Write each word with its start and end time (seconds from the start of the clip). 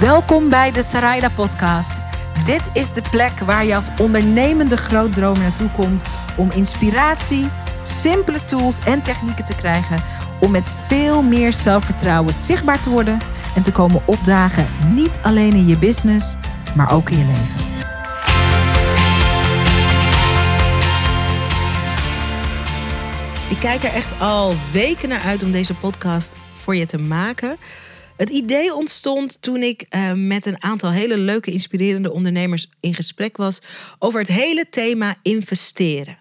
Welkom 0.00 0.48
bij 0.48 0.72
de 0.72 0.82
Sarayda 0.82 1.28
Podcast. 1.28 1.92
Dit 2.44 2.70
is 2.72 2.92
de 2.92 3.02
plek 3.10 3.38
waar 3.38 3.64
je 3.64 3.74
als 3.74 3.90
ondernemende 3.98 4.76
grootdromer 4.76 5.42
naartoe 5.42 5.70
komt 5.70 6.04
om 6.36 6.50
inspiratie, 6.50 7.48
simpele 7.82 8.44
tools 8.44 8.78
en 8.84 9.02
technieken 9.02 9.44
te 9.44 9.54
krijgen 9.54 10.02
om 10.40 10.50
met 10.50 10.68
veel 10.86 11.22
meer 11.22 11.52
zelfvertrouwen 11.52 12.34
zichtbaar 12.34 12.80
te 12.80 12.90
worden 12.90 13.18
en 13.54 13.62
te 13.62 13.72
komen 13.72 14.02
opdagen, 14.04 14.66
niet 14.94 15.18
alleen 15.22 15.52
in 15.52 15.66
je 15.66 15.78
business, 15.78 16.36
maar 16.74 16.92
ook 16.92 17.10
in 17.10 17.18
je 17.18 17.24
leven. 17.24 17.64
Ik 23.50 23.58
kijk 23.58 23.82
er 23.82 23.92
echt 23.92 24.20
al 24.20 24.54
weken 24.72 25.08
naar 25.08 25.22
uit 25.22 25.42
om 25.42 25.52
deze 25.52 25.74
podcast 25.74 26.32
voor 26.54 26.76
je 26.76 26.86
te 26.86 26.98
maken. 26.98 27.56
Het 28.16 28.30
idee 28.30 28.74
ontstond 28.74 29.38
toen 29.40 29.62
ik 29.62 29.86
uh, 29.90 30.12
met 30.12 30.46
een 30.46 30.62
aantal 30.62 30.90
hele 30.90 31.18
leuke, 31.18 31.50
inspirerende 31.50 32.12
ondernemers 32.12 32.68
in 32.80 32.94
gesprek 32.94 33.36
was 33.36 33.58
over 33.98 34.20
het 34.20 34.28
hele 34.28 34.68
thema 34.70 35.16
investeren. 35.22 36.18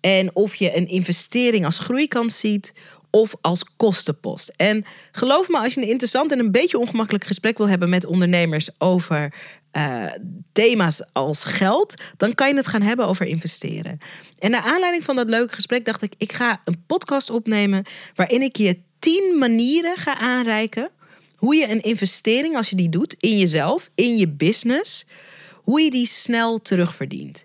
En 0.00 0.34
of 0.34 0.54
je 0.54 0.76
een 0.76 0.88
investering 0.88 1.64
als 1.64 1.78
groeikans 1.78 2.38
ziet 2.38 2.72
of 3.10 3.34
als 3.40 3.64
kostenpost. 3.76 4.52
En 4.56 4.84
geloof 5.12 5.48
me, 5.48 5.58
als 5.58 5.74
je 5.74 5.80
een 5.80 5.88
interessant 5.88 6.32
en 6.32 6.38
een 6.38 6.50
beetje 6.50 6.78
ongemakkelijk 6.78 7.24
gesprek 7.24 7.58
wil 7.58 7.68
hebben 7.68 7.88
met 7.88 8.06
ondernemers 8.06 8.70
over 8.78 9.34
uh, 9.72 10.04
thema's 10.52 11.02
als 11.12 11.44
geld, 11.44 12.02
dan 12.16 12.34
kan 12.34 12.48
je 12.48 12.54
het 12.54 12.66
gaan 12.66 12.82
hebben 12.82 13.06
over 13.06 13.26
investeren. 13.26 13.98
En 14.38 14.50
naar 14.50 14.62
aanleiding 14.62 15.04
van 15.04 15.16
dat 15.16 15.28
leuke 15.28 15.54
gesprek 15.54 15.84
dacht 15.84 16.02
ik, 16.02 16.12
ik 16.18 16.32
ga 16.32 16.60
een 16.64 16.84
podcast 16.86 17.30
opnemen 17.30 17.84
waarin 18.14 18.42
ik 18.42 18.56
je 18.56 18.78
tien 18.98 19.36
manieren 19.38 19.96
ga 19.96 20.18
aanreiken 20.18 20.90
hoe 21.40 21.54
je 21.54 21.68
een 21.68 21.82
investering, 21.82 22.56
als 22.56 22.70
je 22.70 22.76
die 22.76 22.88
doet 22.88 23.14
in 23.18 23.38
jezelf, 23.38 23.90
in 23.94 24.16
je 24.16 24.28
business, 24.28 25.06
hoe 25.54 25.80
je 25.80 25.90
die 25.90 26.06
snel 26.06 26.58
terugverdient. 26.58 27.44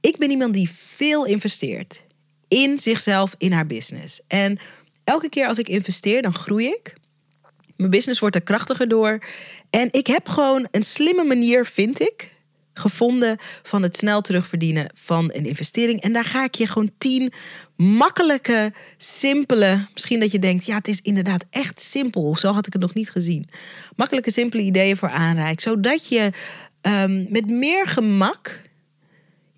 Ik 0.00 0.16
ben 0.18 0.30
iemand 0.30 0.54
die 0.54 0.70
veel 0.70 1.26
investeert 1.26 2.04
in 2.48 2.78
zichzelf, 2.78 3.34
in 3.38 3.52
haar 3.52 3.66
business. 3.66 4.20
En 4.26 4.58
elke 5.04 5.28
keer 5.28 5.46
als 5.46 5.58
ik 5.58 5.68
investeer, 5.68 6.22
dan 6.22 6.34
groei 6.34 6.66
ik. 6.66 6.94
Mijn 7.76 7.90
business 7.90 8.20
wordt 8.20 8.34
er 8.34 8.42
krachtiger 8.42 8.88
door. 8.88 9.24
En 9.70 9.88
ik 9.90 10.06
heb 10.06 10.28
gewoon 10.28 10.68
een 10.70 10.84
slimme 10.84 11.24
manier, 11.24 11.66
vind 11.66 12.00
ik, 12.00 12.31
gevonden 12.74 13.36
van 13.62 13.82
het 13.82 13.96
snel 13.96 14.20
terugverdienen 14.20 14.90
van 14.94 15.30
een 15.34 15.46
investering. 15.46 16.00
En 16.00 16.12
daar 16.12 16.24
ga 16.24 16.44
ik 16.44 16.54
je 16.54 16.66
gewoon 16.66 16.90
tien 16.98 17.32
makkelijke, 17.76 18.72
simpele. 18.96 19.86
Misschien 19.92 20.20
dat 20.20 20.32
je 20.32 20.38
denkt, 20.38 20.64
ja, 20.64 20.76
het 20.76 20.88
is 20.88 21.00
inderdaad 21.00 21.44
echt 21.50 21.80
simpel. 21.80 22.36
Zo 22.36 22.52
had 22.52 22.66
ik 22.66 22.72
het 22.72 22.82
nog 22.82 22.94
niet 22.94 23.10
gezien. 23.10 23.48
Makkelijke, 23.96 24.30
simpele 24.30 24.62
ideeën 24.62 24.96
voor 24.96 25.10
aanreik. 25.10 25.60
Zodat 25.60 26.08
je 26.08 26.32
um, 26.82 27.26
met 27.28 27.46
meer 27.46 27.86
gemak 27.86 28.60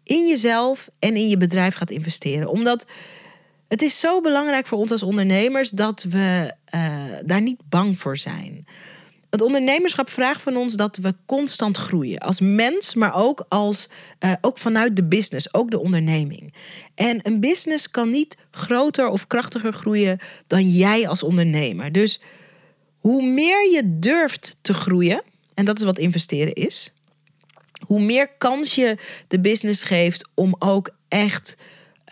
in 0.03 0.29
jezelf 0.29 0.89
en 0.99 1.17
in 1.17 1.29
je 1.29 1.37
bedrijf 1.37 1.75
gaat 1.75 1.91
investeren. 1.91 2.49
Omdat 2.51 2.87
het 3.69 3.83
is 3.83 4.01
zo 4.01 4.21
belangrijk 4.21 4.67
voor 4.67 4.79
ons 4.79 4.91
als 4.91 5.03
ondernemers 5.03 5.71
dat 5.71 6.03
we 6.03 6.55
uh, 6.75 6.95
daar 7.25 7.41
niet 7.41 7.61
bang 7.69 7.99
voor 7.99 8.17
zijn. 8.17 8.67
Het 9.35 9.43
ondernemerschap 9.43 10.11
vraagt 10.11 10.43
van 10.43 10.57
ons 10.57 10.75
dat 10.75 10.97
we 10.97 11.15
constant 11.27 11.77
groeien. 11.77 12.19
Als 12.19 12.41
mens, 12.41 12.95
maar 12.95 13.15
ook, 13.15 13.47
als, 13.49 13.89
uh, 14.21 14.33
ook 14.41 14.59
vanuit 14.59 14.97
de 14.97 15.05
business, 15.05 15.55
ook 15.55 15.71
de 15.71 15.81
onderneming. 15.81 16.55
En 16.95 17.21
een 17.23 17.41
business 17.41 17.91
kan 17.91 18.11
niet 18.11 18.37
groter 18.51 19.09
of 19.09 19.27
krachtiger 19.27 19.73
groeien 19.73 20.19
dan 20.47 20.71
jij 20.71 21.09
als 21.09 21.23
ondernemer. 21.23 21.93
Dus 21.93 22.21
hoe 22.99 23.23
meer 23.23 23.71
je 23.73 23.99
durft 23.99 24.57
te 24.61 24.75
groeien, 24.75 25.23
en 25.55 25.65
dat 25.65 25.79
is 25.79 25.85
wat 25.85 25.99
investeren 25.99 26.53
is, 26.53 26.93
hoe 27.87 28.01
meer 28.01 28.29
kans 28.39 28.75
je 28.75 28.97
de 29.29 29.41
business 29.41 29.83
geeft 29.83 30.29
om 30.35 30.57
ook 30.59 30.91
echt 31.09 31.57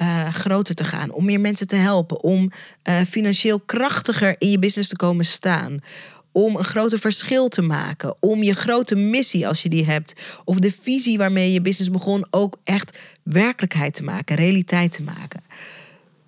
uh, 0.01 0.29
groter 0.29 0.75
te 0.75 0.85
gaan, 0.85 1.13
om 1.13 1.25
meer 1.25 1.41
mensen 1.41 1.67
te 1.67 1.77
helpen, 1.77 2.23
om 2.23 2.51
uh, 2.85 3.01
financieel 3.01 3.61
krachtiger 3.61 4.35
in 4.39 4.51
je 4.51 4.59
business 4.59 4.89
te 4.89 4.97
komen 4.97 5.25
staan, 5.25 5.81
om 6.33 6.57
een 6.57 6.65
groter 6.65 6.99
verschil 6.99 7.49
te 7.49 7.63
maken, 7.63 8.15
om 8.21 8.43
je 8.43 8.53
grote 8.53 8.95
missie 8.95 9.49
als 9.49 9.63
je 9.63 9.69
die 9.69 9.85
hebt, 9.85 10.13
of 10.45 10.59
de 10.59 10.73
visie 10.83 11.19
waarmee 11.19 11.53
je 11.53 11.61
business 11.61 11.91
begon 11.91 12.27
ook 12.31 12.59
echt 12.65 12.99
werkelijkheid 13.23 13.95
te 13.95 14.03
maken, 14.03 14.37
realiteit 14.37 14.93
te 14.93 15.03
maken. 15.03 15.43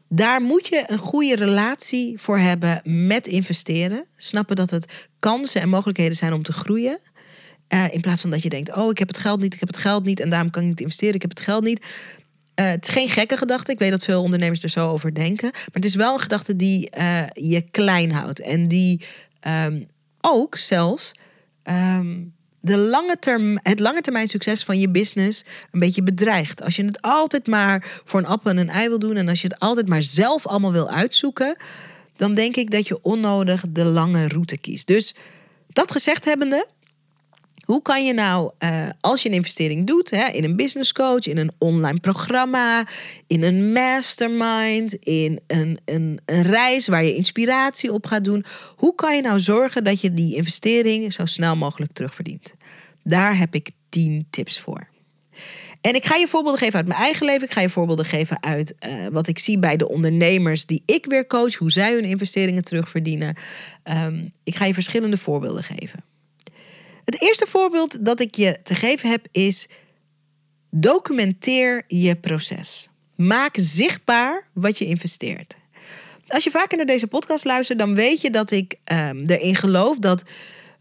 Daar 0.08 0.42
moet 0.42 0.68
je 0.68 0.84
een 0.86 0.98
goede 0.98 1.36
relatie 1.36 2.18
voor 2.20 2.38
hebben 2.38 2.80
met 3.06 3.26
investeren. 3.26 4.04
Snappen 4.16 4.56
dat 4.56 4.70
het 4.70 5.08
kansen 5.18 5.60
en 5.60 5.68
mogelijkheden 5.68 6.16
zijn 6.16 6.32
om 6.32 6.42
te 6.42 6.52
groeien. 6.52 6.98
Uh, 7.68 7.84
in 7.90 8.00
plaats 8.00 8.20
van 8.20 8.30
dat 8.30 8.42
je 8.42 8.48
denkt: 8.48 8.74
Oh, 8.74 8.90
ik 8.90 8.98
heb 8.98 9.08
het 9.08 9.18
geld 9.18 9.40
niet, 9.40 9.54
ik 9.54 9.60
heb 9.60 9.68
het 9.68 9.78
geld 9.78 10.04
niet 10.04 10.20
en 10.20 10.30
daarom 10.30 10.50
kan 10.50 10.62
ik 10.62 10.68
niet 10.68 10.80
investeren, 10.80 11.14
ik 11.14 11.22
heb 11.22 11.30
het 11.30 11.40
geld 11.40 11.64
niet. 11.64 11.80
Uh, 12.60 12.66
het 12.66 12.88
is 12.88 12.94
geen 12.94 13.08
gekke 13.08 13.36
gedachte. 13.36 13.72
Ik 13.72 13.78
weet 13.78 13.90
dat 13.90 14.04
veel 14.04 14.22
ondernemers 14.22 14.62
er 14.62 14.68
zo 14.68 14.90
over 14.90 15.14
denken. 15.14 15.50
Maar 15.52 15.72
het 15.72 15.84
is 15.84 15.94
wel 15.94 16.14
een 16.14 16.20
gedachte 16.20 16.56
die 16.56 16.90
uh, 16.98 17.20
je 17.32 17.60
klein 17.70 18.12
houdt. 18.12 18.40
En 18.40 18.68
die 18.68 19.00
um, 19.66 19.86
ook 20.24 20.56
zelfs 20.56 21.12
um, 21.64 22.34
de 22.60 22.78
lange 22.78 23.16
term, 23.18 23.58
het 23.62 23.80
lange 23.80 24.00
termijn 24.00 24.28
succes 24.28 24.64
van 24.64 24.78
je 24.78 24.88
business 24.88 25.44
een 25.70 25.80
beetje 25.80 26.02
bedreigt. 26.02 26.62
Als 26.62 26.76
je 26.76 26.84
het 26.84 27.02
altijd 27.02 27.46
maar 27.46 28.00
voor 28.04 28.20
een 28.20 28.26
appel 28.26 28.50
en 28.50 28.56
een 28.56 28.68
ei 28.68 28.88
wil 28.88 28.98
doen 28.98 29.16
en 29.16 29.28
als 29.28 29.40
je 29.42 29.48
het 29.48 29.58
altijd 29.58 29.88
maar 29.88 30.02
zelf 30.02 30.46
allemaal 30.46 30.72
wil 30.72 30.90
uitzoeken, 30.90 31.56
dan 32.16 32.34
denk 32.34 32.56
ik 32.56 32.70
dat 32.70 32.88
je 32.88 33.02
onnodig 33.02 33.64
de 33.68 33.84
lange 33.84 34.28
route 34.28 34.58
kiest. 34.58 34.86
Dus 34.86 35.14
dat 35.68 35.92
gezegd 35.92 36.24
hebbende, 36.24 36.66
hoe 37.64 37.82
kan 37.82 38.06
je 38.06 38.12
nou, 38.12 38.50
uh, 38.58 38.88
als 39.00 39.22
je 39.22 39.28
een 39.28 39.34
investering 39.34 39.86
doet, 39.86 40.10
hè, 40.10 40.26
in 40.26 40.44
een 40.44 40.56
business 40.56 40.92
coach, 40.92 41.26
in 41.26 41.38
een 41.38 41.52
online 41.58 42.00
programma, 42.00 42.86
in 43.26 43.42
een 43.42 43.72
mastermind, 43.72 44.94
in 44.94 45.40
een, 45.46 45.78
een, 45.84 46.20
een 46.24 46.42
reis 46.42 46.88
waar 46.88 47.04
je 47.04 47.14
inspiratie 47.14 47.92
op 47.92 48.06
gaat 48.06 48.24
doen, 48.24 48.44
hoe 48.76 48.94
kan 48.94 49.16
je 49.16 49.22
nou 49.22 49.40
zorgen 49.40 49.84
dat 49.84 50.00
je 50.00 50.14
die 50.14 50.36
investering 50.36 51.12
zo 51.12 51.26
snel 51.26 51.56
mogelijk 51.56 51.92
terugverdient? 51.92 52.54
Daar 53.02 53.38
heb 53.38 53.54
ik 53.54 53.70
10 53.88 54.26
tips 54.30 54.60
voor. 54.60 54.88
En 55.80 55.94
ik 55.94 56.04
ga 56.04 56.16
je 56.16 56.28
voorbeelden 56.28 56.60
geven 56.60 56.76
uit 56.76 56.86
mijn 56.86 57.00
eigen 57.00 57.26
leven. 57.26 57.42
Ik 57.42 57.52
ga 57.52 57.60
je 57.60 57.68
voorbeelden 57.70 58.04
geven 58.04 58.42
uit 58.42 58.74
uh, 58.80 59.06
wat 59.10 59.26
ik 59.26 59.38
zie 59.38 59.58
bij 59.58 59.76
de 59.76 59.88
ondernemers 59.88 60.66
die 60.66 60.82
ik 60.86 61.06
weer 61.06 61.26
coach, 61.26 61.54
hoe 61.54 61.70
zij 61.70 61.92
hun 61.92 62.04
investeringen 62.04 62.64
terugverdienen. 62.64 63.36
Um, 63.84 64.32
ik 64.44 64.56
ga 64.56 64.64
je 64.64 64.74
verschillende 64.74 65.16
voorbeelden 65.16 65.62
geven. 65.62 66.04
Het 67.04 67.20
eerste 67.20 67.46
voorbeeld 67.46 68.04
dat 68.04 68.20
ik 68.20 68.34
je 68.34 68.58
te 68.62 68.74
geven 68.74 69.10
heb 69.10 69.26
is: 69.30 69.68
documenteer 70.70 71.84
je 71.86 72.16
proces. 72.16 72.88
Maak 73.16 73.54
zichtbaar 73.58 74.46
wat 74.52 74.78
je 74.78 74.84
investeert. 74.84 75.56
Als 76.26 76.44
je 76.44 76.50
vaker 76.50 76.76
naar 76.76 76.86
deze 76.86 77.06
podcast 77.06 77.44
luistert, 77.44 77.78
dan 77.78 77.94
weet 77.94 78.20
je 78.20 78.30
dat 78.30 78.50
ik 78.50 78.74
um, 78.92 79.24
erin 79.26 79.54
geloof 79.54 79.98
dat 79.98 80.22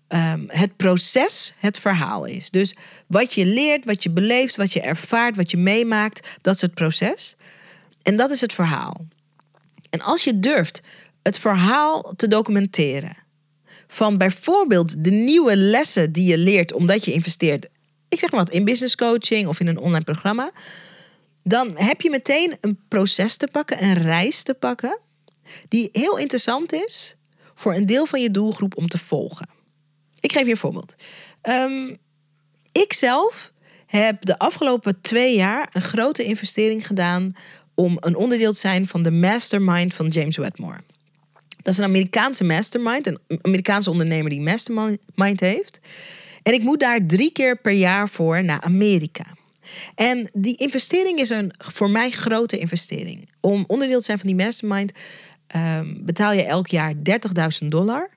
um, 0.10 0.46
het 0.48 0.76
proces 0.76 1.54
het 1.60 1.80
verhaal 1.80 2.26
is. 2.26 2.50
Dus 2.50 2.76
wat 3.08 3.34
je 3.34 3.46
leert, 3.46 3.86
wat 3.86 4.04
je 4.04 4.10
beleeft, 4.10 4.56
wat 4.56 4.74
je 4.74 4.82
ervaart, 4.82 5.36
wat 5.36 5.52
je 5.52 5.58
meemaakt, 5.58 6.38
dat 6.42 6.56
is 6.56 6.62
het 6.62 6.74
proces. 6.74 7.36
En 8.02 8.16
dat 8.16 8.30
is 8.30 8.42
het 8.42 8.54
verhaal. 8.54 9.06
En 9.90 10.02
als 10.02 10.24
je 10.24 10.40
durft 10.40 10.82
het 11.22 11.40
verhaal 11.40 12.14
te 12.16 12.28
documenteren, 12.28 13.23
van 13.94 14.18
bijvoorbeeld 14.18 15.04
de 15.04 15.12
nieuwe 15.12 15.56
lessen 15.56 16.12
die 16.12 16.26
je 16.26 16.38
leert 16.38 16.74
omdat 16.74 17.06
je 17.06 17.14
investeert, 17.14 17.68
ik 18.10 18.20
zeg 18.20 18.32
maar 18.32 18.40
wat, 18.40 18.54
in 18.54 18.66
business 18.66 18.96
coaching 18.96 19.48
of 19.48 19.60
in 19.60 19.68
een 19.68 19.78
online 19.78 20.04
programma, 20.04 20.52
dan 21.44 21.78
heb 21.78 22.02
je 22.02 22.10
meteen 22.10 22.58
een 22.62 22.80
proces 22.88 23.38
te 23.38 23.48
pakken, 23.52 23.84
een 23.84 23.94
reis 23.94 24.44
te 24.44 24.54
pakken, 24.54 25.00
die 25.68 25.90
heel 25.92 26.18
interessant 26.18 26.74
is 26.74 27.16
voor 27.56 27.74
een 27.74 27.86
deel 27.86 28.06
van 28.06 28.22
je 28.22 28.32
doelgroep 28.32 28.78
om 28.78 28.88
te 28.88 28.98
volgen. 28.98 29.50
Ik 30.20 30.32
geef 30.32 30.46
je 30.46 30.52
een 30.52 30.58
voorbeeld. 30.58 30.96
Um, 31.42 31.98
ik 32.72 32.94
zelf 32.94 33.52
heb 33.86 34.26
de 34.26 34.38
afgelopen 34.38 35.02
twee 35.02 35.36
jaar 35.36 35.70
een 35.72 35.82
grote 35.82 36.24
investering 36.24 36.88
gedaan 36.88 37.36
om 37.76 37.98
een 38.00 38.16
onderdeel 38.16 38.54
te 38.54 38.60
zijn 38.60 38.88
van 38.88 39.04
de 39.04 39.12
mastermind 39.12 39.94
van 39.94 40.08
James 40.08 40.38
Wedmore. 40.38 40.84
Dat 41.64 41.74
is 41.74 41.80
een 41.80 41.86
Amerikaanse 41.86 42.44
mastermind, 42.44 43.08
een 43.08 43.20
Amerikaanse 43.42 43.90
ondernemer 43.90 44.30
die 44.30 44.42
mastermind 44.42 45.40
heeft. 45.40 45.80
En 46.44 46.54
ik 46.54 46.64
moet 46.64 46.80
daar 46.80 47.06
drie 47.06 47.32
keer 47.32 47.58
per 47.58 47.72
jaar 47.72 48.10
voor 48.10 48.44
naar 48.44 48.62
Amerika. 48.62 49.26
En 49.96 50.30
die 50.34 50.58
investering 50.58 51.20
is 51.20 51.30
een 51.30 51.54
voor 51.58 51.90
mij 51.90 52.10
grote 52.10 52.58
investering. 52.58 53.30
Om 53.40 53.64
onderdeel 53.68 54.00
te 54.00 54.06
zijn 54.06 54.20
van 54.20 54.28
die 54.28 54.46
mastermind 54.46 54.92
um, 55.56 56.06
betaal 56.06 56.34
je 56.34 56.44
elk 56.44 56.68
jaar 56.68 56.94
30.000 57.64 57.68
dollar. 57.68 58.10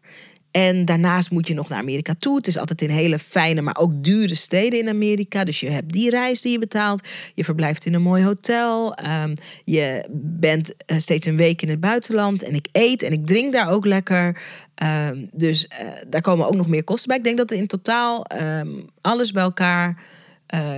En 0.56 0.84
daarnaast 0.84 1.30
moet 1.30 1.46
je 1.46 1.54
nog 1.54 1.68
naar 1.68 1.78
Amerika 1.78 2.14
toe. 2.18 2.36
Het 2.36 2.46
is 2.46 2.58
altijd 2.58 2.82
in 2.82 2.90
hele 2.90 3.18
fijne, 3.18 3.60
maar 3.60 3.76
ook 3.76 4.04
dure 4.04 4.34
steden 4.34 4.78
in 4.78 4.88
Amerika. 4.88 5.44
Dus 5.44 5.60
je 5.60 5.70
hebt 5.70 5.92
die 5.92 6.10
reis 6.10 6.40
die 6.40 6.52
je 6.52 6.58
betaalt. 6.58 7.08
Je 7.34 7.44
verblijft 7.44 7.86
in 7.86 7.94
een 7.94 8.02
mooi 8.02 8.24
hotel. 8.24 8.94
Ehm, 8.94 9.34
je 9.64 10.04
bent 10.12 10.76
eh, 10.76 10.98
steeds 10.98 11.26
een 11.26 11.36
week 11.36 11.62
in 11.62 11.68
het 11.68 11.80
buitenland. 11.80 12.42
En 12.42 12.54
ik 12.54 12.68
eet 12.72 13.02
en 13.02 13.12
ik 13.12 13.26
drink 13.26 13.52
daar 13.52 13.70
ook 13.70 13.86
lekker. 13.86 14.40
Ehm, 14.74 15.24
dus 15.32 15.68
uh, 15.82 15.88
daar 16.08 16.20
komen 16.20 16.46
ook 16.46 16.56
nog 16.56 16.68
meer 16.68 16.84
kosten 16.84 17.08
bij. 17.08 17.16
Ik 17.16 17.24
denk 17.24 17.38
dat 17.38 17.50
in 17.50 17.66
totaal 17.66 18.24
ehm, 18.24 18.68
alles 19.00 19.32
bij 19.32 19.42
elkaar 19.42 20.02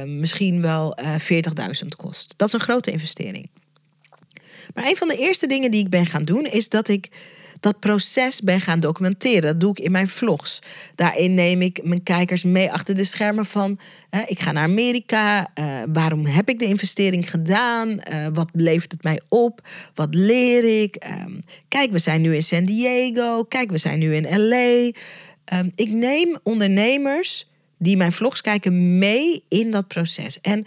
misschien 0.07 0.63
wel 0.63 0.99
uh, 1.01 1.15
eh, 1.15 1.43
40.000 1.83 1.89
kost. 1.97 2.35
Dat 2.37 2.49
is 2.49 2.55
een 2.55 2.61
grote 2.61 2.91
investering. 2.91 3.51
Maar 4.75 4.87
een 4.87 4.97
van 4.97 5.09
de 5.09 5.17
eerste 5.17 5.47
dingen 5.47 5.71
die 5.71 5.85
ik 5.85 5.91
ben 5.91 6.07
gaan 6.07 6.25
doen 6.25 6.45
is 6.45 6.69
dat 6.69 6.89
ik 6.89 7.09
dat 7.61 7.81
proces 7.81 8.43
ben 8.43 8.61
gaan 8.61 8.81
documenteren. 8.81 9.43
Dat 9.43 9.61
doe 9.61 9.71
ik 9.71 9.79
in 9.79 9.91
mijn 9.91 10.09
vlogs. 10.09 10.59
Daarin 10.95 11.35
neem 11.35 11.63
ik 11.63 11.81
mijn 11.85 12.03
kijkers 12.03 12.45
mee 12.45 12.73
achter 12.73 12.95
de 12.95 13.05
schermen 13.05 13.47
van... 13.47 13.79
ik 14.27 14.41
ga 14.41 14.53
naar 14.53 14.63
Amerika, 14.63 15.51
uh, 15.55 15.83
waarom 15.93 16.27
heb 16.27 16.49
ik 16.49 16.59
de 16.59 16.65
investering 16.65 17.31
gedaan? 17.31 17.89
Uh, 17.89 18.27
wat 18.33 18.49
levert 18.53 18.93
het 18.93 19.03
mij 19.03 19.21
op? 19.29 19.69
Wat 19.95 20.15
leer 20.15 20.83
ik? 20.83 21.07
Um, 21.25 21.41
kijk, 21.69 21.91
we 21.91 21.99
zijn 21.99 22.21
nu 22.21 22.35
in 22.35 22.43
San 22.43 22.65
Diego. 22.65 23.45
Kijk, 23.45 23.71
we 23.71 23.79
zijn 23.79 23.99
nu 23.99 24.15
in 24.15 24.49
LA. 24.49 24.91
Um, 25.59 25.73
ik 25.75 25.89
neem 25.89 26.39
ondernemers 26.43 27.49
die 27.79 27.97
mijn 27.97 28.13
vlogs 28.13 28.41
kijken 28.41 28.99
mee 28.99 29.43
in 29.49 29.71
dat 29.71 29.89
proces. 29.89 30.41
En 30.41 30.67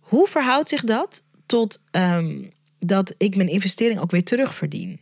hoe 0.00 0.26
verhoudt 0.28 0.68
zich 0.68 0.84
dat 0.84 1.22
tot 1.46 1.82
um, 1.90 2.52
dat 2.78 3.14
ik 3.16 3.36
mijn 3.36 3.48
investering 3.48 4.00
ook 4.00 4.10
weer 4.10 4.24
terugverdien? 4.24 5.00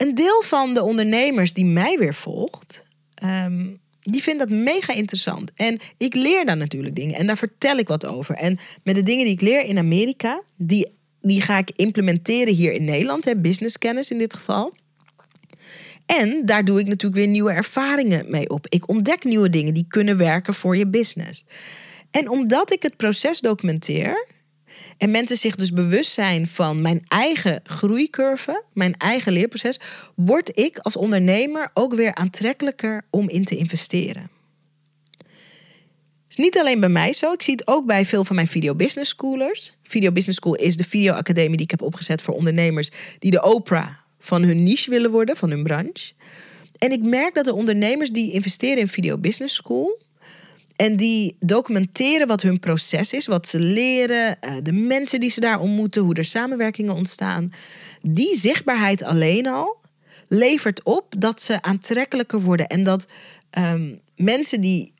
Een 0.00 0.14
deel 0.14 0.42
van 0.42 0.74
de 0.74 0.82
ondernemers 0.82 1.52
die 1.52 1.64
mij 1.64 1.98
weer 1.98 2.14
volgt, 2.14 2.84
um, 3.24 3.80
die 4.02 4.22
vindt 4.22 4.38
dat 4.38 4.50
mega 4.50 4.92
interessant. 4.92 5.52
En 5.54 5.78
ik 5.96 6.14
leer 6.14 6.44
daar 6.44 6.56
natuurlijk 6.56 6.94
dingen 6.94 7.16
en 7.16 7.26
daar 7.26 7.36
vertel 7.36 7.76
ik 7.76 7.88
wat 7.88 8.06
over. 8.06 8.34
En 8.34 8.58
met 8.82 8.94
de 8.94 9.02
dingen 9.02 9.24
die 9.24 9.34
ik 9.34 9.40
leer 9.40 9.60
in 9.60 9.78
Amerika, 9.78 10.42
die, 10.56 10.86
die 11.20 11.40
ga 11.40 11.58
ik 11.58 11.70
implementeren 11.70 12.54
hier 12.54 12.72
in 12.72 12.84
Nederland, 12.84 13.24
hè, 13.24 13.36
businesskennis 13.36 14.10
in 14.10 14.18
dit 14.18 14.34
geval. 14.34 14.74
En 16.06 16.46
daar 16.46 16.64
doe 16.64 16.80
ik 16.80 16.86
natuurlijk 16.86 17.22
weer 17.22 17.30
nieuwe 17.30 17.52
ervaringen 17.52 18.30
mee 18.30 18.50
op. 18.50 18.66
Ik 18.68 18.88
ontdek 18.88 19.24
nieuwe 19.24 19.50
dingen 19.50 19.74
die 19.74 19.86
kunnen 19.88 20.16
werken 20.16 20.54
voor 20.54 20.76
je 20.76 20.86
business. 20.86 21.44
En 22.10 22.28
omdat 22.28 22.72
ik 22.72 22.82
het 22.82 22.96
proces 22.96 23.40
documenteer, 23.40 24.26
en 25.00 25.10
mensen 25.10 25.36
zich 25.36 25.56
dus 25.56 25.72
bewust 25.72 26.12
zijn 26.12 26.46
van 26.46 26.82
mijn 26.82 27.02
eigen 27.08 27.60
groeicurve, 27.64 28.62
mijn 28.72 28.96
eigen 28.96 29.32
leerproces, 29.32 29.80
word 30.14 30.58
ik 30.58 30.78
als 30.78 30.96
ondernemer 30.96 31.70
ook 31.74 31.94
weer 31.94 32.14
aantrekkelijker 32.14 33.04
om 33.10 33.28
in 33.28 33.44
te 33.44 33.56
investeren. 33.56 34.30
Het 35.12 36.38
is 36.38 36.44
niet 36.44 36.58
alleen 36.58 36.80
bij 36.80 36.88
mij 36.88 37.12
zo, 37.12 37.32
ik 37.32 37.42
zie 37.42 37.54
het 37.54 37.66
ook 37.66 37.86
bij 37.86 38.06
veel 38.06 38.24
van 38.24 38.36
mijn 38.36 38.48
Video 38.48 38.74
Business 38.74 39.10
Schoolers. 39.10 39.74
Video 39.82 40.12
Business 40.12 40.38
School 40.38 40.54
is 40.54 40.76
de 40.76 40.84
videoacademie 40.84 41.56
die 41.56 41.64
ik 41.64 41.70
heb 41.70 41.82
opgezet 41.82 42.22
voor 42.22 42.34
ondernemers 42.34 42.90
die 43.18 43.30
de 43.30 43.42
Oprah 43.42 43.88
van 44.18 44.42
hun 44.42 44.62
niche 44.62 44.90
willen 44.90 45.10
worden, 45.10 45.36
van 45.36 45.50
hun 45.50 45.62
branche. 45.62 46.12
En 46.78 46.92
ik 46.92 47.02
merk 47.02 47.34
dat 47.34 47.44
de 47.44 47.54
ondernemers 47.54 48.10
die 48.10 48.32
investeren 48.32 48.78
in 48.78 48.88
Video 48.88 49.18
Business 49.18 49.54
School, 49.54 49.98
en 50.80 50.96
die 50.96 51.36
documenteren 51.40 52.26
wat 52.26 52.42
hun 52.42 52.58
proces 52.58 53.12
is, 53.12 53.26
wat 53.26 53.48
ze 53.48 53.58
leren, 53.58 54.40
eh, 54.40 54.52
de 54.62 54.72
mensen 54.72 55.20
die 55.20 55.30
ze 55.30 55.40
daar 55.40 55.60
ontmoeten, 55.60 56.02
hoe 56.02 56.14
er 56.14 56.24
samenwerkingen 56.24 56.94
ontstaan. 56.94 57.52
Die 58.02 58.36
zichtbaarheid 58.36 59.02
alleen 59.02 59.46
al 59.46 59.76
levert 60.28 60.82
op 60.82 61.14
dat 61.18 61.42
ze 61.42 61.62
aantrekkelijker 61.62 62.40
worden 62.40 62.66
en 62.66 62.84
dat 62.84 63.08
um, 63.58 64.00
mensen 64.16 64.60
die 64.60 64.92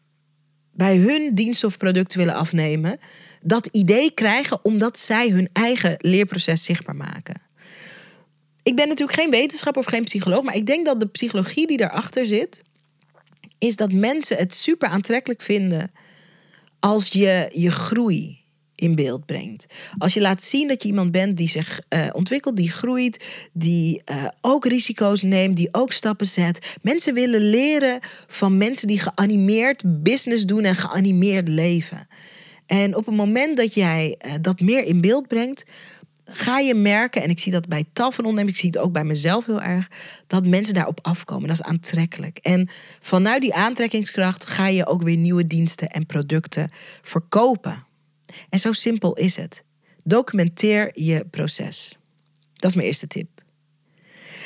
bij 0.73 0.97
hun 0.97 1.35
dienst 1.35 1.65
of 1.65 1.77
product 1.77 2.15
willen 2.15 2.35
afnemen, 2.35 2.99
dat 3.43 3.67
idee 3.67 4.11
krijgen 4.11 4.65
omdat 4.65 4.99
zij 4.99 5.29
hun 5.29 5.49
eigen 5.53 5.95
leerproces 5.99 6.65
zichtbaar 6.65 6.97
maken. 6.97 7.43
Ik 8.63 8.77
ben 8.77 8.89
natuurlijk 8.89 9.19
geen 9.19 9.31
wetenschapper 9.31 9.83
of 9.83 9.89
geen 9.89 10.05
psycholoog, 10.05 10.43
maar 10.43 10.57
ik 10.57 10.67
denk 10.67 10.87
dat 10.87 11.01
de 11.01 11.09
psychologie 11.09 11.67
die 11.67 11.77
daarachter 11.77 12.27
zit, 12.27 12.63
is 13.61 13.77
dat 13.77 13.93
mensen 13.93 14.37
het 14.37 14.55
super 14.55 14.89
aantrekkelijk 14.89 15.43
vinden 15.43 15.91
als 16.79 17.09
je 17.09 17.51
je 17.55 17.71
groei 17.71 18.39
in 18.75 18.95
beeld 18.95 19.27
brengt. 19.27 19.67
Als 19.99 20.15
je 20.15 20.21
laat 20.21 20.43
zien 20.43 20.69
dat 20.69 20.83
je 20.83 20.89
iemand 20.89 21.11
bent 21.11 21.37
die 21.37 21.49
zich 21.49 21.81
uh, 21.89 22.07
ontwikkelt, 22.13 22.57
die 22.57 22.71
groeit, 22.71 23.25
die 23.53 24.03
uh, 24.11 24.25
ook 24.41 24.67
risico's 24.67 25.23
neemt, 25.23 25.57
die 25.57 25.69
ook 25.73 25.93
stappen 25.93 26.27
zet. 26.27 26.77
Mensen 26.83 27.15
willen 27.15 27.41
leren 27.41 27.99
van 28.27 28.59
mensen 28.59 28.89
die 28.89 29.01
geanimeerd 29.01 30.03
business 30.03 30.45
doen 30.45 30.65
en 30.65 30.77
geanimeerd 30.77 31.49
leven. 31.49 32.09
En 32.67 32.97
op 32.97 33.07
het 33.07 33.15
moment 33.15 33.57
dat 33.57 33.75
jij 33.75 34.17
uh, 34.27 34.33
dat 34.41 34.61
meer 34.61 34.85
in 34.85 35.01
beeld 35.01 35.29
brengt, 35.29 35.65
ga 36.33 36.59
je 36.59 36.75
merken, 36.75 37.23
en 37.23 37.31
ik 37.31 37.39
zie 37.39 37.53
dat 37.53 37.69
bij 37.69 37.85
tal 37.93 38.13
van 38.13 38.25
ondernemers, 38.25 38.55
ik 38.55 38.61
zie 38.61 38.71
het 38.71 38.89
ook 38.89 38.93
bij 38.93 39.05
mezelf 39.05 39.47
heel 39.47 39.63
erg, 39.63 39.89
dat 40.27 40.47
mensen 40.47 40.75
daarop 40.75 40.99
afkomen. 41.03 41.49
Dat 41.49 41.59
is 41.61 41.67
aantrekkelijk. 41.67 42.39
En 42.39 42.69
vanuit 43.01 43.41
die 43.41 43.55
aantrekkingskracht 43.55 44.47
ga 44.47 44.67
je 44.67 44.87
ook 44.87 45.03
weer 45.03 45.17
nieuwe 45.17 45.47
diensten 45.47 45.89
en 45.89 46.07
producten 46.07 46.71
verkopen. 47.03 47.85
En 48.49 48.59
zo 48.59 48.73
simpel 48.73 49.15
is 49.15 49.37
het. 49.37 49.65
Documenteer 50.05 50.91
je 50.95 51.27
proces. 51.31 51.99
Dat 52.55 52.71
is 52.71 52.77
mijn 52.77 52.87
eerste 52.87 53.07
tip. 53.07 53.29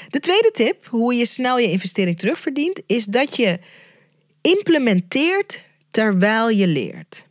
De 0.08 0.20
tweede 0.20 0.50
tip, 0.52 0.86
hoe 0.86 1.14
je 1.14 1.26
snel 1.26 1.58
je 1.58 1.70
investering 1.70 2.18
terugverdient, 2.18 2.82
is 2.86 3.04
dat 3.04 3.36
je 3.36 3.58
implementeert 4.40 5.64
terwijl 5.90 6.50
je 6.50 6.66
leert. 6.66 7.26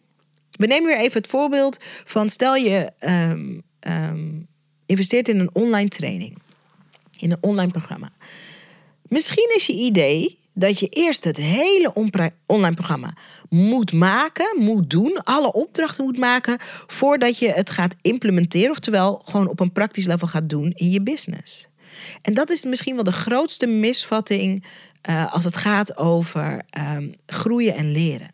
We 0.51 0.65
nemen 0.65 0.87
weer 0.87 0.99
even 0.99 1.17
het 1.21 1.29
voorbeeld 1.29 1.77
van 2.05 2.29
stel 2.29 2.55
je 2.55 2.91
um, 2.99 3.63
um, 3.87 4.47
investeert 4.85 5.27
in 5.27 5.39
een 5.39 5.49
online 5.53 5.89
training, 5.89 6.37
in 7.19 7.31
een 7.31 7.37
online 7.41 7.71
programma. 7.71 8.09
Misschien 9.07 9.51
is 9.55 9.65
je 9.65 9.73
idee 9.73 10.37
dat 10.53 10.79
je 10.79 10.87
eerst 10.87 11.23
het 11.23 11.37
hele 11.37 11.93
online 12.45 12.73
programma 12.73 13.13
moet 13.49 13.93
maken, 13.93 14.55
moet 14.59 14.89
doen, 14.89 15.23
alle 15.23 15.53
opdrachten 15.53 16.03
moet 16.03 16.17
maken 16.17 16.57
voordat 16.87 17.37
je 17.39 17.47
het 17.47 17.69
gaat 17.69 17.95
implementeren, 18.01 18.71
oftewel 18.71 19.21
gewoon 19.25 19.47
op 19.47 19.59
een 19.59 19.71
praktisch 19.71 20.05
level 20.05 20.27
gaat 20.27 20.49
doen 20.49 20.71
in 20.73 20.91
je 20.91 21.01
business. 21.01 21.67
En 22.21 22.33
dat 22.33 22.49
is 22.49 22.65
misschien 22.65 22.95
wel 22.95 23.03
de 23.03 23.11
grootste 23.11 23.67
misvatting 23.67 24.65
uh, 25.09 25.33
als 25.33 25.43
het 25.43 25.55
gaat 25.55 25.97
over 25.97 26.61
um, 26.95 27.13
groeien 27.25 27.75
en 27.75 27.91
leren. 27.91 28.31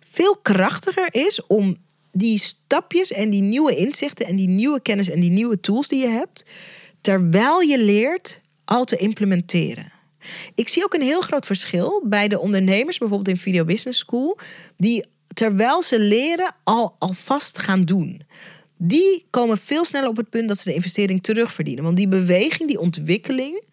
Veel 0.00 0.36
krachtiger 0.36 1.14
is 1.14 1.46
om 1.46 1.76
die 2.16 2.38
stapjes 2.38 3.12
en 3.12 3.30
die 3.30 3.42
nieuwe 3.42 3.76
inzichten 3.76 4.26
en 4.26 4.36
die 4.36 4.48
nieuwe 4.48 4.80
kennis 4.80 5.10
en 5.10 5.20
die 5.20 5.30
nieuwe 5.30 5.60
tools 5.60 5.88
die 5.88 6.00
je 6.00 6.08
hebt, 6.08 6.44
terwijl 7.00 7.60
je 7.60 7.78
leert, 7.78 8.40
al 8.64 8.84
te 8.84 8.96
implementeren. 8.96 9.92
Ik 10.54 10.68
zie 10.68 10.84
ook 10.84 10.94
een 10.94 11.02
heel 11.02 11.20
groot 11.20 11.46
verschil 11.46 12.02
bij 12.04 12.28
de 12.28 12.38
ondernemers, 12.38 12.98
bijvoorbeeld 12.98 13.28
in 13.28 13.36
Video 13.36 13.64
Business 13.64 13.98
School, 13.98 14.38
die 14.76 15.04
terwijl 15.34 15.82
ze 15.82 16.00
leren 16.00 16.54
al 16.64 16.96
alvast 16.98 17.58
gaan 17.58 17.84
doen. 17.84 18.20
Die 18.76 19.24
komen 19.30 19.58
veel 19.58 19.84
sneller 19.84 20.08
op 20.08 20.16
het 20.16 20.30
punt 20.30 20.48
dat 20.48 20.58
ze 20.58 20.68
de 20.68 20.74
investering 20.74 21.22
terugverdienen. 21.22 21.84
Want 21.84 21.96
die 21.96 22.08
beweging, 22.08 22.68
die 22.68 22.80
ontwikkeling, 22.80 23.64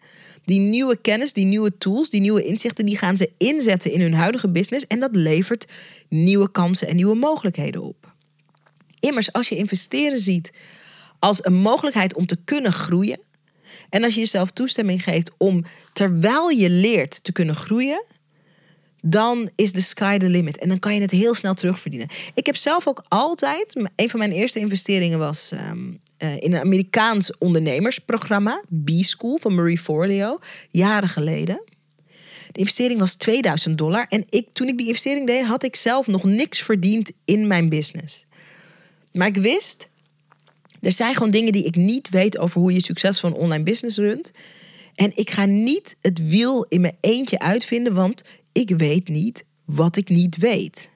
die 0.44 0.60
nieuwe 0.60 0.96
kennis, 0.96 1.32
die 1.32 1.44
nieuwe 1.44 1.78
tools, 1.78 2.10
die 2.10 2.20
nieuwe 2.20 2.44
inzichten, 2.44 2.86
die 2.86 2.98
gaan 2.98 3.16
ze 3.16 3.30
inzetten 3.38 3.92
in 3.92 4.00
hun 4.00 4.14
huidige 4.14 4.48
business. 4.48 4.86
En 4.86 5.00
dat 5.00 5.16
levert 5.16 5.64
nieuwe 6.08 6.50
kansen 6.50 6.88
en 6.88 6.96
nieuwe 6.96 7.14
mogelijkheden 7.14 7.82
op. 7.82 8.13
Immers, 9.04 9.32
als 9.32 9.48
je 9.48 9.56
investeren 9.56 10.18
ziet 10.18 10.52
als 11.18 11.44
een 11.44 11.54
mogelijkheid 11.54 12.14
om 12.14 12.26
te 12.26 12.38
kunnen 12.44 12.72
groeien. 12.72 13.18
En 13.90 14.04
als 14.04 14.14
je 14.14 14.20
jezelf 14.20 14.50
toestemming 14.50 15.02
geeft 15.02 15.30
om 15.36 15.64
terwijl 15.92 16.48
je 16.48 16.70
leert 16.70 17.24
te 17.24 17.32
kunnen 17.32 17.54
groeien. 17.54 18.04
Dan 19.00 19.50
is 19.54 19.72
de 19.72 19.80
sky 19.80 20.18
the 20.18 20.28
limit. 20.28 20.58
En 20.58 20.68
dan 20.68 20.78
kan 20.78 20.94
je 20.94 21.00
het 21.00 21.10
heel 21.10 21.34
snel 21.34 21.54
terugverdienen. 21.54 22.08
Ik 22.34 22.46
heb 22.46 22.56
zelf 22.56 22.88
ook 22.88 23.04
altijd. 23.08 23.88
Een 23.96 24.10
van 24.10 24.18
mijn 24.18 24.32
eerste 24.32 24.58
investeringen 24.58 25.18
was 25.18 25.52
ehm, 25.52 25.92
eh, 26.16 26.36
in 26.36 26.52
een 26.52 26.60
Amerikaans 26.60 27.38
ondernemersprogramma. 27.38 28.62
B-School 28.84 29.38
van 29.38 29.54
Marie 29.54 29.78
Forleo. 29.78 30.38
Jaren 30.70 31.08
geleden. 31.08 31.62
De 32.52 32.60
investering 32.60 33.00
was 33.00 33.14
2000 33.14 33.78
dollar. 33.78 34.06
En 34.08 34.24
ik, 34.30 34.48
toen 34.52 34.68
ik 34.68 34.78
die 34.78 34.86
investering 34.86 35.26
deed, 35.26 35.44
had 35.44 35.64
ik 35.64 35.76
zelf 35.76 36.06
nog 36.06 36.24
niks 36.24 36.60
verdiend 36.60 37.10
in 37.24 37.46
mijn 37.46 37.68
business. 37.68 38.26
Maar 39.14 39.26
ik 39.26 39.36
wist, 39.36 39.88
er 40.80 40.92
zijn 40.92 41.14
gewoon 41.14 41.30
dingen 41.30 41.52
die 41.52 41.64
ik 41.64 41.76
niet 41.76 42.08
weet 42.08 42.38
over 42.38 42.60
hoe 42.60 42.72
je 42.72 42.84
succesvol 42.84 43.30
een 43.30 43.36
online 43.36 43.64
business 43.64 43.96
runt. 43.96 44.30
En 44.94 45.12
ik 45.14 45.30
ga 45.30 45.44
niet 45.44 45.96
het 46.00 46.28
wiel 46.28 46.66
in 46.68 46.80
mijn 46.80 46.96
eentje 47.00 47.38
uitvinden, 47.38 47.94
want 47.94 48.22
ik 48.52 48.70
weet 48.70 49.08
niet 49.08 49.44
wat 49.64 49.96
ik 49.96 50.08
niet 50.08 50.36
weet. 50.36 50.90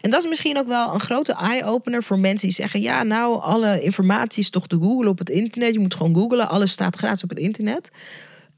En 0.00 0.10
dat 0.10 0.22
is 0.22 0.28
misschien 0.28 0.58
ook 0.58 0.66
wel 0.66 0.94
een 0.94 1.00
grote 1.00 1.32
eye-opener 1.32 2.02
voor 2.02 2.18
mensen 2.18 2.48
die 2.48 2.56
zeggen: 2.56 2.80
ja, 2.80 3.02
nou, 3.02 3.40
alle 3.40 3.82
informatie 3.82 4.42
is 4.42 4.50
toch 4.50 4.66
te 4.66 4.76
googlen 4.76 5.08
op 5.08 5.18
het 5.18 5.28
internet. 5.30 5.74
Je 5.74 5.80
moet 5.80 5.94
gewoon 5.94 6.14
googlen, 6.14 6.48
alles 6.48 6.72
staat 6.72 6.96
gratis 6.96 7.22
op 7.22 7.28
het 7.28 7.38
internet. 7.38 7.90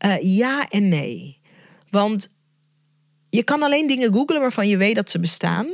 Uh, 0.04 0.36
ja 0.36 0.68
en 0.68 0.88
nee. 0.88 1.38
Want 1.90 2.28
je 3.30 3.42
kan 3.42 3.62
alleen 3.62 3.86
dingen 3.86 4.12
googlen 4.12 4.40
waarvan 4.40 4.68
je 4.68 4.76
weet 4.76 4.94
dat 4.94 5.10
ze 5.10 5.20
bestaan 5.20 5.66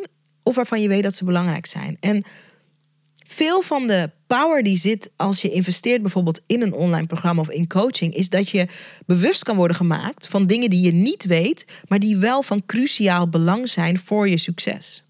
of 0.42 0.54
waarvan 0.54 0.80
je 0.80 0.88
weet 0.88 1.02
dat 1.02 1.16
ze 1.16 1.24
belangrijk 1.24 1.66
zijn. 1.66 1.96
En 2.00 2.24
veel 3.32 3.62
van 3.62 3.86
de 3.86 4.10
power 4.26 4.62
die 4.62 4.76
zit 4.76 5.10
als 5.16 5.42
je 5.42 5.50
investeert 5.50 6.02
bijvoorbeeld 6.02 6.40
in 6.46 6.62
een 6.62 6.72
online 6.72 7.06
programma 7.06 7.40
of 7.40 7.50
in 7.50 7.68
coaching, 7.68 8.14
is 8.14 8.28
dat 8.28 8.48
je 8.48 8.66
bewust 9.06 9.44
kan 9.44 9.56
worden 9.56 9.76
gemaakt 9.76 10.28
van 10.28 10.46
dingen 10.46 10.70
die 10.70 10.84
je 10.84 10.92
niet 10.92 11.24
weet, 11.24 11.64
maar 11.88 11.98
die 11.98 12.16
wel 12.16 12.42
van 12.42 12.66
cruciaal 12.66 13.28
belang 13.28 13.68
zijn 13.68 13.98
voor 13.98 14.28
je 14.28 14.38
succes. 14.38 15.04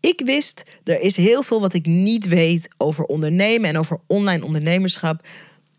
Ik 0.00 0.22
wist, 0.24 0.64
er 0.84 1.00
is 1.00 1.16
heel 1.16 1.42
veel 1.42 1.60
wat 1.60 1.74
ik 1.74 1.86
niet 1.86 2.28
weet 2.28 2.68
over 2.76 3.04
ondernemen 3.04 3.68
en 3.68 3.78
over 3.78 3.98
online 4.06 4.44
ondernemerschap. 4.44 5.26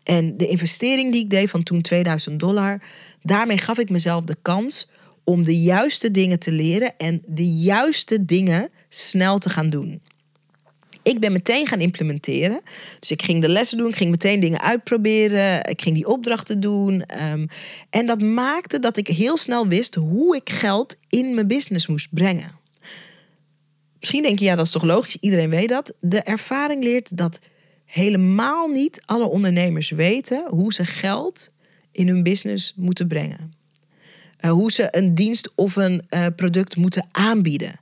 En 0.02 0.36
de 0.36 0.46
investering 0.46 1.12
die 1.12 1.22
ik 1.22 1.30
deed 1.30 1.50
van 1.50 1.62
toen 1.62 1.82
2000 1.82 2.40
dollar, 2.40 2.82
daarmee 3.22 3.58
gaf 3.58 3.78
ik 3.78 3.90
mezelf 3.90 4.24
de 4.24 4.36
kans 4.42 4.88
om 5.24 5.42
de 5.42 5.60
juiste 5.60 6.10
dingen 6.10 6.38
te 6.38 6.52
leren 6.52 6.96
en 6.98 7.22
de 7.26 7.48
juiste 7.48 8.24
dingen 8.24 8.70
snel 8.88 9.38
te 9.38 9.50
gaan 9.50 9.70
doen. 9.70 10.00
Ik 11.02 11.20
ben 11.20 11.32
meteen 11.32 11.66
gaan 11.66 11.80
implementeren. 11.80 12.60
Dus 13.00 13.10
ik 13.10 13.22
ging 13.22 13.40
de 13.40 13.48
lessen 13.48 13.78
doen, 13.78 13.88
ik 13.88 13.96
ging 13.96 14.10
meteen 14.10 14.40
dingen 14.40 14.60
uitproberen, 14.60 15.64
ik 15.64 15.82
ging 15.82 15.94
die 15.94 16.06
opdrachten 16.06 16.60
doen. 16.60 17.02
Ehm, 17.02 17.46
en 17.90 18.06
dat 18.06 18.20
maakte 18.22 18.78
dat 18.78 18.96
ik 18.96 19.06
heel 19.06 19.36
snel 19.36 19.68
wist 19.68 19.94
hoe 19.94 20.36
ik 20.36 20.50
geld 20.50 20.96
in 21.08 21.34
mijn 21.34 21.46
business 21.46 21.86
moest 21.86 22.08
brengen. 22.10 22.58
Misschien 23.98 24.22
denk 24.22 24.38
je, 24.38 24.44
ja, 24.44 24.56
dat 24.56 24.66
is 24.66 24.72
toch 24.72 24.84
logisch, 24.84 25.16
iedereen 25.20 25.50
weet 25.50 25.68
dat. 25.68 25.96
De 26.00 26.20
ervaring 26.20 26.82
leert 26.82 27.16
dat 27.16 27.40
helemaal 27.84 28.68
niet 28.68 29.02
alle 29.06 29.26
ondernemers 29.26 29.90
weten 29.90 30.46
hoe 30.48 30.72
ze 30.72 30.84
geld 30.84 31.50
in 31.92 32.08
hun 32.08 32.22
business 32.22 32.72
moeten 32.76 33.08
brengen. 33.08 33.54
Uh, 34.40 34.50
hoe 34.50 34.72
ze 34.72 34.88
een 34.90 35.14
dienst 35.14 35.52
of 35.54 35.76
een 35.76 36.06
uh, 36.10 36.26
product 36.36 36.76
moeten 36.76 37.06
aanbieden 37.10 37.80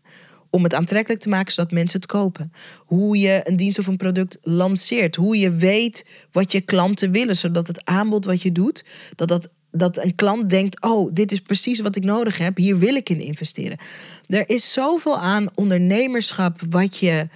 om 0.50 0.62
het 0.62 0.74
aantrekkelijk 0.74 1.22
te 1.22 1.28
maken 1.28 1.52
zodat 1.52 1.72
mensen 1.72 2.00
het 2.00 2.08
kopen. 2.10 2.52
Hoe 2.78 3.18
je 3.18 3.40
een 3.44 3.56
dienst 3.56 3.78
of 3.78 3.86
een 3.86 3.96
product 3.96 4.38
lanceert. 4.42 5.16
Hoe 5.16 5.38
je 5.38 5.50
weet 5.50 6.06
wat 6.32 6.52
je 6.52 6.60
klanten 6.60 7.10
willen, 7.10 7.36
zodat 7.36 7.66
het 7.66 7.84
aanbod 7.84 8.24
wat 8.24 8.42
je 8.42 8.52
doet, 8.52 8.84
dat 9.14 9.28
dat 9.28 9.48
dat 9.70 10.04
een 10.04 10.14
klant 10.14 10.50
denkt: 10.50 10.82
Oh, 10.82 11.10
dit 11.12 11.32
is 11.32 11.40
precies 11.40 11.80
wat 11.80 11.96
ik 11.96 12.04
nodig 12.04 12.38
heb, 12.38 12.56
hier 12.56 12.78
wil 12.78 12.94
ik 12.94 13.08
in 13.08 13.20
investeren. 13.20 13.78
Er 14.26 14.48
is 14.48 14.72
zoveel 14.72 15.18
aan 15.18 15.48
ondernemerschap 15.54 16.60
wat, 16.70 16.96
je, 16.96 17.28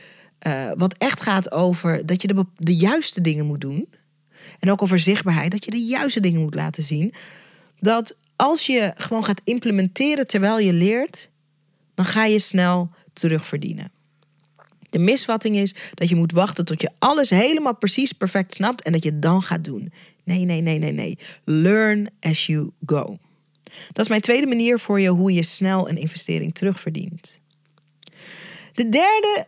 uh, 0.47 0.71
wat 0.77 0.95
echt 0.99 1.23
gaat 1.23 1.53
over 1.53 2.07
dat 2.07 2.23
je 2.23 2.29
de, 2.29 2.45
de 2.57 2.77
juiste 2.77 3.21
dingen 3.21 3.47
moet 3.47 3.61
doen. 3.61 3.89
En 4.61 4.71
ook 4.71 4.83
over 4.83 4.99
zichtbaarheid, 4.99 5.51
dat 5.51 5.65
je 5.65 5.71
de 5.71 5.85
juiste 5.85 6.21
dingen 6.21 6.41
moet 6.41 6.55
laten 6.55 6.83
zien. 6.83 7.15
Dat 7.81 8.17
als 8.37 8.67
je 8.67 8.93
gewoon 8.97 9.25
gaat 9.25 9.41
implementeren 9.45 10.27
terwijl 10.27 10.59
je 10.59 10.73
leert, 10.73 11.31
dan 11.95 12.05
ga 12.05 12.25
je 12.25 12.39
snel 12.39 12.91
terugverdienen. 13.13 13.91
De 14.91 14.99
misvatting 14.99 15.57
is 15.57 15.75
dat 15.95 16.09
je 16.09 16.15
moet 16.15 16.33
wachten 16.33 16.65
tot 16.65 16.81
je 16.81 16.91
alles 16.99 17.31
helemaal 17.31 17.77
precies 17.77 18.13
perfect 18.13 18.55
snapt 18.55 18.83
en 18.83 18.93
dat 18.93 19.03
je 19.03 19.11
het 19.11 19.23
dan 19.23 19.43
gaat 19.43 19.65
doen. 19.65 19.93
Nee, 20.25 20.45
nee, 20.45 20.61
nee, 20.61 20.79
nee, 20.79 20.93
nee. 20.93 21.19
Learn 21.45 22.09
as 22.21 22.47
you 22.47 22.71
go. 22.87 23.19
Dat 23.93 24.05
is 24.05 24.09
mijn 24.09 24.21
tweede 24.21 24.47
manier 24.47 24.79
voor 24.79 25.01
je 25.01 25.09
hoe 25.09 25.33
je 25.33 25.43
snel 25.43 25.89
een 25.89 25.97
investering 25.97 26.55
terugverdient. 26.55 27.41
De 28.73 28.89
derde 28.89 29.47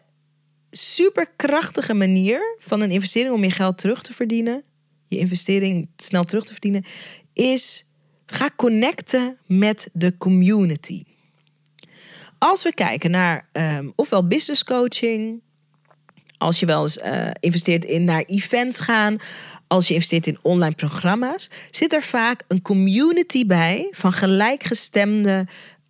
superkrachtige 0.71 1.94
manier 1.94 2.56
van 2.59 2.80
een 2.80 2.90
investering 2.90 3.35
om 3.35 3.42
je 3.42 3.50
geld 3.50 3.78
terug 3.78 4.02
te 4.02 4.14
verdienen, 4.14 4.64
je 5.06 5.18
investering 5.18 5.88
snel 5.97 6.25
terug 6.25 6.44
te 6.44 6.52
verdienen, 6.52 6.85
is 7.33 7.85
ga 8.26 8.50
connecten 8.56 9.38
met 9.47 9.88
de 9.92 10.16
community. 10.16 11.04
Als 12.45 12.63
we 12.63 12.75
kijken 12.75 13.11
naar 13.11 13.49
um, 13.53 13.93
ofwel 13.97 14.27
business 14.27 14.65
coaching, 14.65 15.43
als 16.39 16.61
je 16.61 16.67
wel 16.67 16.83
eens 16.83 16.99
uh, 16.99 17.31
investeert 17.41 17.85
in 17.85 18.05
naar 18.05 18.23
events 18.23 18.81
gaan, 18.81 19.17
als 19.67 19.89
je 19.89 19.95
investeert 19.95 20.27
in 20.27 20.39
online 20.43 20.75
programma's, 20.75 21.51
zit 21.71 21.93
er 21.93 22.03
vaak 22.03 22.43
een 22.49 22.63
community 22.63 23.47
bij 23.47 23.89
van 23.93 24.13
gelijkgestemde 24.13 25.47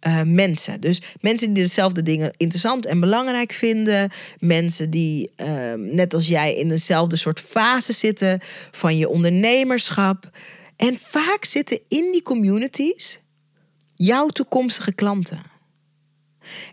uh, 0.06 0.22
mensen. 0.22 0.80
Dus 0.80 1.02
mensen 1.20 1.52
die 1.52 1.62
dezelfde 1.64 2.02
dingen 2.02 2.32
interessant 2.36 2.86
en 2.86 3.00
belangrijk 3.00 3.52
vinden. 3.52 4.10
Mensen 4.38 4.90
die, 4.90 5.30
uh, 5.36 5.72
net 5.76 6.14
als 6.14 6.26
jij, 6.26 6.54
in 6.54 6.70
eenzelfde 6.70 7.16
soort 7.16 7.40
fase 7.40 7.92
zitten 7.92 8.40
van 8.70 8.96
je 8.96 9.08
ondernemerschap. 9.08 10.30
En 10.76 10.98
vaak 10.98 11.44
zitten 11.44 11.80
in 11.88 12.12
die 12.12 12.22
communities 12.22 13.20
jouw 13.94 14.26
toekomstige 14.26 14.92
klanten. 14.92 15.53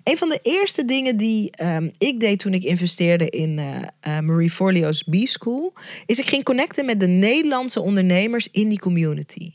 Een 0.03 0.17
van 0.17 0.29
de 0.29 0.39
eerste 0.41 0.85
dingen 0.85 1.17
die 1.17 1.51
ehm, 1.51 1.89
ik 1.97 2.19
deed 2.19 2.39
toen 2.39 2.53
ik 2.53 2.63
investeerde 2.63 3.29
in 3.29 3.57
uh, 3.57 4.19
Marie 4.19 4.49
Forleo's 4.49 5.03
B-School, 5.03 5.73
is 6.05 6.19
ik 6.19 6.27
ging 6.27 6.43
connecten 6.43 6.85
met 6.85 6.99
de 6.99 7.07
Nederlandse 7.07 7.81
ondernemers 7.81 8.47
in 8.51 8.69
die 8.69 8.79
community. 8.79 9.51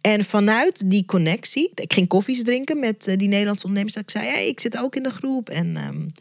En 0.00 0.24
vanuit 0.24 0.90
die 0.90 1.04
connectie, 1.04 1.70
ik 1.74 1.92
ging 1.92 2.08
koffies 2.08 2.42
drinken 2.42 2.78
met 2.78 3.06
uh, 3.06 3.16
die 3.16 3.28
Nederlandse 3.28 3.66
ondernemers. 3.66 3.94
Dat 3.94 4.02
ik 4.02 4.10
zei, 4.10 4.26
hey, 4.26 4.48
ik 4.48 4.60
zit 4.60 4.78
ook 4.78 4.96
in 4.96 5.02
de 5.02 5.10
groep 5.10 5.48
en 5.48 5.76
um, 5.76 6.12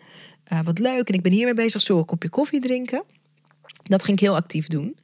wat 0.63 0.79
leuk. 0.79 1.07
En 1.07 1.13
ik 1.13 1.21
ben 1.21 1.31
hiermee 1.31 1.53
bezig, 1.53 1.81
zo 1.81 1.97
een 1.97 2.05
kopje 2.05 2.29
koffie 2.29 2.59
drinken. 2.59 3.03
Dat 3.83 4.03
ging 4.03 4.17
ik 4.17 4.23
heel 4.23 4.35
actief 4.35 4.67
doen. 4.67 4.95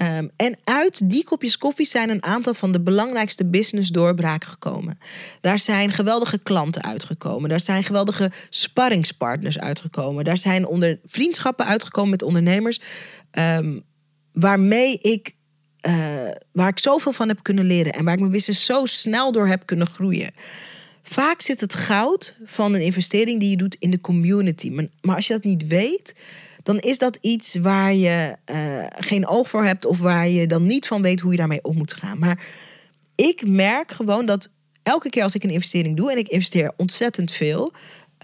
Ehm, 0.00 0.28
en 0.36 0.58
uit 0.64 1.10
die 1.10 1.24
kopjes 1.24 1.58
koffie 1.58 1.86
zijn 1.86 2.10
een 2.10 2.22
aantal 2.22 2.54
van 2.54 2.72
de 2.72 2.80
belangrijkste 2.80 3.46
business 3.46 3.90
doorbraken 3.90 4.48
gekomen. 4.48 4.98
Daar 5.40 5.58
zijn 5.58 5.90
geweldige 5.90 6.38
klanten 6.38 6.82
uitgekomen. 6.82 7.48
Daar 7.48 7.60
zijn 7.60 7.84
geweldige 7.84 8.30
sparringspartners 8.50 9.58
uitgekomen. 9.58 10.24
Daar 10.24 10.36
zijn 10.36 10.66
onder 10.66 10.98
vriendschappen 11.04 11.66
uitgekomen 11.66 12.10
met 12.10 12.22
ondernemers. 12.22 12.80
Um, 13.32 13.82
waarmee 14.32 14.98
ik, 14.98 15.34
uh, 15.88 15.94
waar 16.52 16.68
ik 16.68 16.78
zoveel 16.78 17.12
van 17.12 17.28
heb 17.28 17.42
kunnen 17.42 17.64
leren. 17.64 17.92
En 17.92 18.04
waar 18.04 18.14
ik 18.14 18.20
mijn 18.20 18.32
business 18.32 18.64
zo 18.64 18.86
snel 18.86 19.32
door 19.32 19.46
heb 19.46 19.66
kunnen 19.66 19.86
groeien. 19.86 20.30
Vaak 21.02 21.40
zit 21.40 21.60
het 21.60 21.74
goud 21.74 22.36
van 22.44 22.74
een 22.74 22.82
investering 22.82 23.40
die 23.40 23.50
je 23.50 23.56
doet 23.56 23.76
in 23.78 23.90
de 23.90 24.00
community. 24.00 24.88
Maar 25.00 25.16
als 25.16 25.26
je 25.26 25.32
dat 25.32 25.44
niet 25.44 25.66
weet 25.66 26.14
dan 26.62 26.78
is 26.78 26.98
dat 26.98 27.18
iets 27.20 27.56
waar 27.56 27.94
je 27.94 28.36
uh, 28.50 28.56
geen 28.98 29.26
oog 29.26 29.48
voor 29.48 29.64
hebt 29.64 29.84
of 29.84 29.98
waar 29.98 30.28
je 30.28 30.46
dan 30.46 30.66
niet 30.66 30.86
van 30.86 31.02
weet 31.02 31.20
hoe 31.20 31.30
je 31.30 31.36
daarmee 31.36 31.64
om 31.64 31.76
moet 31.76 31.92
gaan. 31.92 32.18
Maar 32.18 32.46
ik 33.14 33.46
merk 33.46 33.92
gewoon 33.92 34.26
dat 34.26 34.50
elke 34.82 35.08
keer 35.08 35.22
als 35.22 35.34
ik 35.34 35.44
een 35.44 35.50
investering 35.50 35.96
doe, 35.96 36.10
en 36.12 36.18
ik 36.18 36.28
investeer 36.28 36.72
ontzettend 36.76 37.32
veel, 37.32 37.72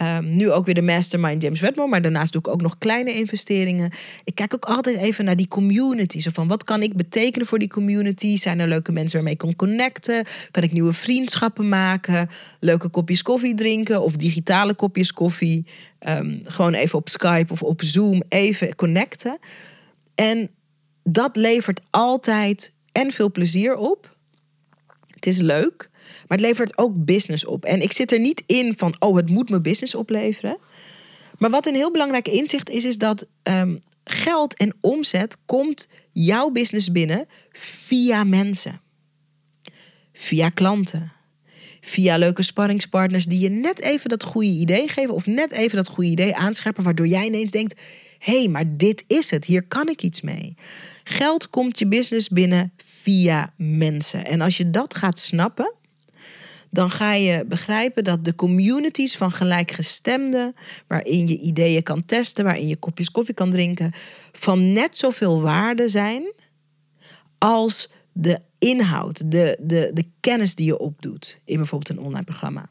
Um, 0.03 0.37
nu 0.37 0.51
ook 0.51 0.65
weer 0.65 0.75
de 0.75 0.83
mastermind 0.83 1.43
James 1.43 1.61
Wedmore, 1.61 1.89
maar 1.89 2.03
daarnaast 2.03 2.33
doe 2.33 2.41
ik 2.41 2.49
ook 2.49 2.61
nog 2.61 2.79
kleine 2.79 3.15
investeringen. 3.15 3.91
Ik 4.25 4.35
kijk 4.35 4.55
ook 4.55 4.65
altijd 4.65 4.97
even 4.97 5.25
naar 5.25 5.37
die 5.37 5.49
community. 5.49 6.21
Zo 6.21 6.31
van 6.33 6.49
wat 6.49 6.65
kan 6.65 6.83
ik 6.83 6.97
betekenen 6.97 7.47
voor 7.47 7.59
die 7.59 7.69
community? 7.69 8.37
Zijn 8.37 8.59
er 8.59 8.69
leuke 8.69 8.93
mensen 8.93 9.15
waarmee 9.15 9.33
ik 9.33 9.39
kan 9.39 9.57
connecten? 9.57 10.25
Kan 10.51 10.63
ik 10.63 10.73
nieuwe 10.73 10.93
vriendschappen 10.93 11.69
maken? 11.69 12.29
Leuke 12.61 12.89
kopjes 12.89 13.23
koffie 13.23 13.55
drinken 13.55 14.03
of 14.03 14.17
digitale 14.17 14.75
kopjes 14.75 15.13
koffie? 15.13 15.67
Um, 16.09 16.41
gewoon 16.45 16.75
even 16.75 16.99
op 16.99 17.09
Skype 17.09 17.53
of 17.53 17.63
op 17.63 17.83
Zoom 17.83 18.23
even 18.29 18.75
connecten. 18.75 19.39
En 20.15 20.51
dat 21.03 21.37
levert 21.37 21.81
altijd 21.91 22.73
en 22.93 23.13
veel 23.13 23.31
plezier 23.31 23.77
op. 23.77 24.17
Het 25.15 25.27
is 25.27 25.41
leuk. 25.41 25.91
Maar 26.29 26.39
het 26.39 26.47
levert 26.47 26.79
ook 26.79 27.05
business 27.05 27.45
op. 27.45 27.65
En 27.65 27.81
ik 27.81 27.93
zit 27.93 28.13
er 28.13 28.21
niet 28.21 28.43
in 28.47 28.75
van, 28.77 28.95
oh, 28.99 29.17
het 29.17 29.31
moet 29.31 29.51
me 29.51 29.61
business 29.61 29.95
opleveren. 29.95 30.59
Maar 31.39 31.51
wat 31.51 31.67
een 31.67 31.75
heel 31.75 31.91
belangrijk 31.91 32.29
inzicht 32.29 32.71
is, 32.71 32.85
is 32.85 32.99
dat 32.99 33.27
um, 33.43 33.81
geld 34.05 34.57
en 34.57 34.75
omzet 34.81 35.37
komt 35.47 35.89
jouw 36.13 36.51
business 36.51 36.93
binnen 36.93 37.27
via 37.53 38.25
mensen. 38.25 38.81
Via 40.13 40.49
klanten. 40.49 41.13
Via 41.81 42.17
leuke 42.17 42.43
sparringspartners 42.43 43.25
die 43.25 43.41
je 43.41 43.49
net 43.49 43.81
even 43.81 44.09
dat 44.09 44.23
goede 44.23 44.49
idee 44.49 44.89
geven 44.89 45.15
of 45.15 45.27
net 45.27 45.51
even 45.51 45.77
dat 45.77 45.89
goede 45.89 46.11
idee 46.11 46.37
aanscherpen, 46.37 46.85
waardoor 46.85 47.07
jij 47.07 47.27
ineens 47.27 47.51
denkt: 47.51 47.81
hé, 48.19 48.39
hey, 48.39 48.49
maar 48.49 48.77
dit 48.77 49.05
is 49.07 49.31
het, 49.31 49.45
hier 49.45 49.63
kan 49.63 49.89
ik 49.89 50.03
iets 50.03 50.21
mee. 50.21 50.55
Geld 51.05 51.51
komt 51.51 51.79
je 51.79 51.87
business 51.87 52.29
binnen 52.29 52.73
via 52.77 53.55
mensen. 53.57 54.25
En 54.25 54.41
als 54.41 54.57
je 54.57 54.71
dat 54.71 54.97
gaat 54.97 55.19
snappen, 55.19 55.75
dan 56.77 56.91
ga 56.91 57.13
je 57.13 57.45
begrijpen 57.45 58.05
dat 58.05 58.25
de 58.25 58.35
communities 58.35 59.17
van 59.17 59.33
gelijkgestemden, 59.33 60.55
waarin 60.87 61.29
je 61.29 61.39
ideeën 61.39 61.83
kan 61.83 62.05
testen, 62.05 62.45
waarin 62.45 62.69
je 62.69 62.77
kopjes 62.77 63.11
koffie 63.11 63.35
kan 63.35 63.51
drinken, 63.51 63.93
van 64.33 64.73
net 64.73 64.99
zoveel 64.99 65.41
waarde 65.41 65.89
zijn 65.89 66.33
als 67.39 67.91
de 68.13 68.39
inhoud, 68.59 69.31
de, 69.31 69.57
de, 69.61 69.91
de 69.95 70.05
kennis 70.21 70.55
die 70.55 70.67
je 70.67 70.79
opdoet 70.79 71.39
in 71.45 71.57
bijvoorbeeld 71.57 71.99
een 71.99 72.05
online 72.05 72.25
programma. 72.25 72.69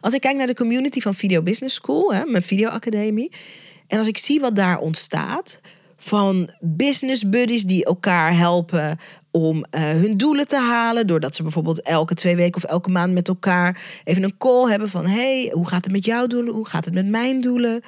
Als 0.00 0.14
ik 0.14 0.20
kijk 0.20 0.36
naar 0.36 0.46
de 0.46 0.54
community 0.54 1.00
van 1.00 1.14
Video 1.14 1.42
Business 1.42 1.74
School, 1.74 2.14
hè, 2.14 2.24
mijn 2.24 2.42
videoacademie, 2.42 3.32
en 3.86 3.98
als 3.98 4.06
ik 4.06 4.18
zie 4.18 4.40
wat 4.40 4.56
daar 4.56 4.78
ontstaat, 4.78 5.60
van 6.06 6.50
business 6.60 7.28
buddies 7.28 7.62
die 7.62 7.84
elkaar 7.84 8.36
helpen 8.36 8.98
om 9.30 9.56
uh, 9.56 9.80
hun 9.80 10.16
doelen 10.16 10.46
te 10.46 10.58
halen. 10.58 11.06
Doordat 11.06 11.36
ze 11.36 11.42
bijvoorbeeld 11.42 11.82
elke 11.82 12.14
twee 12.14 12.36
weken 12.36 12.62
of 12.62 12.70
elke 12.70 12.90
maand 12.90 13.12
met 13.12 13.28
elkaar 13.28 13.82
even 14.04 14.22
een 14.22 14.36
call 14.38 14.70
hebben 14.70 14.88
van 14.88 15.06
hey, 15.06 15.50
hoe 15.52 15.68
gaat 15.68 15.84
het 15.84 15.92
met 15.92 16.04
jouw 16.04 16.26
doelen? 16.26 16.54
Hoe 16.54 16.66
gaat 16.66 16.84
het 16.84 16.94
met 16.94 17.06
mijn 17.06 17.40
doelen? 17.40 17.82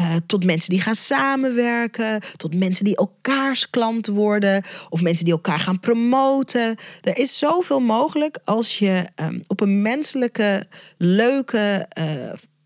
Uh, 0.00 0.14
tot 0.26 0.44
mensen 0.44 0.70
die 0.70 0.80
gaan 0.80 0.94
samenwerken, 0.94 2.20
tot 2.36 2.54
mensen 2.54 2.84
die 2.84 2.96
elkaars 2.96 3.70
klant 3.70 4.06
worden 4.06 4.62
of 4.88 5.02
mensen 5.02 5.24
die 5.24 5.34
elkaar 5.34 5.60
gaan 5.60 5.80
promoten. 5.80 6.76
Er 7.00 7.18
is 7.18 7.38
zoveel 7.38 7.80
mogelijk 7.80 8.38
als 8.44 8.78
je 8.78 9.04
um, 9.16 9.40
op 9.46 9.60
een 9.60 9.82
menselijke, 9.82 10.66
leuke, 10.96 11.88
uh, 11.98 12.04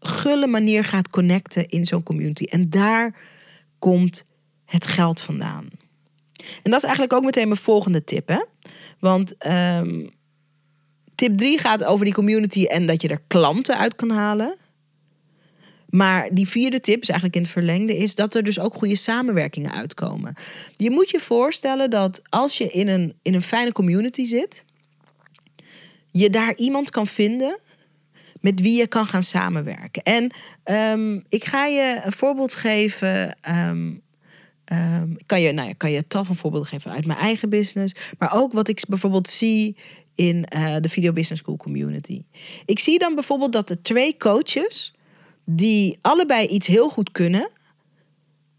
gulle 0.00 0.46
manier 0.46 0.84
gaat 0.84 1.10
connecten 1.10 1.68
in 1.68 1.86
zo'n 1.86 2.02
community. 2.02 2.44
En 2.44 2.70
daar 2.70 3.14
komt 3.78 4.24
het 4.68 4.86
geld 4.86 5.20
vandaan. 5.20 5.68
En 6.62 6.70
dat 6.70 6.74
is 6.74 6.82
eigenlijk 6.82 7.12
ook 7.12 7.24
meteen 7.24 7.48
mijn 7.48 7.60
volgende 7.60 8.04
tip. 8.04 8.28
Hè? 8.28 8.44
Want 8.98 9.46
um, 9.46 10.10
tip 11.14 11.36
3 11.36 11.58
gaat 11.58 11.84
over 11.84 12.04
die 12.04 12.14
community 12.14 12.64
en 12.64 12.86
dat 12.86 13.02
je 13.02 13.08
er 13.08 13.22
klanten 13.26 13.78
uit 13.78 13.94
kan 13.94 14.10
halen. 14.10 14.56
Maar 15.88 16.28
die 16.32 16.48
vierde 16.48 16.80
tip 16.80 17.02
is 17.02 17.08
eigenlijk 17.08 17.38
in 17.38 17.42
het 17.42 17.52
verlengde, 17.52 17.96
is 17.96 18.14
dat 18.14 18.34
er 18.34 18.42
dus 18.42 18.58
ook 18.58 18.74
goede 18.74 18.96
samenwerkingen 18.96 19.72
uitkomen. 19.72 20.34
Je 20.76 20.90
moet 20.90 21.10
je 21.10 21.20
voorstellen 21.20 21.90
dat 21.90 22.22
als 22.28 22.58
je 22.58 22.68
in 22.68 22.88
een, 22.88 23.14
in 23.22 23.34
een 23.34 23.42
fijne 23.42 23.72
community 23.72 24.24
zit, 24.24 24.64
je 26.10 26.30
daar 26.30 26.54
iemand 26.54 26.90
kan 26.90 27.06
vinden 27.06 27.58
met 28.40 28.60
wie 28.60 28.76
je 28.76 28.86
kan 28.86 29.06
gaan 29.06 29.22
samenwerken. 29.22 30.02
En 30.02 30.32
um, 30.64 31.24
ik 31.28 31.44
ga 31.44 31.66
je 31.66 32.00
een 32.04 32.12
voorbeeld 32.12 32.54
geven. 32.54 33.36
Um, 33.50 34.02
um, 34.72 35.16
kan 35.26 35.40
je, 35.40 35.52
nou 35.52 35.68
ja, 35.68 35.74
kan 35.76 35.90
je 35.90 36.04
een 36.08 36.36
voorbeeld 36.36 36.66
geven 36.66 36.90
uit 36.90 37.06
mijn 37.06 37.18
eigen 37.18 37.48
business. 37.48 37.94
Maar 38.18 38.32
ook 38.34 38.52
wat 38.52 38.68
ik 38.68 38.84
bijvoorbeeld 38.88 39.28
zie 39.28 39.76
in 40.14 40.46
uh, 40.56 40.76
de 40.80 40.88
Video 40.88 41.12
Business 41.12 41.42
School 41.42 41.56
community. 41.56 42.22
Ik 42.64 42.78
zie 42.78 42.98
dan 42.98 43.14
bijvoorbeeld 43.14 43.52
dat 43.52 43.68
de 43.68 43.82
twee 43.82 44.16
coaches 44.16 44.94
die 45.44 45.98
allebei 46.00 46.46
iets 46.46 46.66
heel 46.66 46.88
goed 46.88 47.12
kunnen, 47.12 47.50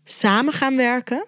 samen 0.03 0.53
gaan 0.53 0.75
werken. 0.75 1.25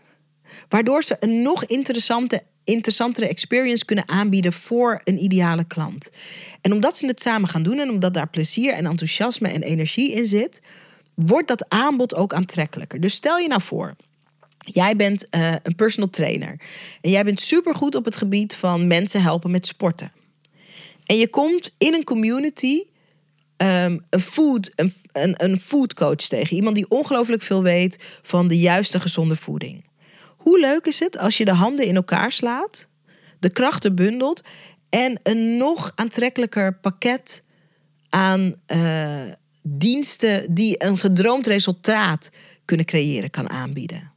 Waardoor 0.69 1.03
ze 1.03 1.17
een 1.19 1.41
nog 1.41 1.65
interessante, 1.65 2.43
interessantere 2.63 3.27
experience 3.27 3.85
kunnen 3.85 4.09
aanbieden 4.09 4.53
voor 4.53 5.01
een 5.03 5.23
ideale 5.23 5.63
klant. 5.63 6.09
En 6.61 6.73
omdat 6.73 6.97
ze 6.97 7.05
het 7.05 7.21
samen 7.21 7.49
gaan 7.49 7.63
doen 7.63 7.79
en 7.79 7.89
omdat 7.89 8.13
daar 8.13 8.29
plezier 8.29 8.73
en 8.73 8.85
enthousiasme 8.85 9.47
en 9.47 9.61
energie 9.61 10.11
in 10.11 10.27
zit, 10.27 10.61
wordt 11.15 11.47
dat 11.47 11.65
aanbod 11.69 12.15
ook 12.15 12.33
aantrekkelijker. 12.33 12.99
Dus 12.99 13.13
stel 13.13 13.37
je 13.37 13.47
nou 13.47 13.61
voor, 13.61 13.95
jij 14.61 14.95
bent 14.95 15.27
uh, 15.35 15.55
een 15.63 15.75
personal 15.75 16.09
trainer 16.09 16.59
en 17.01 17.09
jij 17.09 17.23
bent 17.23 17.41
supergoed 17.41 17.95
op 17.95 18.05
het 18.05 18.15
gebied 18.15 18.55
van 18.55 18.87
mensen 18.87 19.21
helpen 19.21 19.51
met 19.51 19.65
sporten. 19.65 20.11
En 21.05 21.17
je 21.17 21.27
komt 21.27 21.71
in 21.77 21.93
een 21.93 22.03
community 22.03 22.83
um, 23.57 24.01
een, 24.09 24.19
food, 24.19 24.71
een, 24.75 24.93
een, 25.11 25.43
een 25.43 25.59
food 25.59 25.93
coach 25.93 26.15
tegen. 26.15 26.55
Iemand 26.55 26.75
die 26.75 26.89
ongelooflijk 26.89 27.41
veel 27.41 27.63
weet 27.63 28.19
van 28.21 28.47
de 28.47 28.59
juiste 28.59 28.99
gezonde 28.99 29.35
voeding. 29.35 29.85
Hoe 30.37 30.59
leuk 30.59 30.85
is 30.85 30.99
het 30.99 31.17
als 31.17 31.37
je 31.37 31.45
de 31.45 31.53
handen 31.53 31.85
in 31.85 31.95
elkaar 31.95 32.31
slaat, 32.31 32.87
de 33.39 33.49
krachten 33.49 33.95
bundelt 33.95 34.41
en 34.89 35.19
een 35.23 35.57
nog 35.57 35.91
aantrekkelijker 35.95 36.73
pakket 36.73 37.43
aan 38.09 38.55
uh, 38.67 39.21
diensten 39.63 40.53
die 40.53 40.83
een 40.83 40.97
gedroomd 40.97 41.47
resultaat 41.47 42.29
kunnen 42.65 42.85
creëren 42.85 43.29
kan 43.29 43.49
aanbieden. 43.49 44.10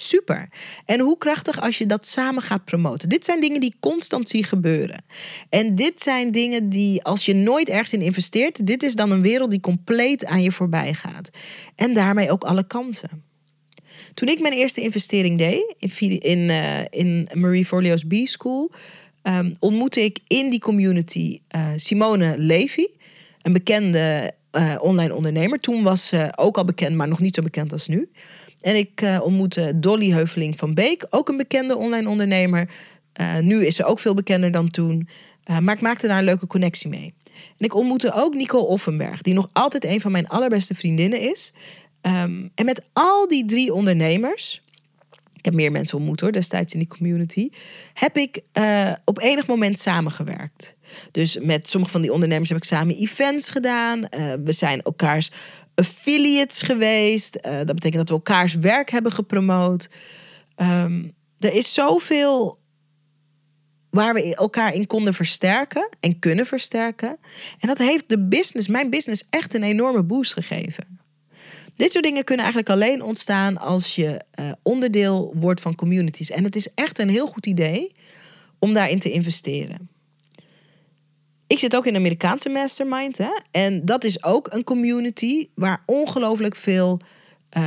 Super. 0.00 0.48
En 0.84 1.00
hoe 1.00 1.18
krachtig 1.18 1.60
als 1.60 1.78
je 1.78 1.86
dat 1.86 2.06
samen 2.06 2.42
gaat 2.42 2.64
promoten. 2.64 3.08
Dit 3.08 3.24
zijn 3.24 3.40
dingen 3.40 3.60
die 3.60 3.74
constant 3.80 4.28
zie 4.28 4.44
gebeuren. 4.44 5.04
En 5.48 5.74
dit 5.74 6.02
zijn 6.02 6.30
dingen 6.30 6.68
die, 6.68 7.02
als 7.04 7.24
je 7.24 7.34
nooit 7.34 7.68
ergens 7.68 7.92
in 7.92 8.02
investeert, 8.02 8.66
dit 8.66 8.82
is 8.82 8.94
dan 8.94 9.10
een 9.10 9.22
wereld 9.22 9.50
die 9.50 9.60
compleet 9.60 10.24
aan 10.24 10.42
je 10.42 10.52
voorbij 10.52 10.94
gaat. 10.94 11.30
En 11.74 11.94
daarmee 11.94 12.30
ook 12.30 12.44
alle 12.44 12.66
kansen. 12.66 13.24
Toen 14.14 14.28
ik 14.28 14.40
mijn 14.40 14.54
eerste 14.54 14.80
investering 14.80 15.38
deed 15.38 15.74
in, 15.78 16.20
in, 16.20 16.38
uh, 16.38 16.80
in 16.90 17.28
Marie 17.34 17.64
Forleo's 17.64 18.04
B-School, 18.04 18.72
um, 19.22 19.52
ontmoette 19.58 20.00
ik 20.04 20.18
in 20.26 20.50
die 20.50 20.60
community 20.60 21.40
uh, 21.56 21.66
Simone 21.76 22.34
Levy, 22.36 22.86
een 23.42 23.52
bekende 23.52 24.32
uh, 24.52 24.74
online 24.80 25.14
ondernemer. 25.14 25.60
Toen 25.60 25.82
was 25.82 26.06
ze 26.06 26.32
ook 26.36 26.56
al 26.56 26.64
bekend, 26.64 26.96
maar 26.96 27.08
nog 27.08 27.20
niet 27.20 27.34
zo 27.34 27.42
bekend 27.42 27.72
als 27.72 27.86
nu. 27.86 28.08
En 28.60 28.76
ik 28.76 29.00
uh, 29.00 29.20
ontmoette 29.22 29.72
Dolly 29.76 30.10
Heuveling 30.10 30.58
van 30.58 30.74
Beek, 30.74 31.06
ook 31.10 31.28
een 31.28 31.36
bekende 31.36 31.76
online 31.76 32.08
ondernemer. 32.08 32.68
Uh, 33.20 33.38
nu 33.38 33.66
is 33.66 33.76
ze 33.76 33.84
ook 33.84 33.98
veel 33.98 34.14
bekender 34.14 34.50
dan 34.50 34.68
toen. 34.68 35.08
Maar 35.60 35.74
ik 35.74 35.80
maakte 35.80 36.06
daar 36.06 36.18
een 36.18 36.24
leuke 36.24 36.46
connectie 36.46 36.90
mee. 36.90 37.14
En 37.34 37.64
ik 37.64 37.74
ontmoette 37.74 38.12
ook 38.12 38.34
Nicole 38.34 38.66
Offenberg, 38.66 39.22
die 39.22 39.34
nog 39.34 39.48
altijd 39.52 39.84
een 39.84 40.00
van 40.00 40.12
mijn 40.12 40.28
allerbeste 40.28 40.74
vriendinnen 40.74 41.20
is. 41.20 41.52
Um, 42.02 42.50
en 42.54 42.64
met 42.64 42.86
al 42.92 43.28
die 43.28 43.44
drie 43.44 43.74
ondernemers, 43.74 44.62
ik 45.34 45.44
heb 45.44 45.54
meer 45.54 45.72
mensen 45.72 45.98
ontmoet 45.98 46.20
hoor, 46.20 46.32
destijds 46.32 46.72
in 46.72 46.78
die 46.78 46.88
community, 46.88 47.50
heb 47.94 48.16
ik 48.16 48.42
op 49.04 49.20
enig 49.20 49.46
moment 49.46 49.78
samengewerkt. 49.78 50.76
Dus 51.10 51.38
met 51.38 51.68
sommige 51.68 51.92
van 51.92 52.02
die 52.02 52.12
ondernemers 52.12 52.48
heb 52.48 52.58
ik 52.58 52.64
samen 52.64 52.96
events 52.96 53.50
gedaan. 53.50 54.00
we 54.44 54.52
zijn 54.52 54.82
elkaars 54.82 55.30
affiliates 55.78 56.62
geweest. 56.62 57.38
Uh, 57.46 57.56
dat 57.56 57.74
betekent 57.74 57.94
dat 57.94 58.08
we 58.08 58.14
elkaars 58.14 58.54
werk 58.54 58.90
hebben 58.90 59.12
gepromoot. 59.12 59.88
Um, 60.56 61.12
er 61.38 61.54
is 61.54 61.74
zoveel 61.74 62.58
waar 63.90 64.14
we 64.14 64.34
elkaar 64.34 64.74
in 64.74 64.86
konden 64.86 65.14
versterken 65.14 65.88
en 66.00 66.18
kunnen 66.18 66.46
versterken. 66.46 67.16
En 67.58 67.68
dat 67.68 67.78
heeft 67.78 68.08
de 68.08 68.18
business, 68.18 68.68
mijn 68.68 68.90
business, 68.90 69.26
echt 69.30 69.54
een 69.54 69.62
enorme 69.62 70.02
boost 70.02 70.32
gegeven. 70.32 71.00
Dit 71.76 71.92
soort 71.92 72.04
dingen 72.04 72.24
kunnen 72.24 72.44
eigenlijk 72.44 72.74
alleen 72.74 73.02
ontstaan 73.02 73.58
als 73.58 73.94
je 73.94 74.24
uh, 74.40 74.52
onderdeel 74.62 75.34
wordt 75.36 75.60
van 75.60 75.74
communities. 75.74 76.30
En 76.30 76.44
het 76.44 76.56
is 76.56 76.68
echt 76.74 76.98
een 76.98 77.08
heel 77.08 77.26
goed 77.26 77.46
idee 77.46 77.92
om 78.58 78.72
daarin 78.72 78.98
te 78.98 79.10
investeren. 79.10 79.88
Ik 81.48 81.58
zit 81.58 81.76
ook 81.76 81.86
in 81.86 81.94
een 81.94 82.00
Amerikaanse 82.00 82.48
mastermind. 82.48 83.18
Hè? 83.18 83.30
En 83.50 83.84
dat 83.84 84.04
is 84.04 84.22
ook 84.22 84.52
een 84.52 84.64
community 84.64 85.48
waar 85.54 85.82
ongelooflijk 85.86 86.56
veel 86.56 87.00
uh, 87.56 87.62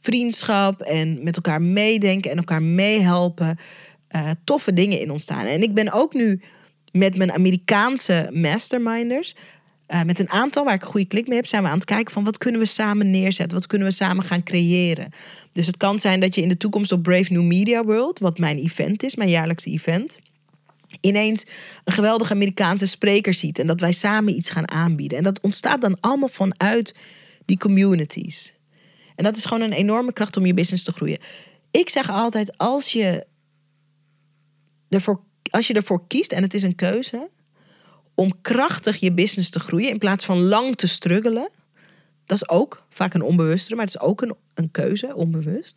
vriendschap 0.00 0.80
en 0.80 1.22
met 1.22 1.36
elkaar 1.36 1.62
meedenken 1.62 2.30
en 2.30 2.36
elkaar 2.36 2.62
meehelpen. 2.62 3.58
Uh, 4.16 4.30
toffe 4.44 4.72
dingen 4.72 5.00
in 5.00 5.10
ontstaan. 5.10 5.46
En 5.46 5.62
ik 5.62 5.74
ben 5.74 5.92
ook 5.92 6.14
nu 6.14 6.40
met 6.92 7.16
mijn 7.16 7.32
Amerikaanse 7.32 8.30
masterminders. 8.32 9.34
Uh, 9.88 10.02
met 10.02 10.18
een 10.18 10.30
aantal 10.30 10.64
waar 10.64 10.74
ik 10.74 10.82
een 10.82 10.88
goede 10.88 11.06
klik 11.06 11.26
mee 11.26 11.36
heb, 11.36 11.46
zijn 11.46 11.62
we 11.62 11.68
aan 11.68 11.74
het 11.74 11.84
kijken 11.84 12.12
van 12.12 12.24
wat 12.24 12.38
kunnen 12.38 12.60
we 12.60 12.66
samen 12.66 13.10
neerzetten, 13.10 13.58
wat 13.58 13.66
kunnen 13.66 13.88
we 13.88 13.94
samen 13.94 14.24
gaan 14.24 14.42
creëren. 14.42 15.10
Dus 15.52 15.66
het 15.66 15.76
kan 15.76 15.98
zijn 15.98 16.20
dat 16.20 16.34
je 16.34 16.42
in 16.42 16.48
de 16.48 16.56
toekomst 16.56 16.92
op 16.92 17.02
Brave 17.02 17.32
New 17.32 17.42
Media 17.42 17.84
World, 17.84 18.18
wat 18.18 18.38
mijn 18.38 18.58
event 18.58 19.02
is, 19.02 19.16
mijn 19.16 19.30
jaarlijkse 19.30 19.70
event, 19.70 20.18
ineens 21.00 21.46
een 21.84 21.92
geweldige 21.92 22.32
Amerikaanse 22.32 22.86
spreker 22.86 23.34
ziet 23.34 23.58
en 23.58 23.66
dat 23.66 23.80
wij 23.80 23.92
samen 23.92 24.36
iets 24.36 24.50
gaan 24.50 24.70
aanbieden. 24.70 25.18
En 25.18 25.24
dat 25.24 25.40
ontstaat 25.40 25.80
dan 25.80 26.00
allemaal 26.00 26.28
vanuit 26.28 26.94
die 27.44 27.58
communities. 27.58 28.54
En 29.14 29.24
dat 29.24 29.36
is 29.36 29.44
gewoon 29.44 29.62
een 29.62 29.72
enorme 29.72 30.12
kracht 30.12 30.36
om 30.36 30.46
je 30.46 30.54
business 30.54 30.84
te 30.84 30.92
groeien. 30.92 31.18
Ik 31.70 31.88
zeg 31.88 32.10
altijd, 32.10 32.58
als 32.58 32.92
je 32.92 33.26
ervoor, 34.88 35.20
als 35.50 35.66
je 35.66 35.74
ervoor 35.74 36.06
kiest, 36.06 36.32
en 36.32 36.42
het 36.42 36.54
is 36.54 36.62
een 36.62 36.74
keuze, 36.74 37.28
om 38.14 38.40
krachtig 38.40 38.96
je 38.96 39.12
business 39.12 39.50
te 39.50 39.60
groeien 39.60 39.90
in 39.90 39.98
plaats 39.98 40.24
van 40.24 40.42
lang 40.42 40.76
te 40.76 40.86
struggelen. 40.86 41.50
Dat 42.26 42.36
is 42.42 42.48
ook 42.48 42.86
vaak 42.90 43.14
een 43.14 43.22
onbewustere, 43.22 43.76
maar 43.76 43.84
het 43.84 43.94
is 43.94 44.00
ook 44.00 44.22
een, 44.22 44.34
een 44.54 44.70
keuze, 44.70 45.14
onbewust. 45.14 45.76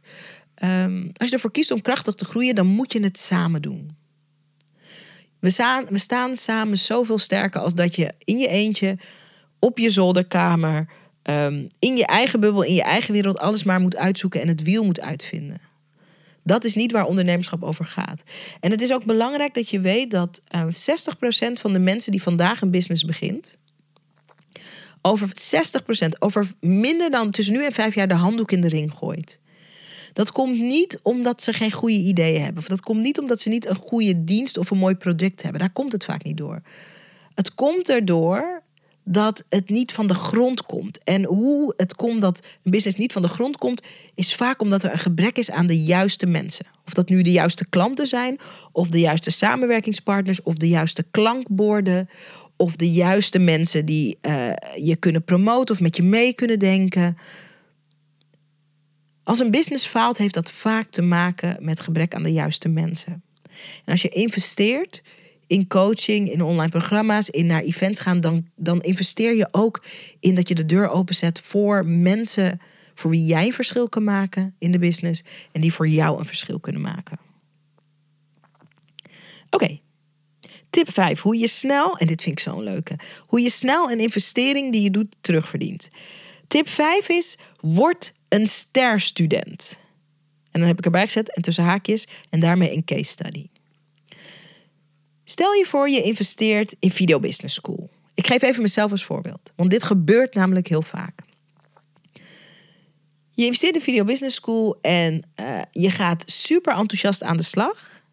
Um, 0.63 1.11
als 1.13 1.29
je 1.29 1.35
ervoor 1.35 1.51
kiest 1.51 1.71
om 1.71 1.81
krachtig 1.81 2.15
te 2.15 2.25
groeien, 2.25 2.55
dan 2.55 2.67
moet 2.67 2.93
je 2.93 3.03
het 3.03 3.19
samen 3.19 3.61
doen. 3.61 3.95
We 5.41 5.49
staan, 5.49 5.85
we 5.89 5.97
staan 5.97 6.35
samen 6.35 6.77
zoveel 6.77 7.17
sterker 7.17 7.61
als 7.61 7.73
dat 7.73 7.95
je 7.95 8.13
in 8.23 8.37
je 8.37 8.47
eentje, 8.47 8.97
op 9.59 9.77
je 9.77 9.89
zolderkamer, 9.89 10.87
um, 11.23 11.67
in 11.79 11.97
je 11.97 12.05
eigen 12.05 12.39
bubbel, 12.39 12.61
in 12.61 12.73
je 12.73 12.83
eigen 12.83 13.13
wereld, 13.13 13.39
alles 13.39 13.63
maar 13.63 13.79
moet 13.79 13.95
uitzoeken 13.95 14.41
en 14.41 14.47
het 14.47 14.63
wiel 14.63 14.83
moet 14.83 15.01
uitvinden. 15.01 15.61
Dat 16.43 16.63
is 16.63 16.75
niet 16.75 16.91
waar 16.91 17.05
ondernemerschap 17.05 17.63
over 17.63 17.85
gaat. 17.85 18.23
En 18.59 18.71
het 18.71 18.81
is 18.81 18.93
ook 18.93 19.03
belangrijk 19.03 19.53
dat 19.53 19.69
je 19.69 19.79
weet 19.79 20.11
dat 20.11 20.41
uh, 20.55 20.61
ehm, 20.61 20.69
60% 21.49 21.59
van 21.59 21.73
de 21.73 21.79
mensen 21.79 22.11
die 22.11 22.21
vandaag 22.21 22.61
een 22.61 22.71
business 22.71 23.03
begint, 23.03 23.57
over 25.01 25.27
60%, 25.27 26.07
over 26.19 26.51
minder 26.59 27.09
dan 27.09 27.31
tussen 27.31 27.53
nu 27.53 27.65
en 27.65 27.73
vijf 27.73 27.95
jaar 27.95 28.07
de 28.07 28.13
handdoek 28.13 28.51
in 28.51 28.61
de 28.61 28.67
ring 28.67 28.93
gooit. 28.93 29.39
Dat 30.13 30.31
komt 30.31 30.59
niet 30.59 30.99
omdat 31.01 31.43
ze 31.43 31.53
geen 31.53 31.71
goede 31.71 31.95
ideeën 31.95 32.41
hebben. 32.41 32.61
Of 32.61 32.67
dat 32.67 32.81
komt 32.81 33.01
niet 33.01 33.19
omdat 33.19 33.41
ze 33.41 33.49
niet 33.49 33.65
een 33.65 33.75
goede 33.75 34.23
dienst 34.23 34.57
of 34.57 34.71
een 34.71 34.77
mooi 34.77 34.95
product 34.95 35.41
hebben. 35.41 35.59
Daar 35.59 35.71
komt 35.71 35.91
het 35.91 36.05
vaak 36.05 36.23
niet 36.23 36.37
door. 36.37 36.61
Het 37.35 37.53
komt 37.53 37.89
erdoor 37.89 38.61
dat 39.03 39.45
het 39.49 39.69
niet 39.69 39.91
van 39.91 40.07
de 40.07 40.13
grond 40.13 40.63
komt. 40.63 41.03
En 41.03 41.23
hoe 41.23 41.73
het 41.77 41.95
komt 41.95 42.21
dat 42.21 42.45
een 42.63 42.71
business 42.71 42.97
niet 42.97 43.13
van 43.13 43.21
de 43.21 43.27
grond 43.27 43.57
komt, 43.57 43.81
is 44.15 44.35
vaak 44.35 44.61
omdat 44.61 44.83
er 44.83 44.91
een 44.91 44.99
gebrek 44.99 45.37
is 45.37 45.51
aan 45.51 45.67
de 45.67 45.83
juiste 45.83 46.25
mensen. 46.25 46.65
Of 46.85 46.93
dat 46.93 47.09
nu 47.09 47.21
de 47.21 47.31
juiste 47.31 47.69
klanten 47.69 48.07
zijn, 48.07 48.39
of 48.71 48.89
de 48.89 48.99
juiste 48.99 49.31
samenwerkingspartners, 49.31 50.43
of 50.43 50.55
de 50.55 50.67
juiste 50.67 51.05
klankborden, 51.11 52.09
of 52.55 52.75
de 52.75 52.91
juiste 52.91 53.39
mensen 53.39 53.85
die 53.85 54.17
uh, 54.21 54.49
je 54.75 54.95
kunnen 54.95 55.23
promoten 55.23 55.75
of 55.75 55.81
met 55.81 55.95
je 55.95 56.03
mee 56.03 56.33
kunnen 56.33 56.59
denken. 56.59 57.17
Als 59.23 59.39
een 59.39 59.51
business 59.51 59.87
faalt, 59.87 60.17
heeft 60.17 60.33
dat 60.33 60.51
vaak 60.51 60.89
te 60.89 61.01
maken 61.01 61.57
met 61.59 61.79
gebrek 61.79 62.15
aan 62.15 62.23
de 62.23 62.33
juiste 62.33 62.67
mensen. 62.67 63.23
En 63.85 63.91
als 63.91 64.01
je 64.01 64.09
investeert 64.09 65.01
in 65.47 65.67
coaching, 65.67 66.31
in 66.31 66.41
online 66.41 66.71
programma's, 66.71 67.29
in 67.29 67.45
naar 67.45 67.61
events 67.61 67.99
gaan, 67.99 68.19
dan, 68.19 68.47
dan 68.55 68.81
investeer 68.81 69.35
je 69.35 69.47
ook 69.51 69.83
in 70.19 70.35
dat 70.35 70.47
je 70.47 70.55
de 70.55 70.65
deur 70.65 70.89
openzet 70.89 71.41
voor 71.41 71.85
mensen 71.85 72.61
voor 72.93 73.11
wie 73.11 73.25
jij 73.25 73.53
verschil 73.53 73.89
kan 73.89 74.03
maken 74.03 74.55
in 74.57 74.71
de 74.71 74.79
business 74.79 75.23
en 75.51 75.61
die 75.61 75.73
voor 75.73 75.87
jou 75.87 76.19
een 76.19 76.25
verschil 76.25 76.59
kunnen 76.59 76.81
maken. 76.81 77.19
Oké, 79.49 79.79
Tip 80.69 80.91
5. 80.91 81.21
Hoe 81.21 81.37
je 81.37 81.47
snel, 81.47 81.97
en 81.97 82.07
dit 82.07 82.21
vind 82.21 82.39
ik 82.39 82.43
zo'n 82.43 82.63
leuke, 82.63 82.99
hoe 83.25 83.41
je 83.41 83.49
snel 83.49 83.91
een 83.91 83.99
investering 83.99 84.71
die 84.71 84.81
je 84.81 84.91
doet 84.91 85.15
terugverdient. 85.21 85.89
Tip 86.47 86.69
5 86.69 87.09
is, 87.09 87.37
word 87.59 88.13
een 88.33 88.47
sterstudent. 88.47 89.77
En 90.51 90.59
dan 90.59 90.69
heb 90.69 90.77
ik 90.77 90.85
erbij 90.85 91.05
gezet 91.05 91.35
en 91.35 91.41
tussen 91.41 91.63
haakjes 91.63 92.07
en 92.29 92.39
daarmee 92.39 92.75
een 92.75 92.83
case 92.83 93.11
study. 93.11 93.49
Stel 95.23 95.53
je 95.53 95.65
voor 95.65 95.89
je 95.89 96.01
investeert 96.01 96.75
in 96.79 96.91
Video 96.91 97.19
Business 97.19 97.55
School. 97.55 97.89
Ik 98.13 98.27
geef 98.27 98.41
even 98.41 98.61
mezelf 98.61 98.91
als 98.91 99.05
voorbeeld, 99.05 99.53
want 99.55 99.69
dit 99.69 99.83
gebeurt 99.83 100.33
namelijk 100.33 100.67
heel 100.67 100.81
vaak. 100.81 101.21
Je 103.31 103.45
investeert 103.45 103.75
in 103.75 103.81
Video 103.81 104.03
Business 104.03 104.35
School 104.35 104.77
en 104.81 105.23
uh, 105.39 105.61
je 105.71 105.89
gaat 105.89 106.23
super 106.25 106.75
enthousiast 106.75 107.23
aan 107.23 107.37
de 107.37 107.43
slag. 107.43 108.03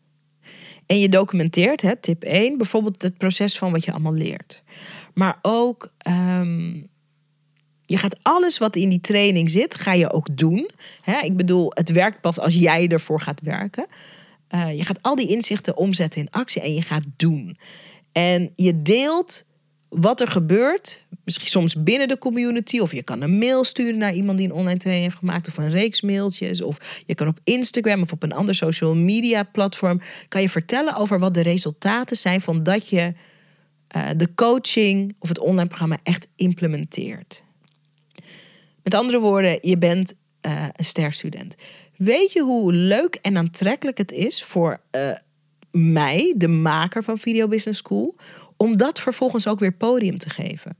En 0.87 1.01
je 1.01 1.09
documenteert, 1.09 1.81
hè, 1.81 1.97
tip 1.97 2.23
1, 2.23 2.57
bijvoorbeeld 2.57 3.03
het 3.03 3.19
proces 3.19 3.59
van 3.59 3.73
wat 3.73 3.85
je 3.85 3.91
allemaal 3.91 4.15
leert. 4.15 4.63
Maar 5.15 5.39
ook, 5.43 5.93
um, 6.09 6.89
je 7.89 7.97
gaat 7.97 8.19
alles 8.23 8.59
wat 8.59 8.77
in 8.77 8.89
die 8.89 9.01
training 9.01 9.51
zit, 9.51 9.75
ga 9.75 9.93
je 9.93 10.13
ook 10.13 10.37
doen. 10.37 10.71
Ik 11.23 11.37
bedoel, 11.37 11.71
het 11.75 11.93
werkt 11.93 12.21
pas 12.21 12.39
als 12.39 12.55
jij 12.55 12.89
ervoor 12.89 13.21
gaat 13.21 13.41
werken. 13.41 13.87
Uh, 14.55 14.77
je 14.77 14.85
gaat 14.85 15.03
al 15.03 15.15
die 15.17 15.29
inzichten 15.29 15.77
omzetten 15.77 16.21
in 16.21 16.31
actie 16.31 16.63
en 16.63 16.75
je 16.75 16.83
gaat 16.83 17.05
doen. 17.17 17.59
En 18.13 18.53
je 18.57 18.83
deelt 18.83 19.45
wat 19.89 20.21
er 20.21 20.29
gebeurt, 20.29 21.05
misschien 21.25 21.49
soms 21.49 21.83
binnen 21.83 22.09
de 22.09 22.19
community, 22.19 22.79
of 22.79 22.93
je 22.93 23.03
kan 23.03 23.23
een 23.23 23.39
mail 23.39 23.65
sturen 23.65 23.99
naar 23.99 24.15
iemand 24.15 24.39
die 24.39 24.47
een 24.47 24.55
online 24.55 24.79
training 24.79 25.07
heeft 25.07 25.19
gemaakt, 25.19 25.49
of 25.49 25.59
een 25.59 25.71
reeks 25.71 26.01
mailtjes, 26.01 26.63
of 26.63 27.03
je 27.07 27.15
kan 27.15 27.29
op 27.29 27.41
Instagram 27.45 28.03
of 28.03 28.13
op 28.13 28.23
een 28.23 28.33
ander 28.33 28.55
social 28.55 28.95
media 28.95 29.43
platform, 29.43 30.01
kan 30.29 30.43
je 30.43 30.49
vertellen 30.49 30.97
over 30.97 31.19
wat 31.19 31.35
de 31.35 31.43
resultaten 31.43 32.17
zijn 32.17 32.41
van 32.41 32.63
dat 32.63 32.89
je 32.89 33.15
uh, 33.97 34.09
de 34.17 34.35
coaching 34.35 35.15
of 35.19 35.29
het 35.29 35.39
online 35.39 35.69
programma 35.69 35.99
echt 36.03 36.29
implementeert. 36.37 37.47
Met 38.83 38.95
andere 38.95 39.19
woorden, 39.19 39.59
je 39.61 39.79
bent 39.79 40.15
uh, 40.47 40.67
een 40.77 40.85
sterstudent. 40.85 41.55
Weet 41.97 42.33
je 42.33 42.43
hoe 42.43 42.73
leuk 42.73 43.15
en 43.15 43.37
aantrekkelijk 43.37 43.99
het 43.99 44.13
is 44.13 44.45
voor 44.45 44.81
uh, 44.97 45.11
mij, 45.71 46.35
de 46.37 46.49
maker 46.49 47.05
van 47.05 47.19
Video 47.19 47.49
Business 47.49 47.79
School, 47.79 48.17
om 48.57 48.77
dat 48.77 49.01
vervolgens 49.01 49.47
ook 49.47 49.59
weer 49.59 49.73
podium 49.73 50.19
te 50.19 50.31
geven. 50.31 50.77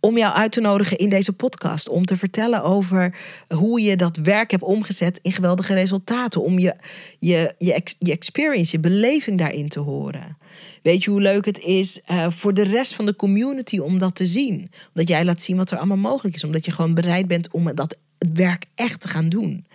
Om 0.00 0.18
jou 0.18 0.34
uit 0.34 0.52
te 0.52 0.60
nodigen 0.60 0.96
in 0.96 1.08
deze 1.08 1.32
podcast. 1.32 1.88
Om 1.88 2.04
te 2.04 2.16
vertellen 2.16 2.62
over 2.62 3.18
hoe 3.48 3.80
je 3.80 3.96
dat 3.96 4.16
werk 4.16 4.50
hebt 4.50 4.62
omgezet 4.62 5.18
in 5.22 5.32
geweldige 5.32 5.74
resultaten. 5.74 6.42
Om 6.42 6.58
je, 6.58 6.74
je, 7.18 7.54
je, 7.58 7.82
je 7.98 8.12
experience, 8.12 8.76
je 8.76 8.82
beleving 8.82 9.38
daarin 9.38 9.68
te 9.68 9.80
horen. 9.80 10.38
Weet 10.82 11.04
je 11.04 11.10
hoe 11.10 11.20
leuk 11.20 11.44
het 11.44 11.58
is 11.58 12.00
uh, 12.10 12.30
voor 12.30 12.54
de 12.54 12.64
rest 12.64 12.94
van 12.94 13.06
de 13.06 13.16
community 13.16 13.78
om 13.78 13.98
dat 13.98 14.14
te 14.14 14.26
zien? 14.26 14.70
Omdat 14.94 15.08
jij 15.08 15.24
laat 15.24 15.42
zien 15.42 15.56
wat 15.56 15.70
er 15.70 15.78
allemaal 15.78 15.96
mogelijk 15.96 16.36
is. 16.36 16.44
Omdat 16.44 16.64
je 16.64 16.70
gewoon 16.70 16.94
bereid 16.94 17.26
bent 17.26 17.50
om 17.50 17.74
dat 17.74 17.96
werk 18.34 18.64
echt 18.74 19.00
te 19.00 19.08
gaan 19.08 19.28
doen. 19.28 19.66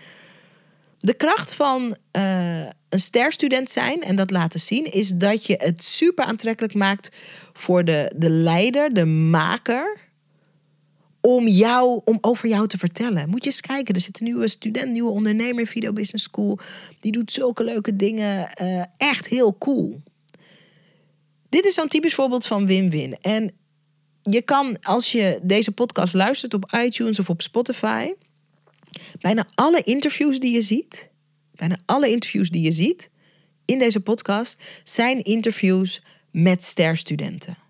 De 0.99 1.13
kracht 1.13 1.53
van 1.53 1.97
uh, 2.17 2.59
een 2.89 2.99
sterstudent 2.99 3.69
zijn 3.69 4.01
en 4.01 4.15
dat 4.15 4.31
laten 4.31 4.59
zien, 4.59 4.93
is 4.93 5.09
dat 5.09 5.45
je 5.45 5.55
het 5.57 5.83
super 5.83 6.25
aantrekkelijk 6.25 6.73
maakt 6.73 7.09
voor 7.53 7.86
de, 7.86 8.12
de 8.15 8.29
leider, 8.29 8.93
de 8.93 9.05
maker, 9.05 9.97
om, 11.25 11.47
jou, 11.47 12.01
om 12.05 12.17
over 12.21 12.49
jou 12.49 12.67
te 12.67 12.77
vertellen. 12.77 13.29
Moet 13.29 13.43
je 13.43 13.49
eens 13.49 13.62
kijken, 13.62 13.95
er 13.95 14.01
zit 14.01 14.19
een 14.19 14.25
nieuwe 14.25 14.47
student, 14.47 14.91
nieuwe 14.91 15.09
ondernemer 15.12 15.59
in 15.59 15.67
Video 15.67 15.93
Business 15.93 16.23
School. 16.23 16.59
Die 16.99 17.12
doet 17.12 17.31
zulke 17.31 17.63
leuke 17.63 17.95
dingen. 17.95 18.49
Uh, 18.62 18.83
echt 18.97 19.27
heel 19.27 19.57
cool. 19.57 20.01
Dit 21.49 21.65
is 21.65 21.73
zo'n 21.73 21.88
typisch 21.88 22.13
voorbeeld 22.13 22.45
van 22.45 22.65
win-win. 22.65 23.17
En 23.21 23.51
je 24.23 24.41
kan, 24.41 24.77
als 24.81 25.12
je 25.12 25.39
deze 25.43 25.71
podcast 25.71 26.13
luistert 26.13 26.53
op 26.53 26.73
iTunes 26.86 27.19
of 27.19 27.29
op 27.29 27.41
Spotify, 27.41 28.13
bijna 29.19 29.47
alle 29.55 29.81
interviews 29.83 30.39
die 30.39 30.53
je 30.53 30.62
ziet, 30.62 31.09
bijna 31.51 31.77
alle 31.86 32.09
interviews 32.09 32.49
die 32.49 32.62
je 32.62 32.71
ziet 32.71 33.09
in 33.65 33.79
deze 33.79 33.99
podcast, 33.99 34.57
zijn 34.83 35.23
interviews 35.23 36.01
met 36.31 36.63
sterstudenten. 36.63 37.62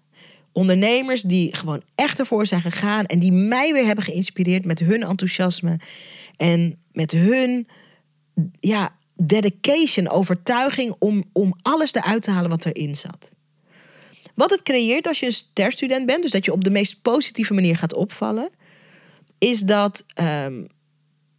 Ondernemers 0.53 1.21
die 1.21 1.55
gewoon 1.55 1.81
echt 1.95 2.19
ervoor 2.19 2.45
zijn 2.45 2.61
gegaan 2.61 3.05
en 3.05 3.19
die 3.19 3.31
mij 3.31 3.73
weer 3.73 3.85
hebben 3.85 4.03
geïnspireerd 4.03 4.65
met 4.65 4.79
hun 4.79 5.03
enthousiasme 5.03 5.79
en 6.37 6.77
met 6.91 7.11
hun 7.11 7.67
ja, 8.59 8.95
dedication, 9.15 10.09
overtuiging 10.09 10.95
om, 10.99 11.23
om 11.31 11.53
alles 11.61 11.93
eruit 11.93 12.21
te 12.21 12.31
halen 12.31 12.49
wat 12.49 12.65
erin 12.65 12.95
zat. 12.95 13.33
Wat 14.33 14.49
het 14.49 14.61
creëert 14.61 15.07
als 15.07 15.19
je 15.19 15.25
een 15.25 15.31
sterstudent 15.31 16.05
bent, 16.05 16.21
dus 16.21 16.31
dat 16.31 16.45
je 16.45 16.51
op 16.51 16.63
de 16.63 16.69
meest 16.69 17.01
positieve 17.01 17.53
manier 17.53 17.75
gaat 17.75 17.93
opvallen, 17.93 18.49
is 19.37 19.59
dat 19.59 20.05
um, 20.45 20.67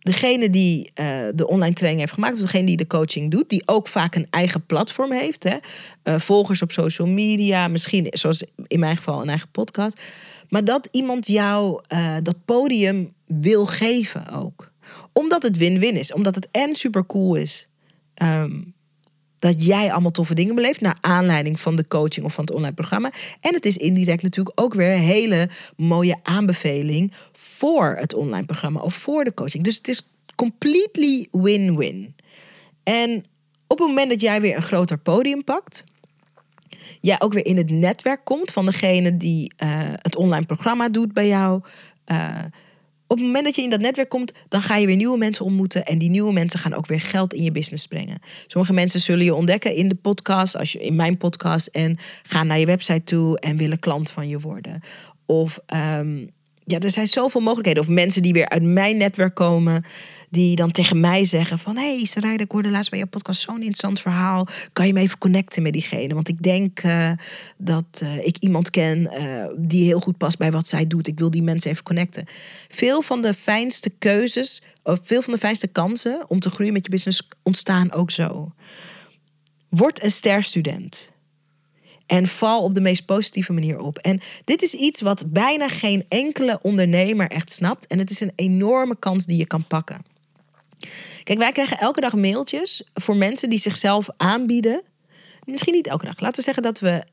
degene 0.05 0.51
die 0.51 0.91
uh, 1.01 1.07
de 1.35 1.47
online 1.47 1.75
training 1.75 2.01
heeft 2.01 2.13
gemaakt, 2.13 2.35
of 2.35 2.41
degene 2.41 2.67
die 2.67 2.77
de 2.77 2.87
coaching 2.87 3.31
doet, 3.31 3.49
die 3.49 3.63
ook 3.67 3.89
vaak 3.89 4.15
een 4.15 4.27
eigen 4.31 4.67
platform 4.67 5.13
heeft, 5.13 5.45
hè? 5.45 5.57
Uh, 6.05 6.19
volgers 6.19 6.63
op 6.63 6.73
social 6.73 7.09
media, 7.09 7.69
misschien 7.69 8.07
zoals 8.11 8.45
in 8.67 8.79
mijn 8.79 8.97
geval 8.97 9.23
een 9.23 9.29
eigen 9.29 9.51
podcast, 9.51 10.01
maar 10.49 10.65
dat 10.65 10.89
iemand 10.91 11.27
jou 11.27 11.83
uh, 11.89 12.17
dat 12.23 12.37
podium 12.45 13.13
wil 13.27 13.67
geven 13.67 14.29
ook, 14.29 14.71
omdat 15.13 15.43
het 15.43 15.57
win-win 15.57 15.97
is, 15.97 16.13
omdat 16.13 16.35
het 16.35 16.49
en 16.51 16.77
super 16.77 17.07
cool 17.07 17.35
is. 17.35 17.69
Um, 18.23 18.75
dat 19.39 19.67
jij 19.67 19.93
allemaal 19.93 20.11
toffe 20.11 20.35
dingen 20.35 20.55
beleeft 20.55 20.81
naar 20.81 20.99
aanleiding 21.01 21.61
van 21.61 21.77
de 21.77 21.89
coaching 21.89 22.27
of 22.27 22.35
van 22.35 22.45
het 22.45 22.55
online 22.55 22.75
programma. 22.75 23.13
En 23.41 23.55
het 23.55 23.67
is 23.67 23.77
indirect 23.77 24.23
natuurlijk 24.23 24.61
ook 24.61 24.75
weer 24.75 24.93
een 24.93 25.01
hele 25.01 25.49
mooie 25.77 26.17
aanbeveling 26.23 27.13
voor 27.57 27.97
het 27.99 28.15
online 28.15 28.47
programma 28.47 28.81
of 28.81 28.95
voor 28.95 29.25
de 29.25 29.35
coaching. 29.35 29.65
Dus 29.65 29.77
het 29.77 29.89
is 29.89 30.09
completely 30.35 31.29
win-win. 31.31 32.15
En 32.83 33.25
op 33.67 33.79
het 33.79 33.89
moment 33.89 34.11
dat 34.11 34.21
jij 34.21 34.41
weer 34.41 34.57
een 34.57 34.63
groter 34.63 34.99
podium 34.99 35.45
pakt, 35.45 35.85
jij 37.01 37.21
ook 37.21 37.33
weer 37.33 37.47
in 37.47 37.57
het 37.57 37.71
netwerk 37.71 38.25
komt 38.25 38.53
van 38.53 38.65
degene 38.65 39.17
die 39.17 39.53
uh, 39.63 39.69
het 39.93 40.17
online 40.17 40.47
programma 40.47 40.89
doet 40.89 41.13
bij 41.13 41.29
jou. 41.29 41.63
Uh, 42.07 42.39
op 43.07 43.17
het 43.17 43.27
moment 43.27 43.45
dat 43.45 43.55
je 43.55 43.63
in 43.63 43.71
dat 43.71 43.81
netwerk 43.81 44.09
komt, 44.09 44.33
dan 44.49 44.63
ga 44.63 44.77
je 44.77 44.87
weer 44.87 44.97
nieuwe 44.97 45.19
mensen 45.19 45.45
ontmoeten. 45.45 45.85
En 45.85 45.99
die 45.99 46.11
nieuwe 46.11 46.33
mensen 46.33 46.61
gaan 46.61 46.75
ook 46.75 46.87
weer 46.87 47.01
geld 47.01 47.35
in 47.35 47.43
je 47.43 47.53
business 47.53 47.87
brengen. 47.87 48.19
Sommige 48.47 48.73
mensen 48.73 49.01
zullen 49.01 49.25
je 49.25 49.35
ontdekken 49.35 49.75
in 49.75 49.89
de 49.89 49.95
podcast, 49.95 50.57
als 50.57 50.73
je 50.73 50.79
in 50.81 50.97
mijn 50.97 51.17
podcast, 51.17 51.67
en 51.67 51.99
gaan 52.23 52.47
naar 52.47 52.59
je 52.59 52.67
website 52.67 53.05
toe 53.05 53.39
en 53.39 53.57
willen 53.57 53.79
klant 53.79 54.11
van 54.11 54.29
je 54.29 54.41
worden. 54.41 54.81
Of 55.27 55.59
um, 55.99 56.31
ja, 56.65 56.79
er 56.79 56.91
zijn 56.91 57.07
zoveel 57.07 57.41
mogelijkheden. 57.41 57.83
Of 57.83 57.89
mensen 57.89 58.23
die 58.23 58.33
weer 58.33 58.49
uit 58.49 58.63
mijn 58.63 58.97
netwerk 58.97 59.35
komen, 59.35 59.85
die 60.31 60.57
dan 60.57 60.71
tegen 60.71 61.01
mij 61.01 61.25
zeggen 61.25 61.59
van... 61.59 61.77
hé 61.77 61.97
hey, 61.97 62.05
Sarayda, 62.05 62.43
ik 62.43 62.51
hoorde 62.51 62.71
laatst 62.71 62.91
bij 62.91 62.99
je 62.99 63.07
podcast 63.07 63.41
zo'n 63.41 63.57
interessant 63.57 64.01
verhaal. 64.01 64.47
Kan 64.73 64.87
je 64.87 64.93
me 64.93 65.01
even 65.01 65.19
connecten 65.19 65.63
met 65.63 65.73
diegene? 65.73 66.15
Want 66.15 66.29
ik 66.29 66.43
denk 66.43 66.83
uh, 66.83 67.11
dat 67.57 68.01
uh, 68.03 68.27
ik 68.27 68.37
iemand 68.39 68.71
ken 68.71 69.11
uh, 69.19 69.45
die 69.57 69.85
heel 69.85 70.01
goed 70.01 70.17
past 70.17 70.39
bij 70.39 70.53
wat 70.53 70.69
zij 70.69 70.87
doet. 70.87 71.07
Ik 71.07 71.19
wil 71.19 71.31
die 71.31 71.43
mensen 71.43 71.71
even 71.71 71.85
connecten. 71.85 72.25
Veel 72.69 73.03
van 73.03 73.23
de 73.23 73.35
fijnste 73.35 73.91
keuzes, 73.99 74.63
of 74.83 75.01
veel 75.03 75.23
van 75.23 75.33
de 75.33 75.39
fijnste 75.39 75.67
kansen 75.67 76.25
om 76.29 76.41
te 76.41 76.51
groeien 76.51 76.73
met 76.73 76.85
je 76.85 76.91
business 76.91 77.29
ontstaan 77.43 77.93
ook 77.93 78.11
zo. 78.11 78.53
Word 79.69 80.03
een 80.03 80.11
sterstudent. 80.11 81.14
En 82.07 82.27
val 82.27 82.63
op 82.63 82.75
de 82.75 82.81
meest 82.81 83.05
positieve 83.05 83.53
manier 83.53 83.79
op. 83.79 83.99
En 83.99 84.21
dit 84.45 84.63
is 84.63 84.75
iets 84.75 85.01
wat 85.01 85.25
bijna 85.27 85.69
geen 85.69 86.05
enkele 86.09 86.59
ondernemer 86.63 87.31
echt 87.31 87.53
snapt. 87.53 87.87
En 87.87 87.99
het 87.99 88.11
is 88.11 88.21
een 88.21 88.33
enorme 88.35 88.97
kans 88.99 89.27
die 89.27 89.39
je 89.39 89.47
kan 89.47 89.65
pakken. 89.65 90.05
Kijk, 91.23 91.39
wij 91.39 91.53
krijgen 91.53 91.79
elke 91.79 92.01
dag 92.01 92.15
mailtjes 92.15 92.83
voor 92.95 93.17
mensen 93.17 93.49
die 93.49 93.59
zichzelf 93.59 94.09
aanbieden. 94.17 94.83
Misschien 95.45 95.75
niet 95.75 95.87
elke 95.87 96.05
dag. 96.05 96.21
Laten 96.21 96.37
we 96.37 96.43
zeggen 96.43 96.63
dat 96.63 96.81
we 96.81 97.05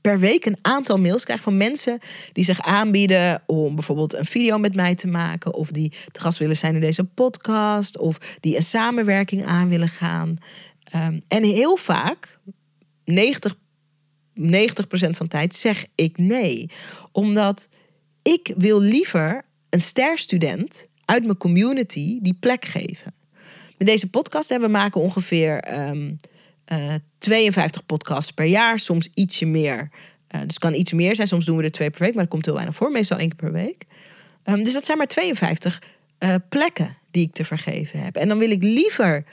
per 0.00 0.18
week 0.18 0.44
een 0.44 0.58
aantal 0.62 0.98
mails 0.98 1.24
krijg 1.24 1.40
van 1.40 1.56
mensen 1.56 1.98
die 2.32 2.44
zich 2.44 2.60
aanbieden 2.60 3.42
om 3.46 3.74
bijvoorbeeld 3.74 4.14
een 4.14 4.24
video 4.24 4.58
met 4.58 4.74
mij 4.74 4.94
te 4.94 5.06
maken. 5.06 5.54
Of 5.54 5.70
die 5.70 5.92
te 6.12 6.20
gast 6.20 6.38
willen 6.38 6.56
zijn 6.56 6.74
in 6.74 6.80
deze 6.80 7.04
podcast. 7.04 7.98
Of 7.98 8.18
die 8.40 8.56
een 8.56 8.62
samenwerking 8.62 9.44
aan 9.44 9.68
willen 9.68 9.88
gaan. 9.88 10.38
Ehm, 10.84 11.20
en 11.28 11.44
heel 11.44 11.76
vaak, 11.76 12.38
90, 13.04 13.54
90% 14.40 14.44
van 14.88 15.12
de 15.18 15.28
tijd, 15.28 15.54
zeg 15.54 15.84
ik 15.94 16.18
nee. 16.18 16.70
Omdat 17.12 17.68
ik 18.22 18.52
wil 18.56 18.80
liever 18.80 19.44
een 19.70 19.80
sterstudent 19.80 20.86
uit 21.04 21.24
mijn 21.24 21.36
community 21.36 22.18
die 22.22 22.36
plek 22.40 22.64
geven. 22.64 23.14
Met 23.78 23.86
deze 23.86 24.10
podcast 24.10 24.48
hebben 24.48 24.68
we 24.68 24.76
maken 24.76 25.00
ongeveer 25.00 25.78
um, 25.88 26.16
uh, 26.72 26.94
52 27.18 27.86
podcasts 27.86 28.32
per 28.32 28.44
jaar, 28.46 28.78
soms 28.78 29.08
ietsje 29.14 29.46
meer. 29.46 29.90
Uh, 30.34 30.40
dus 30.46 30.58
kan 30.58 30.74
iets 30.74 30.92
meer 30.92 31.14
zijn, 31.14 31.28
soms 31.28 31.44
doen 31.44 31.56
we 31.56 31.62
er 31.62 31.70
twee 31.70 31.90
per 31.90 32.00
week, 32.00 32.14
maar 32.14 32.22
dat 32.22 32.32
komt 32.32 32.44
heel 32.44 32.54
weinig 32.54 32.74
voor, 32.74 32.90
meestal 32.90 33.18
één 33.18 33.28
keer 33.28 33.50
per 33.50 33.52
week. 33.52 33.84
Um, 34.44 34.62
dus 34.62 34.72
dat 34.72 34.84
zijn 34.84 34.98
maar 34.98 35.06
52 35.06 35.82
uh, 36.18 36.34
plekken 36.48 36.96
die 37.10 37.26
ik 37.26 37.32
te 37.32 37.44
vergeven 37.44 38.02
heb. 38.02 38.16
En 38.16 38.28
dan 38.28 38.38
wil 38.38 38.50
ik 38.50 38.62
liever 38.62 39.24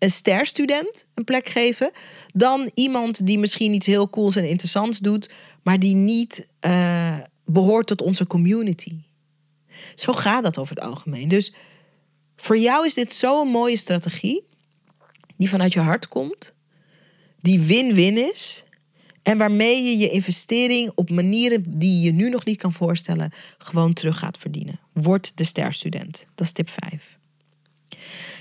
een 0.00 0.10
sterstudent 0.10 1.06
een 1.14 1.24
plek 1.24 1.48
geven 1.48 1.90
dan 2.32 2.70
iemand 2.74 3.26
die 3.26 3.38
misschien 3.38 3.72
iets 3.72 3.86
heel 3.86 4.10
cools 4.10 4.36
en 4.36 4.48
interessants 4.48 4.98
doet, 4.98 5.30
maar 5.62 5.78
die 5.78 5.94
niet 5.94 6.48
uh, 6.66 7.18
behoort 7.44 7.86
tot 7.86 8.02
onze 8.02 8.26
community. 8.26 8.96
Zo 9.94 10.12
gaat 10.12 10.42
dat 10.42 10.58
over 10.58 10.74
het 10.74 10.84
algemeen. 10.84 11.28
Dus 11.28 11.52
voor 12.36 12.58
jou 12.58 12.86
is 12.86 12.94
dit 12.94 13.12
zo'n 13.12 13.48
mooie 13.48 13.76
strategie, 13.76 14.42
die 15.36 15.48
vanuit 15.48 15.72
je 15.72 15.80
hart 15.80 16.08
komt, 16.08 16.52
die 17.40 17.60
win-win 17.60 18.18
is. 18.32 18.64
En 19.22 19.38
waarmee 19.38 19.82
je 19.82 19.98
je 19.98 20.10
investering 20.10 20.92
op 20.94 21.10
manieren 21.10 21.78
die 21.78 22.00
je 22.00 22.12
nu 22.12 22.28
nog 22.28 22.44
niet 22.44 22.56
kan 22.56 22.72
voorstellen, 22.72 23.32
gewoon 23.58 23.92
terug 23.92 24.18
gaat 24.18 24.38
verdienen. 24.38 24.80
Word 24.92 25.32
de 25.34 25.44
sterstudent. 25.44 26.26
Dat 26.34 26.46
is 26.46 26.52
tip 26.52 26.68
5. 26.68 27.18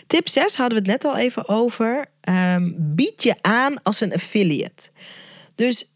Tip 0.07 0.27
6 0.27 0.55
hadden 0.55 0.83
we 0.83 0.91
het 0.91 1.03
net 1.03 1.11
al 1.11 1.17
even 1.17 1.49
over. 1.49 2.05
Um, 2.29 2.75
bied 2.77 3.23
je 3.23 3.35
aan 3.41 3.83
als 3.83 4.01
een 4.01 4.13
affiliate. 4.13 4.89
Dus 5.55 5.91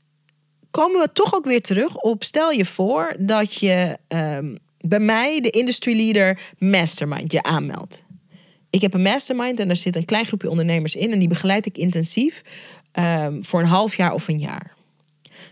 komen 0.71 1.01
we 1.01 1.11
toch 1.13 1.35
ook 1.35 1.45
weer 1.45 1.61
terug 1.61 1.97
op. 1.97 2.23
Stel 2.23 2.51
je 2.51 2.65
voor 2.65 3.15
dat 3.19 3.53
je 3.53 3.97
um, 4.07 4.57
bij 4.79 4.99
mij 4.99 5.41
de 5.41 5.49
Industry 5.49 5.95
Leader 5.95 6.39
Mastermind 6.57 7.31
je 7.31 7.43
aanmeldt. 7.43 8.03
Ik 8.69 8.81
heb 8.81 8.93
een 8.93 9.01
mastermind 9.01 9.59
en 9.59 9.67
daar 9.67 9.75
zit 9.75 9.95
een 9.95 10.05
klein 10.05 10.25
groepje 10.25 10.49
ondernemers 10.49 10.95
in 10.95 11.11
en 11.11 11.19
die 11.19 11.27
begeleid 11.27 11.65
ik 11.65 11.77
intensief 11.77 12.41
um, 12.99 13.45
voor 13.45 13.59
een 13.59 13.65
half 13.65 13.95
jaar 13.95 14.13
of 14.13 14.27
een 14.27 14.39
jaar. 14.39 14.73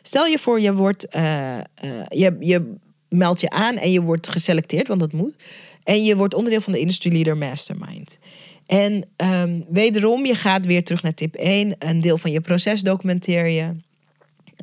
Stel 0.02 0.26
je 0.26 0.38
voor, 0.38 0.60
je, 0.60 0.74
wordt, 0.74 1.16
uh, 1.16 1.58
uh, 1.58 1.62
je, 2.10 2.36
je 2.40 2.74
meldt 3.10 3.42
je 3.42 3.50
aan 3.50 3.78
en 3.78 3.92
je 3.92 4.02
wordt 4.02 4.28
geselecteerd, 4.28 4.88
want 4.88 5.00
dat 5.00 5.12
moet. 5.12 5.36
En 5.84 6.04
je 6.04 6.16
wordt 6.16 6.34
onderdeel 6.34 6.62
van 6.62 6.74
de 6.74 6.80
Industry 6.80 7.12
Leader 7.12 7.38
Mastermind. 7.38 8.20
En 8.66 9.06
um, 9.18 9.66
wederom, 9.70 10.26
je 10.26 10.36
gaat 10.36 10.66
weer 10.66 10.84
terug 10.84 11.04
naar 11.04 11.14
tip 11.14 11.36
1. 11.36 11.76
Een 11.80 12.02
deel 12.02 12.18
van 12.18 12.32
je 12.32 12.42
proces 12.42 12.82
documenteer 12.82 13.48
je. 13.48 13.76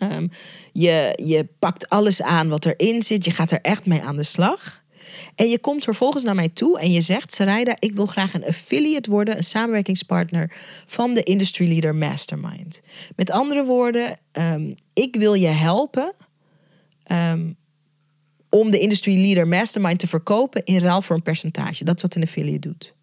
Um, 0.02 0.30
je, 0.72 1.20
je 1.24 1.46
pakt 1.58 1.88
alles 1.88 2.22
aan 2.22 2.48
wat 2.48 2.64
erin 2.64 3.02
zit. 3.02 3.24
Je 3.24 3.30
gaat 3.30 3.50
er 3.50 3.60
echt 3.60 3.86
mee 3.86 4.02
aan 4.02 4.16
de 4.16 4.22
slag. 4.22 4.82
En 5.34 5.48
je 5.48 5.58
komt 5.58 5.84
vervolgens 5.84 6.24
naar 6.24 6.34
mij 6.34 6.48
toe 6.48 6.78
en 6.78 6.92
je 6.92 7.00
zegt: 7.00 7.32
Sarayda, 7.32 7.76
ik 7.78 7.92
wil 7.92 8.06
graag 8.06 8.34
een 8.34 8.44
affiliate 8.44 9.10
worden, 9.10 9.36
een 9.36 9.44
samenwerkingspartner 9.44 10.52
van 10.86 11.14
de 11.14 11.22
Industry 11.22 11.68
Leader 11.68 11.94
Mastermind. 11.94 12.80
Met 13.16 13.30
andere 13.30 13.64
woorden, 13.64 14.18
um, 14.32 14.74
ik 14.92 15.16
wil 15.16 15.34
je 15.34 15.46
helpen 15.46 16.12
om 18.50 18.70
de 18.70 18.78
Industry 18.78 19.20
Leader 19.20 19.48
Mastermind 19.48 19.98
te 19.98 20.06
verkopen 20.06 20.64
in 20.64 20.78
ruil 20.78 21.02
voor 21.02 21.16
een 21.16 21.22
percentage. 21.22 21.84
Dat 21.84 21.96
is 21.96 22.02
wat 22.02 22.14
een 22.14 22.22
affiliate 22.22 22.68
doet. 22.68 22.96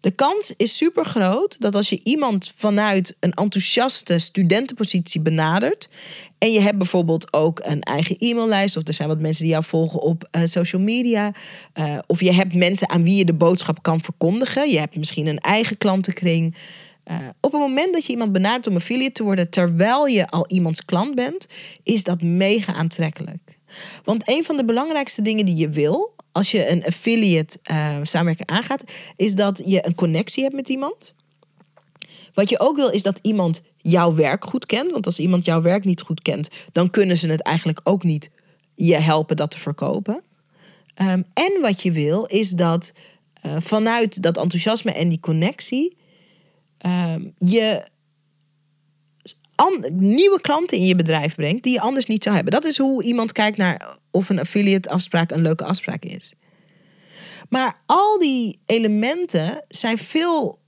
De 0.00 0.10
kans 0.10 0.54
is 0.56 0.76
super 0.76 1.04
groot 1.04 1.56
dat 1.60 1.74
als 1.74 1.88
je 1.88 2.00
iemand 2.02 2.52
vanuit 2.56 3.16
een 3.20 3.32
enthousiaste 3.32 4.18
studentenpositie 4.18 5.20
benadert. 5.20 5.88
En 6.38 6.52
je 6.52 6.60
hebt 6.60 6.78
bijvoorbeeld 6.78 7.32
ook 7.32 7.60
een 7.62 7.82
eigen 7.82 8.16
e-maillijst. 8.18 8.76
Of 8.76 8.86
er 8.86 8.92
zijn 8.94 9.08
wat 9.08 9.20
mensen 9.20 9.42
die 9.42 9.52
jou 9.52 9.64
volgen 9.64 10.00
op 10.00 10.28
uh, 10.36 10.42
social 10.44 10.82
media. 10.82 11.32
Uh, 11.74 11.98
of 12.06 12.20
je 12.20 12.32
hebt 12.32 12.54
mensen 12.54 12.88
aan 12.88 13.02
wie 13.02 13.16
je 13.16 13.24
de 13.24 13.34
boodschap 13.34 13.82
kan 13.82 14.00
verkondigen. 14.00 14.70
Je 14.70 14.78
hebt 14.78 14.96
misschien 14.96 15.26
een 15.26 15.38
eigen 15.38 15.78
klantenkring. 15.78 16.56
Uh, 17.10 17.16
op 17.40 17.52
het 17.52 17.60
moment 17.60 17.92
dat 17.92 18.04
je 18.04 18.12
iemand 18.12 18.32
benadert 18.32 18.66
om 18.66 18.76
affiliate 18.76 19.12
te 19.12 19.22
worden 19.22 19.50
terwijl 19.50 20.06
je 20.06 20.28
al 20.28 20.44
iemands 20.48 20.84
klant 20.84 21.14
bent, 21.14 21.48
is 21.82 22.04
dat 22.04 22.22
mega 22.22 22.72
aantrekkelijk. 22.72 23.57
Want 24.04 24.28
een 24.28 24.44
van 24.44 24.56
de 24.56 24.64
belangrijkste 24.64 25.22
dingen 25.22 25.44
die 25.44 25.56
je 25.56 25.68
wil 25.68 26.16
als 26.32 26.50
je 26.50 26.70
een 26.70 26.84
affiliate 26.84 27.58
uh, 27.70 27.96
samenwerking 28.02 28.48
aangaat, 28.48 28.84
is 29.16 29.34
dat 29.34 29.62
je 29.64 29.86
een 29.86 29.94
connectie 29.94 30.42
hebt 30.42 30.54
met 30.54 30.68
iemand. 30.68 31.14
Wat 32.34 32.48
je 32.48 32.60
ook 32.60 32.76
wil, 32.76 32.88
is 32.88 33.02
dat 33.02 33.18
iemand 33.22 33.62
jouw 33.76 34.14
werk 34.14 34.44
goed 34.44 34.66
kent. 34.66 34.90
Want 34.90 35.06
als 35.06 35.18
iemand 35.18 35.44
jouw 35.44 35.62
werk 35.62 35.84
niet 35.84 36.00
goed 36.00 36.22
kent, 36.22 36.48
dan 36.72 36.90
kunnen 36.90 37.18
ze 37.18 37.30
het 37.30 37.42
eigenlijk 37.42 37.80
ook 37.84 38.02
niet 38.02 38.30
je 38.74 38.96
helpen 38.96 39.36
dat 39.36 39.50
te 39.50 39.58
verkopen. 39.58 40.22
Um, 41.02 41.24
en 41.32 41.60
wat 41.60 41.82
je 41.82 41.92
wil, 41.92 42.24
is 42.24 42.50
dat 42.50 42.92
uh, 43.46 43.56
vanuit 43.58 44.22
dat 44.22 44.36
enthousiasme 44.36 44.92
en 44.92 45.08
die 45.08 45.20
connectie 45.20 45.96
um, 46.86 47.34
je 47.38 47.88
nieuwe 49.92 50.40
klanten 50.40 50.76
in 50.76 50.86
je 50.86 50.96
bedrijf 50.96 51.34
brengt 51.34 51.62
die 51.62 51.72
je 51.72 51.80
anders 51.80 52.06
niet 52.06 52.22
zou 52.22 52.34
hebben. 52.34 52.52
Dat 52.52 52.64
is 52.64 52.78
hoe 52.78 53.02
iemand 53.02 53.32
kijkt 53.32 53.56
naar 53.56 53.96
of 54.10 54.28
een 54.28 54.38
affiliate 54.38 54.88
afspraak 54.88 55.30
een 55.30 55.42
leuke 55.42 55.64
afspraak 55.64 56.04
is. 56.04 56.32
Maar 57.48 57.80
al 57.86 58.18
die 58.18 58.58
elementen 58.66 59.64
zijn 59.68 59.98
veel 59.98 60.58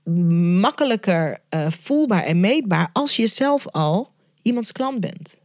makkelijker 0.61 1.38
uh, 1.55 1.66
voelbaar 1.70 2.22
en 2.22 2.40
meetbaar 2.40 2.90
als 2.92 3.16
je 3.16 3.26
zelf 3.26 3.68
al 3.68 4.12
iemands 4.42 4.72
klant 4.72 5.00
bent. 5.00 5.38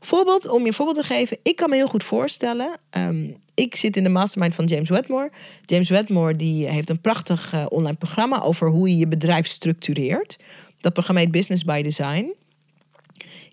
Voorbeeld, 0.00 0.48
om 0.48 0.60
je 0.60 0.66
een 0.66 0.72
voorbeeld 0.72 0.96
te 0.96 1.14
geven, 1.14 1.38
ik 1.42 1.56
kan 1.56 1.70
me 1.70 1.76
heel 1.76 1.88
goed 1.88 2.04
voorstellen. 2.04 2.76
Um, 2.98 3.36
ik 3.54 3.76
zit 3.76 3.96
in 3.96 4.02
de 4.02 4.08
mastermind 4.08 4.54
van 4.54 4.64
James 4.64 4.88
Wedmore. 4.88 5.30
James 5.62 5.88
Wedmore 5.88 6.36
die 6.36 6.66
heeft 6.66 6.90
een 6.90 7.00
prachtig 7.00 7.54
uh, 7.54 7.66
online 7.68 7.96
programma 7.96 8.42
over 8.42 8.68
hoe 8.68 8.88
je 8.88 8.96
je 8.96 9.08
bedrijf 9.08 9.46
structureert. 9.46 10.38
Dat 10.80 10.92
programma 10.92 11.20
heet 11.20 11.30
Business 11.30 11.64
by 11.64 11.82
Design. 11.82 12.34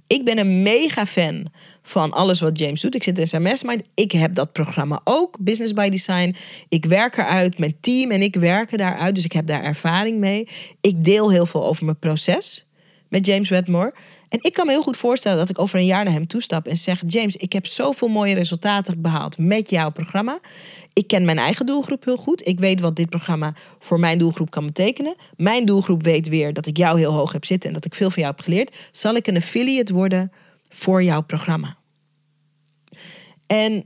Ik 0.07 0.25
ben 0.25 0.37
een 0.37 0.61
mega 0.63 1.05
fan 1.05 1.47
van 1.83 2.11
alles 2.11 2.39
wat 2.39 2.59
James 2.59 2.81
doet. 2.81 2.95
Ik 2.95 3.03
zit 3.03 3.19
in 3.19 3.27
zijn 3.27 3.41
mastermind. 3.41 3.83
Ik 3.93 4.11
heb 4.11 4.35
dat 4.35 4.51
programma 4.51 5.01
ook, 5.03 5.37
Business 5.39 5.73
by 5.73 5.89
Design. 5.89 6.35
Ik 6.69 6.85
werk 6.85 7.17
eruit, 7.17 7.57
mijn 7.57 7.77
team 7.81 8.11
en 8.11 8.21
ik 8.21 8.35
werken 8.35 8.77
daaruit. 8.77 9.15
Dus 9.15 9.25
ik 9.25 9.31
heb 9.31 9.47
daar 9.47 9.63
ervaring 9.63 10.17
mee. 10.17 10.47
Ik 10.81 11.03
deel 11.03 11.31
heel 11.31 11.45
veel 11.45 11.65
over 11.65 11.85
mijn 11.85 11.99
proces 11.99 12.67
met 13.09 13.25
James 13.25 13.49
Wedmore. 13.49 13.93
En 14.35 14.41
ik 14.41 14.53
kan 14.53 14.65
me 14.65 14.71
heel 14.71 14.81
goed 14.81 14.97
voorstellen 14.97 15.37
dat 15.37 15.49
ik 15.49 15.59
over 15.59 15.79
een 15.79 15.85
jaar 15.85 16.03
naar 16.03 16.13
hem 16.13 16.27
toestap 16.27 16.67
en 16.67 16.77
zeg: 16.77 17.03
James, 17.07 17.35
ik 17.35 17.53
heb 17.53 17.65
zoveel 17.65 18.07
mooie 18.07 18.33
resultaten 18.33 19.01
behaald 19.01 19.37
met 19.37 19.69
jouw 19.69 19.91
programma. 19.91 20.39
Ik 20.93 21.07
ken 21.07 21.25
mijn 21.25 21.37
eigen 21.37 21.65
doelgroep 21.65 22.05
heel 22.05 22.17
goed. 22.17 22.47
Ik 22.47 22.59
weet 22.59 22.79
wat 22.79 22.95
dit 22.95 23.09
programma 23.09 23.53
voor 23.79 23.99
mijn 23.99 24.17
doelgroep 24.17 24.49
kan 24.49 24.65
betekenen. 24.65 25.15
Mijn 25.37 25.65
doelgroep 25.65 26.03
weet 26.03 26.27
weer 26.27 26.53
dat 26.53 26.65
ik 26.65 26.77
jou 26.77 26.97
heel 26.97 27.11
hoog 27.11 27.31
heb 27.31 27.45
zitten 27.45 27.69
en 27.69 27.75
dat 27.75 27.85
ik 27.85 27.95
veel 27.95 28.09
van 28.09 28.21
jou 28.21 28.35
heb 28.35 28.45
geleerd. 28.45 28.75
Zal 28.91 29.15
ik 29.15 29.27
een 29.27 29.35
affiliate 29.35 29.93
worden 29.93 30.31
voor 30.69 31.03
jouw 31.03 31.21
programma? 31.21 31.77
En 33.47 33.85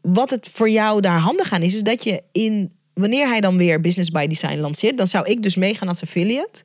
wat 0.00 0.30
het 0.30 0.48
voor 0.52 0.70
jou 0.70 1.00
daar 1.00 1.18
handig 1.18 1.52
aan 1.52 1.62
is, 1.62 1.74
is 1.74 1.82
dat 1.82 2.04
je 2.04 2.22
in 2.32 2.72
wanneer 2.94 3.28
hij 3.28 3.40
dan 3.40 3.56
weer 3.56 3.80
Business 3.80 4.10
by 4.10 4.26
Design 4.26 4.60
lanceert, 4.60 4.98
dan 4.98 5.06
zou 5.06 5.26
ik 5.26 5.42
dus 5.42 5.56
meegaan 5.56 5.88
als 5.88 6.02
affiliate. 6.02 6.62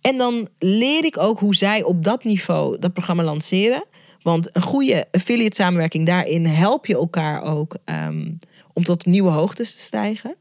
En 0.00 0.16
dan 0.16 0.48
leer 0.58 1.04
ik 1.04 1.18
ook 1.18 1.38
hoe 1.38 1.54
zij 1.54 1.82
op 1.82 2.04
dat 2.04 2.24
niveau 2.24 2.78
dat 2.78 2.92
programma 2.92 3.22
lanceren. 3.22 3.84
Want 4.22 4.56
een 4.56 4.62
goede 4.62 5.06
affiliate 5.12 5.56
samenwerking, 5.56 6.06
daarin 6.06 6.46
help 6.46 6.86
je 6.86 6.94
elkaar 6.94 7.42
ook 7.42 7.76
um, 7.84 8.38
om 8.72 8.82
tot 8.82 9.06
nieuwe 9.06 9.30
hoogtes 9.30 9.74
te 9.74 9.80
stijgen. 9.80 10.34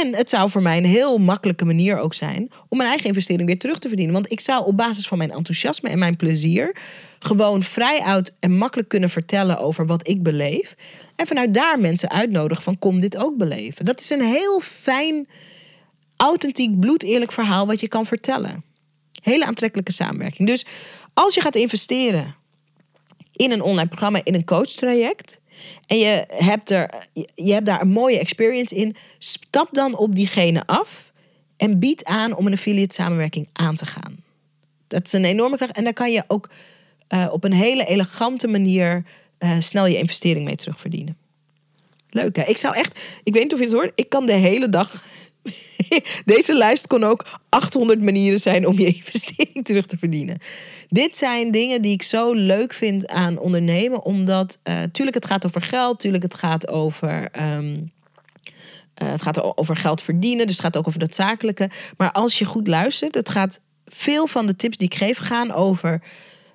En 0.00 0.14
het 0.14 0.30
zou 0.30 0.50
voor 0.50 0.62
mij 0.62 0.76
een 0.76 0.84
heel 0.84 1.18
makkelijke 1.18 1.64
manier 1.64 1.98
ook 1.98 2.14
zijn 2.14 2.50
om 2.68 2.76
mijn 2.76 2.88
eigen 2.88 3.08
investering 3.08 3.46
weer 3.46 3.58
terug 3.58 3.78
te 3.78 3.88
verdienen. 3.88 4.14
Want 4.14 4.32
ik 4.32 4.40
zou 4.40 4.66
op 4.66 4.76
basis 4.76 5.06
van 5.06 5.18
mijn 5.18 5.30
enthousiasme 5.30 5.88
en 5.88 5.98
mijn 5.98 6.16
plezier 6.16 6.76
gewoon 7.18 7.62
vrij 7.62 8.00
uit 8.00 8.32
en 8.40 8.56
makkelijk 8.56 8.88
kunnen 8.88 9.10
vertellen 9.10 9.58
over 9.58 9.86
wat 9.86 10.08
ik 10.08 10.22
beleef. 10.22 10.74
En 11.16 11.26
vanuit 11.26 11.54
daar 11.54 11.80
mensen 11.80 12.10
uitnodigen 12.10 12.64
van 12.64 12.78
kom 12.78 13.00
dit 13.00 13.16
ook 13.16 13.36
beleven. 13.36 13.84
Dat 13.84 14.00
is 14.00 14.10
een 14.10 14.22
heel 14.22 14.60
fijn 14.60 15.26
authentiek, 16.22 16.80
bloedeerlijk 16.80 17.32
verhaal 17.32 17.66
wat 17.66 17.80
je 17.80 17.88
kan 17.88 18.06
vertellen. 18.06 18.64
Hele 19.22 19.46
aantrekkelijke 19.46 19.92
samenwerking. 19.92 20.48
Dus 20.48 20.66
als 21.14 21.34
je 21.34 21.40
gaat 21.40 21.54
investeren 21.54 22.34
in 23.32 23.50
een 23.50 23.62
online 23.62 23.88
programma, 23.88 24.20
in 24.24 24.34
een 24.34 24.44
coachtraject. 24.44 25.40
En 25.86 25.98
je 25.98 26.24
hebt, 26.28 26.70
er, 26.70 27.06
je 27.34 27.52
hebt 27.52 27.66
daar 27.66 27.80
een 27.80 27.88
mooie 27.88 28.18
experience 28.18 28.74
in. 28.74 28.96
Stap 29.18 29.68
dan 29.72 29.96
op 29.96 30.14
diegene 30.14 30.66
af. 30.66 31.12
En 31.56 31.78
bied 31.78 32.04
aan 32.04 32.36
om 32.36 32.46
een 32.46 32.52
affiliate 32.52 32.94
samenwerking 32.94 33.48
aan 33.52 33.74
te 33.74 33.86
gaan. 33.86 34.16
Dat 34.88 35.06
is 35.06 35.12
een 35.12 35.24
enorme 35.24 35.56
kracht. 35.56 35.76
En 35.76 35.84
daar 35.84 35.92
kan 35.92 36.12
je 36.12 36.24
ook 36.26 36.50
eh, 37.08 37.28
op 37.30 37.44
een 37.44 37.52
hele 37.52 37.84
elegante 37.84 38.48
manier 38.48 39.04
eh, 39.38 39.56
snel 39.58 39.86
je 39.86 39.98
investering 39.98 40.44
mee 40.44 40.56
terugverdienen. 40.56 41.16
Leuk 42.10 42.36
hè? 42.36 42.42
Ik 42.42 42.56
zou 42.56 42.74
echt, 42.74 43.00
ik 43.22 43.32
weet 43.32 43.42
niet 43.42 43.52
of 43.52 43.58
je 43.58 43.64
het 43.64 43.74
hoort, 43.74 43.92
ik 43.94 44.08
kan 44.08 44.26
de 44.26 44.32
hele 44.32 44.68
dag. 44.68 45.04
Deze 46.24 46.54
lijst 46.54 46.86
kon 46.86 47.04
ook 47.04 47.24
800 47.48 48.02
manieren 48.02 48.40
zijn 48.40 48.66
om 48.66 48.78
je 48.78 48.86
investering 48.94 49.64
terug 49.64 49.86
te 49.86 49.98
verdienen. 49.98 50.38
Dit 50.88 51.16
zijn 51.16 51.50
dingen 51.50 51.82
die 51.82 51.92
ik 51.92 52.02
zo 52.02 52.32
leuk 52.32 52.72
vind 52.72 53.08
aan 53.08 53.38
ondernemen, 53.38 54.04
omdat 54.04 54.58
uh, 54.64 54.82
tuurlijk 54.92 55.16
het 55.16 55.26
gaat 55.26 55.46
over 55.46 55.60
geld, 55.60 56.00
tuurlijk 56.00 56.22
het 56.22 56.34
gaat 56.34 56.68
over. 56.68 57.28
Ehm, 57.30 57.74
uh, 59.02 59.10
het 59.10 59.22
gaat 59.22 59.56
over 59.56 59.76
geld 59.76 60.02
verdienen, 60.02 60.46
dus 60.46 60.56
het 60.56 60.64
gaat 60.64 60.76
ook 60.76 60.86
over 60.86 60.98
dat 60.98 61.14
zakelijke. 61.14 61.70
Maar 61.96 62.12
als 62.12 62.38
je 62.38 62.44
goed 62.44 62.66
luistert, 62.66 63.14
het 63.14 63.28
gaat 63.28 63.60
veel 63.86 64.26
van 64.26 64.46
de 64.46 64.56
tips 64.56 64.76
die 64.76 64.88
ik 64.88 64.94
geef 64.94 65.18
gaan 65.18 65.52
over 65.52 66.02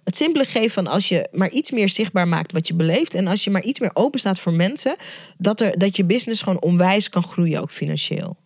het 0.03 0.15
simpele 0.15 0.45
geven 0.45 0.71
van 0.71 0.87
als 0.87 1.09
je 1.09 1.27
maar 1.31 1.49
iets 1.49 1.71
meer 1.71 1.89
zichtbaar 1.89 2.27
maakt 2.27 2.51
wat 2.51 2.67
je 2.67 2.73
beleeft. 2.73 3.13
En 3.13 3.27
als 3.27 3.43
je 3.43 3.49
maar 3.49 3.63
iets 3.63 3.79
meer 3.79 3.91
open 3.93 4.19
staat 4.19 4.39
voor 4.39 4.53
mensen, 4.53 4.95
dat, 5.37 5.61
er, 5.61 5.77
dat 5.77 5.95
je 5.95 6.05
business 6.05 6.41
gewoon 6.41 6.61
onwijs 6.61 7.09
kan 7.09 7.23
groeien, 7.23 7.61
ook 7.61 7.71
financieel. 7.71 8.37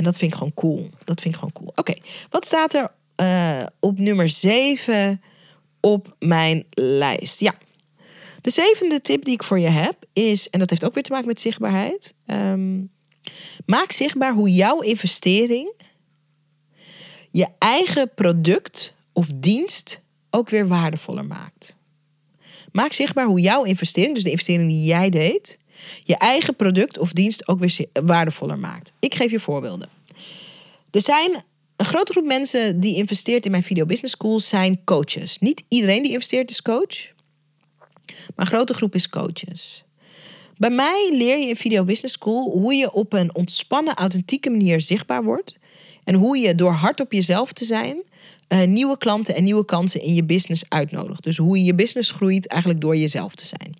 En 0.00 0.06
dat 0.06 0.18
vind 0.18 0.32
ik 0.32 0.38
gewoon 0.38 0.54
cool. 0.54 0.90
Dat 1.04 1.20
vind 1.20 1.34
ik 1.34 1.40
gewoon 1.40 1.52
cool. 1.52 1.72
Oké, 1.74 1.94
wat 2.30 2.46
staat 2.46 2.74
er 2.74 2.90
uh, 3.16 3.66
op 3.80 3.98
nummer 3.98 4.28
7 4.28 5.22
op 5.80 6.16
mijn 6.18 6.64
lijst? 6.70 7.40
Ja. 7.40 7.54
De 8.40 8.50
zevende 8.50 9.00
tip 9.00 9.24
die 9.24 9.34
ik 9.34 9.42
voor 9.42 9.58
je 9.58 9.68
heb 9.68 9.96
is, 10.12 10.50
en 10.50 10.58
dat 10.58 10.70
heeft 10.70 10.84
ook 10.84 10.94
weer 10.94 11.02
te 11.02 11.10
maken 11.10 11.26
met 11.26 11.40
zichtbaarheid. 11.40 12.14
Um, 12.26 12.90
maak 13.66 13.92
zichtbaar 13.92 14.32
hoe 14.32 14.50
jouw 14.52 14.80
investering 14.80 15.72
je 17.30 17.46
eigen 17.58 18.10
product 18.14 18.94
of 19.12 19.26
dienst 19.34 20.00
ook 20.30 20.50
weer 20.50 20.66
waardevoller 20.66 21.24
maakt. 21.24 21.74
Maak 22.72 22.92
zichtbaar 22.92 23.26
hoe 23.26 23.40
jouw 23.40 23.64
investering, 23.64 24.14
dus 24.14 24.24
de 24.24 24.30
investering 24.30 24.68
die 24.68 24.84
jij 24.84 25.10
deed, 25.10 25.58
je 26.04 26.16
eigen 26.16 26.56
product 26.56 26.98
of 26.98 27.12
dienst 27.12 27.48
ook 27.48 27.58
weer 27.58 27.86
waardevoller 28.04 28.58
maakt. 28.58 28.92
Ik 28.98 29.14
geef 29.14 29.30
je 29.30 29.40
voorbeelden. 29.40 29.88
Er 30.90 31.02
zijn 31.02 31.44
een 31.76 31.86
grote 31.86 32.12
groep 32.12 32.24
mensen 32.24 32.80
die 32.80 32.96
investeert 32.96 33.44
in 33.44 33.50
mijn 33.50 33.62
Video 33.62 33.84
Business 33.86 34.14
School 34.14 34.40
zijn 34.40 34.84
coaches. 34.84 35.38
Niet 35.38 35.62
iedereen 35.68 36.02
die 36.02 36.12
investeert 36.12 36.50
is 36.50 36.62
coach, 36.62 37.12
maar 38.06 38.46
een 38.46 38.46
grote 38.46 38.74
groep 38.74 38.94
is 38.94 39.08
coaches. 39.08 39.84
Bij 40.56 40.70
mij 40.70 41.10
leer 41.12 41.38
je 41.38 41.48
in 41.48 41.56
Video 41.56 41.84
Business 41.84 42.14
School 42.14 42.50
hoe 42.50 42.74
je 42.74 42.92
op 42.92 43.12
een 43.12 43.34
ontspannen, 43.34 43.94
authentieke 43.94 44.50
manier 44.50 44.80
zichtbaar 44.80 45.24
wordt. 45.24 45.56
En 46.04 46.14
hoe 46.14 46.38
je 46.38 46.54
door 46.54 46.72
hard 46.72 47.00
op 47.00 47.12
jezelf 47.12 47.52
te 47.52 47.64
zijn, 47.64 48.02
uh, 48.48 48.64
nieuwe 48.64 48.98
klanten 48.98 49.34
en 49.34 49.44
nieuwe 49.44 49.64
kansen 49.64 50.00
in 50.00 50.14
je 50.14 50.24
business 50.24 50.64
uitnodigt. 50.68 51.22
Dus 51.22 51.36
hoe 51.36 51.58
je 51.58 51.64
je 51.64 51.74
business 51.74 52.10
groeit 52.10 52.46
eigenlijk 52.46 52.80
door 52.80 52.96
jezelf 52.96 53.34
te 53.34 53.46
zijn. 53.46 53.74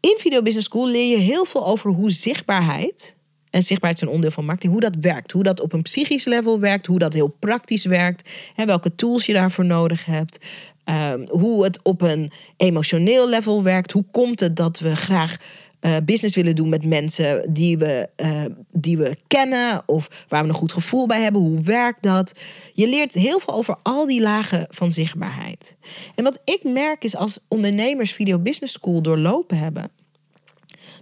In 0.00 0.16
Video 0.18 0.42
Business 0.42 0.68
School 0.68 0.88
leer 0.88 1.10
je 1.10 1.22
heel 1.22 1.44
veel 1.44 1.66
over 1.66 1.90
hoe 1.90 2.10
zichtbaarheid, 2.10 3.16
en 3.50 3.62
zichtbaarheid 3.62 3.94
is 3.94 4.00
een 4.00 4.14
onderdeel 4.14 4.34
van 4.34 4.44
marketing, 4.44 4.72
hoe 4.72 4.82
dat 4.90 4.96
werkt. 5.00 5.32
Hoe 5.32 5.42
dat 5.42 5.60
op 5.60 5.72
een 5.72 5.82
psychisch 5.82 6.24
level 6.24 6.60
werkt, 6.60 6.86
hoe 6.86 6.98
dat 6.98 7.12
heel 7.12 7.36
praktisch 7.38 7.84
werkt, 7.84 8.30
en 8.56 8.66
welke 8.66 8.94
tools 8.94 9.26
je 9.26 9.32
daarvoor 9.32 9.64
nodig 9.64 10.04
hebt. 10.04 10.38
Um, 10.84 11.28
hoe 11.28 11.64
het 11.64 11.82
op 11.82 12.02
een 12.02 12.30
emotioneel 12.56 13.28
level 13.28 13.62
werkt. 13.62 13.92
Hoe 13.92 14.04
komt 14.10 14.40
het 14.40 14.56
dat 14.56 14.78
we 14.78 14.96
graag 14.96 15.36
uh, 15.80 15.96
business 16.04 16.34
willen 16.34 16.56
doen 16.56 16.68
met 16.68 16.84
mensen 16.84 17.52
die 17.52 17.78
we, 17.78 18.08
uh, 18.16 18.44
die 18.72 18.96
we 18.96 19.16
kennen 19.26 19.82
of 19.86 20.24
waar 20.28 20.42
we 20.42 20.48
een 20.48 20.54
goed 20.54 20.72
gevoel 20.72 21.06
bij 21.06 21.20
hebben. 21.20 21.40
Hoe 21.40 21.60
werkt 21.60 22.02
dat? 22.02 22.32
Je 22.72 22.88
leert 22.88 23.14
heel 23.14 23.38
veel 23.38 23.54
over 23.54 23.76
al 23.82 24.06
die 24.06 24.20
lagen 24.20 24.66
van 24.70 24.92
zichtbaarheid. 24.92 25.76
En 26.14 26.24
wat 26.24 26.40
ik 26.44 26.60
merk 26.64 27.04
is 27.04 27.16
als 27.16 27.38
ondernemers 27.48 28.12
Video 28.12 28.38
Business 28.38 28.72
School 28.72 29.02
doorlopen 29.02 29.58
hebben, 29.58 29.90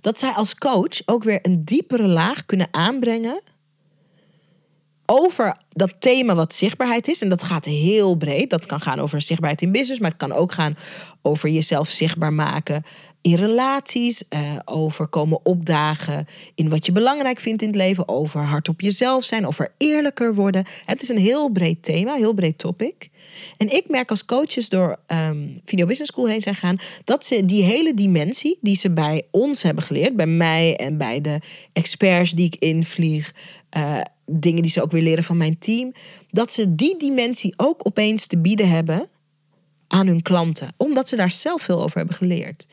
dat 0.00 0.18
zij 0.18 0.30
als 0.30 0.54
coach 0.54 1.02
ook 1.06 1.24
weer 1.24 1.38
een 1.42 1.64
diepere 1.64 2.06
laag 2.06 2.46
kunnen 2.46 2.68
aanbrengen 2.70 3.42
over 5.10 5.56
dat 5.68 5.94
thema 5.98 6.34
wat 6.34 6.54
zichtbaarheid 6.54 7.08
is. 7.08 7.22
En 7.22 7.28
dat 7.28 7.42
gaat 7.42 7.64
heel 7.64 8.14
breed. 8.14 8.50
Dat 8.50 8.66
kan 8.66 8.80
gaan 8.80 9.00
over 9.00 9.20
zichtbaarheid 9.20 9.62
in 9.62 9.72
business, 9.72 10.00
maar 10.00 10.10
het 10.10 10.18
kan 10.18 10.32
ook 10.32 10.52
gaan 10.52 10.76
over 11.22 11.48
jezelf 11.48 11.88
zichtbaar 11.88 12.32
maken 12.32 12.82
in 13.20 13.34
relaties, 13.34 14.22
uh, 14.30 14.40
over 14.64 15.06
komen 15.06 15.40
opdagen 15.42 16.26
in 16.54 16.68
wat 16.68 16.86
je 16.86 16.92
belangrijk 16.92 17.40
vindt 17.40 17.62
in 17.62 17.68
het 17.68 17.76
leven, 17.76 18.08
over 18.08 18.40
hard 18.40 18.68
op 18.68 18.80
jezelf 18.80 19.24
zijn, 19.24 19.46
over 19.46 19.72
eerlijker 19.76 20.34
worden. 20.34 20.64
Het 20.84 21.02
is 21.02 21.08
een 21.08 21.18
heel 21.18 21.48
breed 21.48 21.82
thema, 21.82 22.14
heel 22.14 22.34
breed 22.34 22.58
topic. 22.58 23.08
En 23.56 23.74
ik 23.74 23.88
merk 23.88 24.10
als 24.10 24.24
coaches 24.24 24.68
door 24.68 24.98
um, 25.06 25.60
Video 25.64 25.86
Business 25.86 26.12
School 26.12 26.28
heen 26.28 26.40
zijn 26.40 26.54
gaan, 26.54 26.76
dat 27.04 27.24
ze 27.24 27.44
die 27.44 27.62
hele 27.62 27.94
dimensie 27.94 28.58
die 28.60 28.76
ze 28.76 28.90
bij 28.90 29.22
ons 29.30 29.62
hebben 29.62 29.84
geleerd, 29.84 30.16
bij 30.16 30.26
mij 30.26 30.76
en 30.76 30.96
bij 30.96 31.20
de 31.20 31.38
experts 31.72 32.30
die 32.30 32.46
ik 32.46 32.56
invlieg, 32.56 33.34
uh, 33.76 34.00
dingen 34.26 34.62
die 34.62 34.70
ze 34.70 34.82
ook 34.82 34.92
weer 34.92 35.02
leren 35.02 35.24
van 35.24 35.36
mijn 35.36 35.58
team, 35.58 35.92
dat 36.30 36.52
ze 36.52 36.74
die 36.74 36.98
dimensie 36.98 37.54
ook 37.56 37.86
opeens 37.86 38.26
te 38.26 38.38
bieden 38.38 38.68
hebben 38.68 39.08
aan 39.88 40.06
hun 40.06 40.22
klanten, 40.22 40.68
omdat 40.76 41.08
ze 41.08 41.16
daar 41.16 41.30
zelf 41.30 41.62
veel 41.62 41.82
over 41.82 41.96
hebben 41.96 42.16
geleerd. 42.16 42.66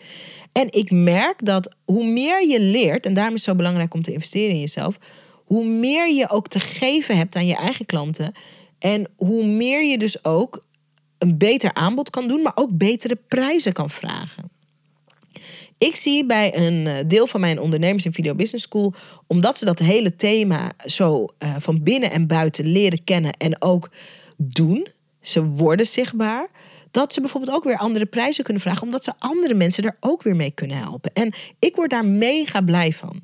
En 0.51 0.67
ik 0.71 0.91
merk 0.91 1.45
dat 1.45 1.75
hoe 1.86 2.06
meer 2.06 2.47
je 2.47 2.60
leert, 2.60 3.06
en 3.06 3.13
daarom 3.13 3.34
is 3.34 3.45
het 3.45 3.49
zo 3.49 3.58
belangrijk 3.58 3.93
om 3.93 4.01
te 4.01 4.13
investeren 4.13 4.54
in 4.54 4.60
jezelf, 4.60 4.97
hoe 5.45 5.65
meer 5.65 6.13
je 6.13 6.30
ook 6.30 6.47
te 6.47 6.60
geven 6.60 7.17
hebt 7.17 7.36
aan 7.36 7.47
je 7.47 7.56
eigen 7.56 7.86
klanten. 7.86 8.32
En 8.80 9.08
hoe 9.15 9.45
meer 9.45 9.84
je 9.84 9.97
dus 9.97 10.23
ook 10.23 10.63
een 11.17 11.38
beter 11.38 11.73
aanbod 11.73 12.10
kan 12.10 12.28
doen, 12.28 12.41
maar 12.41 12.51
ook 12.56 12.78
betere 12.78 13.17
prijzen 13.28 13.73
kan 13.73 13.89
vragen. 13.89 14.49
Ik 15.78 15.95
zie 15.95 16.25
bij 16.25 16.58
een 16.58 16.88
eh, 16.88 17.04
deel 17.08 17.28
van 17.28 17.39
mijn 17.39 17.60
ondernemers 17.60 18.06
in 18.06 18.13
Video 18.13 18.36
Business 18.36 18.65
School, 18.65 18.93
omdat 19.28 19.58
ze 19.58 19.65
dat 19.65 19.80
hele 19.80 20.15
thema 20.15 20.71
zo 20.86 21.28
uh, 21.39 21.56
van 21.60 21.84
binnen 21.84 22.12
en 22.12 22.28
buiten 22.28 22.67
leren 22.67 23.04
kennen 23.04 23.32
en 23.32 23.62
ook 23.62 23.89
doen, 24.38 24.88
ze 25.21 25.45
worden 25.45 25.88
zichtbaar, 25.88 26.49
dat 26.95 27.13
ze 27.13 27.21
bijvoorbeeld 27.21 27.55
ook 27.55 27.63
weer 27.63 27.77
andere 27.77 28.05
prijzen 28.05 28.43
kunnen 28.43 28.62
vragen, 28.62 28.84
omdat 28.84 29.03
ze 29.03 29.13
andere 29.19 29.53
mensen 29.53 29.84
er 29.84 29.97
ook 29.99 30.23
weer 30.23 30.36
mee 30.36 30.51
kunnen 30.51 30.77
helpen. 30.77 31.12
En 31.13 31.34
ik 31.60 31.75
word 31.75 31.89
daar 31.89 32.05
mega 32.05 32.62
blij 32.62 32.93
van. 32.93 33.21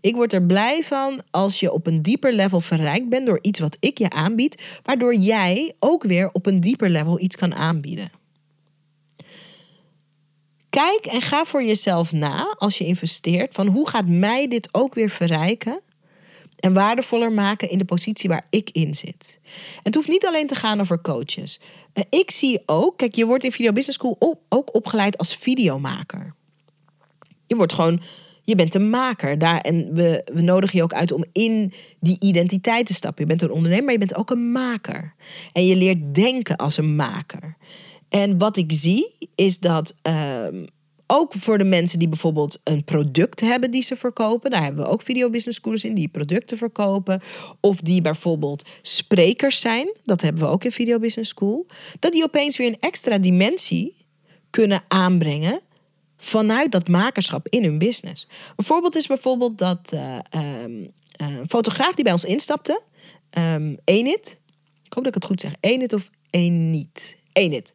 Ik 0.00 0.14
word 0.14 0.32
er 0.32 0.42
blij 0.42 0.84
van 0.84 1.22
als 1.30 1.60
je 1.60 1.72
op 1.72 1.86
een 1.86 2.02
dieper 2.02 2.32
level 2.32 2.60
verrijkt 2.60 3.08
bent 3.08 3.26
door 3.26 3.38
iets 3.42 3.58
wat 3.58 3.76
ik 3.80 3.98
je 3.98 4.10
aanbied, 4.10 4.80
waardoor 4.82 5.14
jij 5.14 5.72
ook 5.78 6.04
weer 6.04 6.30
op 6.32 6.46
een 6.46 6.60
dieper 6.60 6.90
level 6.90 7.20
iets 7.20 7.36
kan 7.36 7.54
aanbieden. 7.54 8.10
Kijk 10.68 11.06
en 11.06 11.22
ga 11.22 11.44
voor 11.44 11.62
jezelf 11.62 12.12
na 12.12 12.54
als 12.58 12.78
je 12.78 12.84
investeert 12.84 13.54
van 13.54 13.66
hoe 13.66 13.88
gaat 13.88 14.06
mij 14.06 14.48
dit 14.48 14.68
ook 14.72 14.94
weer 14.94 15.10
verrijken 15.10 15.80
en 16.64 16.72
waardevoller 16.72 17.32
maken 17.32 17.70
in 17.70 17.78
de 17.78 17.84
positie 17.84 18.28
waar 18.28 18.46
ik 18.50 18.70
in 18.72 18.94
zit. 18.94 19.38
het 19.82 19.94
hoeft 19.94 20.08
niet 20.08 20.26
alleen 20.26 20.46
te 20.46 20.54
gaan 20.54 20.80
over 20.80 21.00
coaches. 21.00 21.60
Eh, 21.92 22.04
ik 22.10 22.30
zie 22.30 22.62
ook, 22.66 22.96
kijk, 22.96 23.14
je 23.14 23.26
wordt 23.26 23.44
in 23.44 23.52
Video 23.52 23.72
Business 23.72 23.98
School 23.98 24.38
ook 24.48 24.74
opgeleid 24.74 25.18
als 25.18 25.36
videomaker. 25.36 26.34
Je 27.46 27.56
wordt 27.56 27.72
gewoon, 27.72 28.00
je 28.42 28.54
bent 28.54 28.74
een 28.74 28.90
maker. 28.90 29.38
Daar, 29.38 29.60
en 29.60 29.94
we, 29.94 30.30
we 30.32 30.40
nodigen 30.40 30.78
je 30.78 30.82
ook 30.82 30.92
uit 30.92 31.12
om 31.12 31.24
in 31.32 31.72
die 32.00 32.16
identiteit 32.20 32.86
te 32.86 32.94
stappen. 32.94 33.22
Je 33.22 33.28
bent 33.28 33.42
een 33.42 33.56
ondernemer, 33.56 33.84
maar 33.84 33.92
je 33.92 33.98
bent 33.98 34.16
ook 34.16 34.30
een 34.30 34.52
maker. 34.52 35.14
En 35.52 35.66
je 35.66 35.76
leert 35.76 36.14
denken 36.14 36.56
als 36.56 36.76
een 36.76 36.96
maker. 36.96 37.56
En 38.08 38.38
wat 38.38 38.56
ik 38.56 38.72
zie 38.72 39.14
is 39.34 39.58
dat 39.58 39.94
ehm, 40.02 40.66
ook 41.06 41.32
voor 41.32 41.58
de 41.58 41.64
mensen 41.64 41.98
die 41.98 42.08
bijvoorbeeld 42.08 42.60
een 42.64 42.84
product 42.84 43.40
hebben 43.40 43.70
die 43.70 43.82
ze 43.82 43.96
verkopen. 43.96 44.50
Daar 44.50 44.62
hebben 44.62 44.84
we 44.84 44.90
ook 44.90 45.02
video 45.02 45.30
business 45.30 45.58
schools 45.58 45.84
in 45.84 45.94
die 45.94 46.08
producten 46.08 46.58
verkopen. 46.58 47.20
Of 47.60 47.80
die 47.80 48.00
bijvoorbeeld 48.00 48.68
sprekers 48.82 49.60
zijn. 49.60 49.92
Dat 50.04 50.20
hebben 50.20 50.42
we 50.42 50.48
ook 50.48 50.64
in 50.64 50.72
Video 50.72 50.98
Business 50.98 51.30
School. 51.30 51.66
Dat 51.98 52.12
die 52.12 52.24
opeens 52.24 52.56
weer 52.56 52.66
een 52.66 52.80
extra 52.80 53.18
dimensie 53.18 53.96
kunnen 54.50 54.82
aanbrengen 54.88 55.60
vanuit 56.16 56.72
dat 56.72 56.88
makerschap 56.88 57.48
in 57.48 57.64
hun 57.64 57.78
business. 57.78 58.28
Een 58.56 58.64
voorbeeld 58.64 58.96
is 58.96 59.06
bijvoorbeeld 59.06 59.58
dat 59.58 59.92
uh, 59.94 60.18
um, 60.62 60.90
een 61.16 61.48
fotograaf 61.48 61.94
die 61.94 62.04
bij 62.04 62.12
ons 62.12 62.24
instapte, 62.24 62.82
um. 63.38 63.78
Ik 63.84 64.92
hoop 64.92 65.04
dat 65.04 65.06
ik 65.06 65.22
het 65.22 65.24
goed 65.24 65.40
zeg. 65.40 65.52
Enid 65.60 65.92
of 65.92 66.10
Enid. 66.30 67.16
Enid 67.34 67.72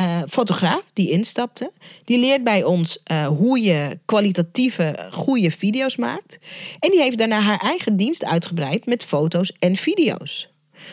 uh, 0.00 0.22
fotograaf 0.28 0.82
die 0.92 1.10
instapte. 1.10 1.72
Die 2.04 2.18
leert 2.18 2.44
bij 2.44 2.64
ons 2.64 2.98
uh, 3.12 3.26
hoe 3.26 3.60
je 3.60 3.98
kwalitatieve, 4.04 5.08
goede 5.10 5.50
video's 5.50 5.96
maakt. 5.96 6.38
En 6.78 6.90
die 6.90 7.00
heeft 7.00 7.18
daarna 7.18 7.40
haar 7.40 7.60
eigen 7.60 7.96
dienst 7.96 8.24
uitgebreid 8.24 8.86
met 8.86 9.04
foto's 9.04 9.52
en 9.58 9.76
video's. 9.76 10.48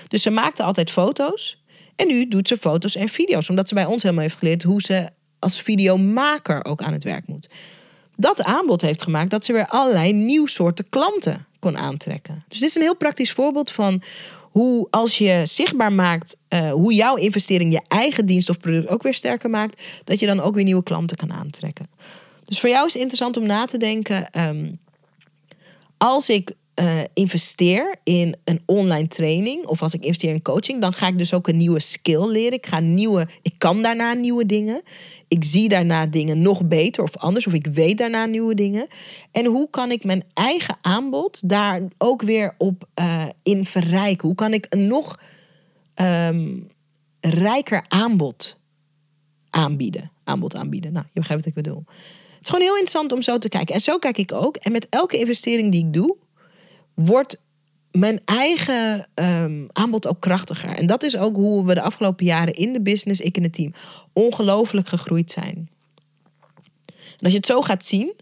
Dus 0.07 0.22
ze 0.22 0.30
maakte 0.30 0.64
altijd 0.64 0.91
foto's. 0.91 1.61
En 1.95 2.07
nu 2.07 2.28
doet 2.28 2.47
ze 2.47 2.57
foto's 2.57 2.95
en 2.95 3.09
video's. 3.09 3.49
Omdat 3.49 3.68
ze 3.68 3.74
bij 3.74 3.86
ons 3.86 4.03
helemaal 4.03 4.24
heeft 4.24 4.38
geleerd 4.38 4.64
hoe 4.64 4.82
ze 4.82 5.09
als 5.39 5.61
videomaker 5.61 6.66
ook 6.66 6.82
aan 6.82 6.93
het 6.93 7.03
werk 7.03 7.28
moet. 7.28 7.49
Dat 8.16 8.43
aanbod 8.43 8.82
heeft 8.82 9.01
gemaakt 9.01 9.30
dat 9.30 9.45
ze 9.45 9.53
weer 9.53 9.68
allerlei 9.68 10.14
nieuw 10.14 10.45
soorten 10.45 10.89
klanten 10.89 11.45
kon 11.59 11.78
aantrekken. 11.78 12.43
Dus 12.47 12.59
dit 12.59 12.70
is 12.70 12.76
een 12.76 12.82
heel 12.82 12.95
praktisch 12.95 13.32
voorbeeld 13.32 13.72
van 13.72 14.01
hoe 14.54 14.88
als 14.89 15.18
je 15.18 15.41
zichtbaar 15.43 15.93
maakt 15.93 16.38
uh, 16.49 16.72
hoe 16.72 16.93
jouw 16.93 17.16
investering 17.16 17.74
je 17.74 17.82
eigen 17.88 18.26
dienst 18.26 18.49
of 18.49 18.58
product 18.58 18.88
ook 18.88 19.04
weer 19.04 19.14
sterker 19.14 19.49
maakt, 19.49 19.84
dat 20.04 20.20
je 20.20 20.26
dan 20.26 20.39
ook 20.39 20.56
weer 20.56 20.64
nieuwe 20.64 20.84
klanten 20.84 21.18
kan 21.18 21.34
aantrekken. 21.34 21.88
Dus 22.45 22.60
voor 22.60 22.70
jou 22.70 22.86
is 22.86 22.93
het 22.93 23.01
interessant 23.01 23.38
om 23.38 23.45
na 23.45 23.66
te 23.66 23.78
denken. 23.78 24.47
Um, 24.47 24.80
als 25.97 26.30
ik 26.30 26.51
uh, 26.80 26.99
investeer 27.13 27.95
in 28.03 28.36
een 28.43 28.61
online 28.65 29.07
training 29.07 29.65
of 29.65 29.82
als 29.82 29.93
ik 29.93 30.03
investeer 30.03 30.34
in 30.34 30.41
coaching, 30.41 30.82
dan 30.82 30.93
ga 30.93 31.07
ik 31.07 31.17
dus 31.17 31.34
ook 31.34 31.47
een 31.47 31.57
nieuwe 31.57 31.80
skill 31.80 32.28
leren. 32.28 32.53
Ik 32.53 32.65
ga 32.65 32.80
nieuwe, 32.80 33.28
ik 33.41 33.53
kan 33.57 33.82
daarna 33.82 34.13
nieuwe 34.13 34.45
dingen. 34.45 34.82
Ik 35.28 35.43
zie 35.43 35.69
daarna 35.69 36.05
dingen 36.05 36.41
nog 36.41 36.67
beter 36.67 37.03
of 37.03 37.17
anders, 37.17 37.47
of 37.47 37.53
ik 37.53 37.67
weet 37.67 37.97
daarna 37.97 38.26
nieuwe 38.26 38.53
dingen. 38.53 38.88
En 39.32 39.45
hoe 39.45 39.69
kan 39.69 39.91
ik 39.91 40.03
mijn 40.03 40.24
eigen 40.34 40.78
aanbod 40.82 41.49
daar 41.49 41.82
ook 41.97 42.21
weer 42.21 42.55
op 42.57 42.88
uh, 42.99 43.26
in 43.43 43.65
verrijken? 43.65 44.28
Hoe 44.28 44.36
kan 44.36 44.53
ik 44.53 44.65
een 44.69 44.88
nog 44.88 45.19
um, 46.01 46.67
rijker 47.19 47.86
aanbod 47.88 48.57
aanbieden? 49.49 50.11
Aanbod 50.24 50.55
aanbieden. 50.55 50.93
Nou, 50.93 51.05
je 51.11 51.19
begrijpt 51.19 51.45
wat 51.45 51.55
ik 51.55 51.63
bedoel. 51.63 51.84
Het 51.86 52.41
is 52.41 52.49
gewoon 52.49 52.61
heel 52.61 52.78
interessant 52.82 53.11
om 53.11 53.21
zo 53.21 53.38
te 53.38 53.49
kijken. 53.49 53.76
En 53.76 53.82
zo 53.82 53.97
kijk 53.97 54.17
ik 54.17 54.32
ook. 54.32 54.55
En 54.55 54.71
met 54.71 54.88
elke 54.89 55.17
investering 55.17 55.71
die 55.71 55.86
ik 55.86 55.93
doe, 55.93 56.15
wordt 56.94 57.41
mijn 57.91 58.22
eigen 58.26 59.08
um, 59.16 59.68
aanbod 59.72 60.08
ook 60.08 60.20
krachtiger. 60.20 60.70
En 60.70 60.86
dat 60.86 61.04
is 61.04 61.18
ook 61.18 61.36
hoe 61.36 61.66
we 61.66 61.74
de 61.74 61.82
afgelopen 61.82 62.26
jaren 62.26 62.54
in 62.54 62.74
de 62.74 62.82
business, 62.82 63.22
ik 63.22 63.38
en 63.38 63.44
het 63.44 63.54
team, 63.54 63.74
ongelooflijk 64.14 64.88
gegroeid 64.88 65.32
zijn. 65.32 65.70
Als 67.20 67.32
je 67.32 67.38
het 67.38 67.46
zo 67.46 67.62
gaat 67.62 67.86
zien, 67.86 68.14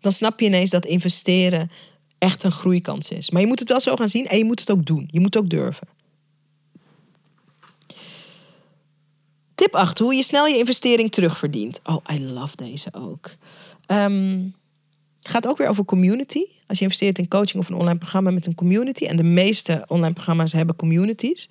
dan 0.00 0.12
snap 0.12 0.40
je 0.40 0.46
ineens 0.46 0.70
dat 0.70 0.84
investeren 0.84 1.70
echt 2.18 2.42
een 2.42 2.52
groeikans 2.52 3.10
is. 3.10 3.30
Maar 3.30 3.40
je 3.40 3.46
moet 3.46 3.58
het 3.58 3.68
wel 3.68 3.80
zo 3.80 3.96
gaan 3.96 4.08
zien 4.08 4.26
en 4.26 4.38
je 4.38 4.44
moet 4.44 4.60
het 4.60 4.70
ook 4.70 4.86
doen. 4.86 5.08
Je 5.10 5.20
moet 5.20 5.36
ook 5.36 5.50
durven. 5.50 5.88
Tip 9.54 9.74
8. 9.74 9.98
Hoe 9.98 10.14
je 10.14 10.22
snel 10.22 10.46
je 10.46 10.58
investering 10.58 11.12
terugverdient. 11.12 11.80
Oh, 11.84 12.04
I 12.12 12.24
love 12.24 12.56
deze 12.56 12.88
ook. 12.92 13.30
Um, 13.86 14.54
gaat 15.22 15.48
ook 15.48 15.58
weer 15.58 15.68
over 15.68 15.84
community. 15.84 16.44
Als 16.66 16.78
je 16.78 16.84
investeert 16.84 17.18
in 17.18 17.28
coaching 17.28 17.62
of 17.62 17.68
een 17.68 17.76
online 17.76 17.98
programma 17.98 18.30
met 18.30 18.46
een 18.46 18.54
community, 18.54 19.04
en 19.04 19.16
de 19.16 19.22
meeste 19.22 19.84
online 19.86 20.12
programma's 20.12 20.52
hebben 20.52 20.76
communities, 20.76 21.48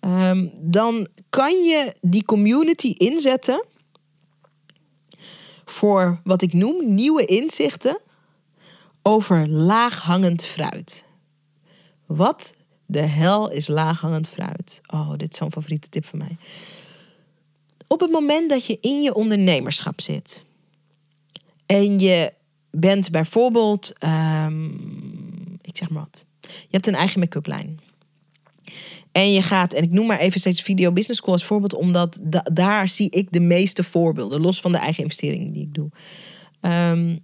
ehm, 0.00 0.46
dan 0.54 1.06
kan 1.30 1.62
je 1.64 1.94
die 2.00 2.24
community 2.24 2.94
inzetten 2.96 3.64
voor 5.64 6.20
wat 6.24 6.42
ik 6.42 6.52
noem 6.52 6.94
nieuwe 6.94 7.24
inzichten 7.24 8.00
over 9.02 9.48
laaghangend 9.48 10.44
fruit. 10.44 11.04
Wat 12.06 12.54
de 12.86 13.00
hel 13.00 13.50
is 13.50 13.68
laaghangend 13.68 14.28
fruit? 14.28 14.80
Oh, 14.86 15.10
dit 15.16 15.32
is 15.32 15.38
zo'n 15.38 15.52
favoriete 15.52 15.88
tip 15.88 16.04
van 16.04 16.18
mij. 16.18 16.36
Op 17.86 18.00
het 18.00 18.10
moment 18.10 18.50
dat 18.50 18.66
je 18.66 18.78
in 18.80 19.02
je 19.02 19.14
ondernemerschap 19.14 20.00
zit 20.00 20.44
en 21.66 21.98
je 21.98 22.32
bent 22.70 23.10
bijvoorbeeld, 23.10 23.92
um, 24.46 25.58
ik 25.62 25.76
zeg 25.76 25.90
maar 25.90 26.02
wat, 26.02 26.24
je 26.40 26.68
hebt 26.70 26.86
een 26.86 26.94
eigen 26.94 27.20
make-up 27.20 27.46
lijn. 27.46 27.78
En 29.12 29.32
je 29.32 29.42
gaat, 29.42 29.72
en 29.72 29.82
ik 29.82 29.90
noem 29.90 30.06
maar 30.06 30.18
even 30.18 30.40
steeds 30.40 30.62
Video 30.62 30.92
Business 30.92 31.20
School 31.20 31.32
als 31.34 31.44
voorbeeld, 31.44 31.74
omdat 31.74 32.20
daar 32.52 32.88
zie 32.88 33.10
ik 33.10 33.32
de 33.32 33.40
meeste 33.40 33.84
voorbeelden, 33.84 34.40
los 34.40 34.60
van 34.60 34.70
de 34.70 34.78
eigen 34.78 35.02
investeringen 35.02 35.52
die 35.52 35.66
ik 35.66 35.74
doe. 35.74 35.90
Um, 36.60 37.18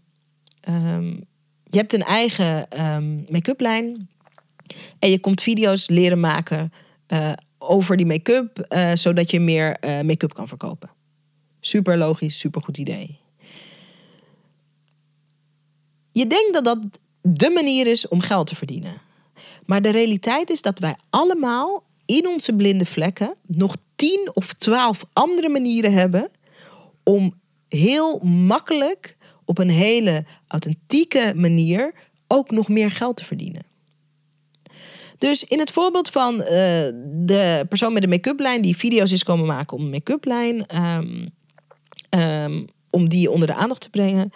um, 0.68 1.24
je 1.64 1.78
hebt 1.78 1.92
een 1.92 2.02
eigen 2.02 2.66
make-up 3.28 3.60
lijn 3.60 4.08
en 4.98 5.10
je 5.10 5.20
komt 5.20 5.42
video's 5.42 5.88
leren 5.88 6.20
maken 6.20 6.72
uh, 7.08 7.32
over 7.58 7.96
die 7.96 8.06
make-up, 8.06 8.66
uh, 8.68 8.90
zodat 8.94 9.30
je 9.30 9.40
meer 9.40 9.76
uh, 9.84 10.00
make-up 10.00 10.34
kan 10.34 10.48
verkopen. 10.48 10.90
Super 11.60 11.98
logisch, 11.98 12.38
super 12.38 12.62
goed 12.62 12.78
idee. 12.78 13.18
Je 16.16 16.26
denkt 16.26 16.52
dat 16.52 16.64
dat 16.64 16.78
de 17.22 17.50
manier 17.50 17.86
is 17.86 18.08
om 18.08 18.20
geld 18.20 18.46
te 18.46 18.56
verdienen. 18.56 19.00
Maar 19.66 19.82
de 19.82 19.90
realiteit 19.90 20.50
is 20.50 20.62
dat 20.62 20.78
wij 20.78 20.96
allemaal 21.10 21.82
in 22.04 22.26
onze 22.28 22.52
blinde 22.52 22.86
vlekken 22.86 23.34
nog 23.46 23.76
tien 23.96 24.30
of 24.34 24.52
twaalf 24.52 25.04
andere 25.12 25.48
manieren 25.48 25.92
hebben 25.92 26.30
om 27.02 27.34
heel 27.68 28.18
makkelijk 28.24 29.16
op 29.44 29.58
een 29.58 29.70
hele 29.70 30.24
authentieke 30.46 31.32
manier 31.36 31.94
ook 32.26 32.50
nog 32.50 32.68
meer 32.68 32.90
geld 32.90 33.16
te 33.16 33.24
verdienen. 33.24 33.66
Dus 35.18 35.44
in 35.44 35.58
het 35.58 35.70
voorbeeld 35.70 36.08
van 36.10 36.34
uh, 36.34 36.48
de 37.12 37.66
persoon 37.68 37.92
met 37.92 38.02
de 38.02 38.08
make-up 38.08 38.40
lijn 38.40 38.62
die 38.62 38.76
video's 38.76 39.12
is 39.12 39.24
komen 39.24 39.46
maken 39.46 39.76
om 39.76 39.90
make-up 39.90 40.24
lijn, 40.24 40.76
um, 40.82 41.28
um, 42.20 42.66
om 42.90 43.08
die 43.08 43.30
onder 43.30 43.48
de 43.48 43.54
aandacht 43.54 43.80
te 43.80 43.90
brengen. 43.90 44.32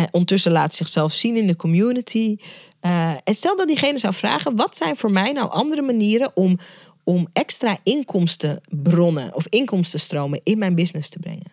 Uh, 0.00 0.06
ondertussen 0.10 0.52
laat 0.52 0.74
zichzelf 0.74 1.12
zien 1.12 1.36
in 1.36 1.46
de 1.46 1.56
community. 1.56 2.36
Uh, 2.82 3.10
en 3.10 3.34
stel 3.34 3.56
dat 3.56 3.66
diegene 3.66 3.98
zou 3.98 4.14
vragen: 4.14 4.56
wat 4.56 4.76
zijn 4.76 4.96
voor 4.96 5.10
mij 5.10 5.32
nou 5.32 5.50
andere 5.50 5.82
manieren 5.82 6.36
om, 6.36 6.58
om 7.04 7.28
extra 7.32 7.78
inkomstenbronnen 7.82 9.34
of 9.34 9.46
inkomstenstromen 9.48 10.40
in 10.42 10.58
mijn 10.58 10.74
business 10.74 11.08
te 11.08 11.18
brengen? 11.18 11.52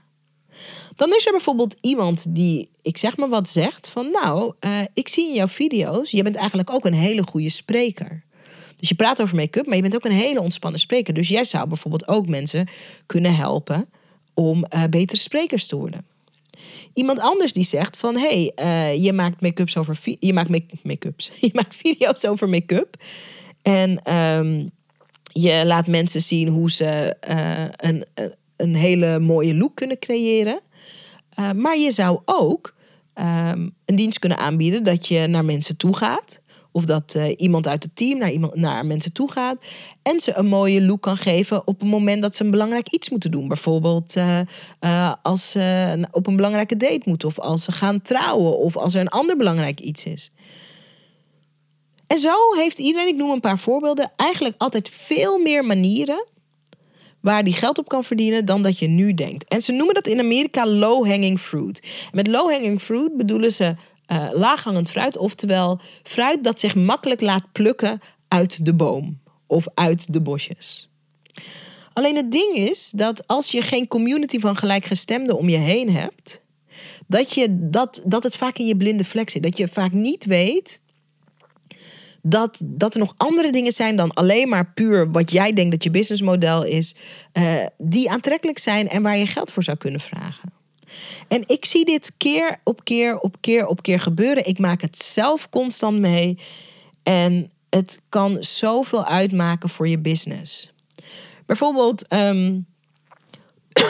Dan 0.95 1.09
is 1.09 1.25
er 1.25 1.31
bijvoorbeeld 1.31 1.75
iemand 1.81 2.25
die, 2.29 2.69
ik 2.81 2.97
zeg 2.97 3.17
maar 3.17 3.29
wat, 3.29 3.49
zegt 3.49 3.89
van 3.89 4.11
nou, 4.11 4.53
uh, 4.65 4.79
ik 4.93 5.07
zie 5.07 5.27
in 5.27 5.33
jouw 5.33 5.47
video's, 5.47 6.11
je 6.11 6.23
bent 6.23 6.35
eigenlijk 6.35 6.69
ook 6.69 6.85
een 6.85 6.93
hele 6.93 7.23
goede 7.23 7.49
spreker. 7.49 8.23
Dus 8.75 8.89
je 8.89 8.95
praat 8.95 9.21
over 9.21 9.35
make-up, 9.35 9.65
maar 9.65 9.75
je 9.75 9.81
bent 9.81 9.95
ook 9.95 10.05
een 10.05 10.11
hele 10.11 10.41
ontspannen 10.41 10.79
spreker. 10.79 11.13
Dus 11.13 11.27
jij 11.27 11.43
zou 11.43 11.67
bijvoorbeeld 11.67 12.07
ook 12.07 12.27
mensen 12.27 12.67
kunnen 13.05 13.35
helpen 13.35 13.89
om 14.33 14.65
betere 14.89 15.19
sprekers 15.19 15.67
te 15.67 15.75
worden. 15.75 16.05
Iemand 16.97 17.19
anders 17.19 17.53
die 17.53 17.63
zegt 17.63 17.97
van 17.97 18.17
hé, 18.17 18.51
hey, 18.55 18.95
uh, 18.95 19.03
je 19.03 19.13
maakt 19.13 19.41
make-ups 19.41 19.77
over 19.77 19.99
je 20.19 20.33
maakt 20.33 20.49
make-ups. 20.83 21.31
je 21.41 21.49
maakt 21.53 21.75
video's 21.75 22.25
over 22.25 22.49
make-up. 22.49 22.95
En 23.61 24.13
um, 24.13 24.71
je 25.23 25.65
laat 25.65 25.87
mensen 25.87 26.21
zien 26.21 26.47
hoe 26.47 26.71
ze 26.71 27.15
uh, 27.29 27.89
een, 27.91 28.05
een 28.55 28.75
hele 28.75 29.19
mooie 29.19 29.55
look 29.55 29.75
kunnen 29.75 29.99
creëren. 29.99 30.59
Uh, 31.39 31.51
maar 31.51 31.77
je 31.77 31.91
zou 31.91 32.19
ook 32.25 32.75
um, 33.15 33.73
een 33.85 33.95
dienst 33.95 34.19
kunnen 34.19 34.37
aanbieden 34.37 34.83
dat 34.83 35.07
je 35.07 35.27
naar 35.27 35.45
mensen 35.45 35.77
toe 35.77 35.95
gaat. 35.95 36.41
Of 36.77 36.85
dat 36.85 37.13
uh, 37.17 37.33
iemand 37.37 37.67
uit 37.67 37.83
het 37.83 37.95
team 37.95 38.19
naar, 38.19 38.31
iemand, 38.31 38.55
naar 38.55 38.85
mensen 38.85 39.13
toe 39.13 39.31
gaat. 39.31 39.57
En 40.01 40.19
ze 40.19 40.33
een 40.35 40.45
mooie 40.45 40.81
look 40.81 41.01
kan 41.01 41.17
geven 41.17 41.67
op 41.67 41.79
het 41.79 41.89
moment 41.89 42.21
dat 42.21 42.35
ze 42.35 42.43
een 42.43 42.51
belangrijk 42.51 42.91
iets 42.91 43.09
moeten 43.09 43.31
doen. 43.31 43.47
Bijvoorbeeld 43.47 44.15
uh, 44.15 44.39
uh, 44.81 45.13
als 45.21 45.51
ze 45.51 46.07
op 46.11 46.27
een 46.27 46.35
belangrijke 46.35 46.77
date 46.77 47.01
moeten. 47.05 47.27
Of 47.27 47.39
als 47.39 47.63
ze 47.63 47.71
gaan 47.71 48.01
trouwen. 48.01 48.57
Of 48.57 48.77
als 48.77 48.93
er 48.93 49.01
een 49.01 49.07
ander 49.07 49.37
belangrijk 49.37 49.79
iets 49.79 50.03
is. 50.03 50.31
En 52.07 52.19
zo 52.19 52.33
heeft 52.55 52.79
iedereen, 52.79 53.07
ik 53.07 53.15
noem 53.15 53.31
een 53.31 53.39
paar 53.39 53.59
voorbeelden, 53.59 54.11
eigenlijk 54.15 54.55
altijd 54.57 54.89
veel 54.89 55.37
meer 55.37 55.65
manieren 55.65 56.27
waar 57.19 57.43
die 57.43 57.53
geld 57.53 57.77
op 57.77 57.87
kan 57.87 58.03
verdienen 58.03 58.45
dan 58.45 58.61
dat 58.61 58.79
je 58.79 58.87
nu 58.87 59.13
denkt. 59.13 59.47
En 59.47 59.61
ze 59.61 59.71
noemen 59.71 59.95
dat 59.95 60.07
in 60.07 60.19
Amerika 60.19 60.67
low 60.67 61.07
hanging 61.07 61.39
fruit. 61.39 62.07
Met 62.11 62.27
low 62.27 62.51
hanging 62.51 62.81
fruit 62.81 63.17
bedoelen 63.17 63.53
ze 63.53 63.75
uh, 64.11 64.27
laaghangend 64.33 64.89
fruit, 64.89 65.17
oftewel 65.17 65.79
fruit 66.03 66.43
dat 66.43 66.59
zich 66.59 66.75
makkelijk 66.75 67.21
laat 67.21 67.51
plukken 67.51 67.99
uit 68.27 68.65
de 68.65 68.73
boom 68.73 69.19
of 69.47 69.67
uit 69.73 70.13
de 70.13 70.21
bosjes. 70.21 70.89
Alleen 71.93 72.15
het 72.15 72.31
ding 72.31 72.55
is 72.55 72.91
dat 72.95 73.27
als 73.27 73.51
je 73.51 73.61
geen 73.61 73.87
community 73.87 74.39
van 74.39 74.55
gelijkgestemden 74.55 75.37
om 75.37 75.49
je 75.49 75.57
heen 75.57 75.89
hebt, 75.89 76.41
dat, 77.07 77.33
je 77.33 77.47
dat, 77.69 78.01
dat 78.05 78.23
het 78.23 78.35
vaak 78.35 78.57
in 78.57 78.65
je 78.65 78.77
blinde 78.77 79.05
vlek 79.05 79.29
zit. 79.29 79.43
Dat 79.43 79.57
je 79.57 79.67
vaak 79.67 79.91
niet 79.91 80.25
weet 80.25 80.79
dat, 82.21 82.61
dat 82.65 82.93
er 82.93 82.99
nog 82.99 83.13
andere 83.17 83.51
dingen 83.51 83.71
zijn 83.71 83.95
dan 83.95 84.13
alleen 84.13 84.49
maar 84.49 84.71
puur 84.73 85.11
wat 85.11 85.31
jij 85.31 85.53
denkt 85.53 85.71
dat 85.71 85.83
je 85.83 85.89
businessmodel 85.89 86.63
is, 86.63 86.95
uh, 87.33 87.65
die 87.77 88.09
aantrekkelijk 88.09 88.59
zijn 88.59 88.89
en 88.89 89.01
waar 89.01 89.17
je 89.17 89.25
geld 89.25 89.51
voor 89.51 89.63
zou 89.63 89.77
kunnen 89.77 90.01
vragen. 90.01 90.56
En 91.27 91.43
ik 91.45 91.65
zie 91.65 91.85
dit 91.85 92.11
keer 92.17 92.59
op 92.63 92.83
keer 92.83 93.17
op 93.19 93.35
keer 93.41 93.67
op 93.67 93.81
keer 93.81 93.99
gebeuren. 93.99 94.45
Ik 94.45 94.59
maak 94.59 94.81
het 94.81 95.03
zelf 95.03 95.49
constant 95.49 95.99
mee. 95.99 96.37
En 97.03 97.51
het 97.69 97.99
kan 98.09 98.37
zoveel 98.39 99.05
uitmaken 99.05 99.69
voor 99.69 99.87
je 99.87 99.99
business. 99.99 100.73
Bijvoorbeeld, 101.45 102.13
um, 102.13 102.65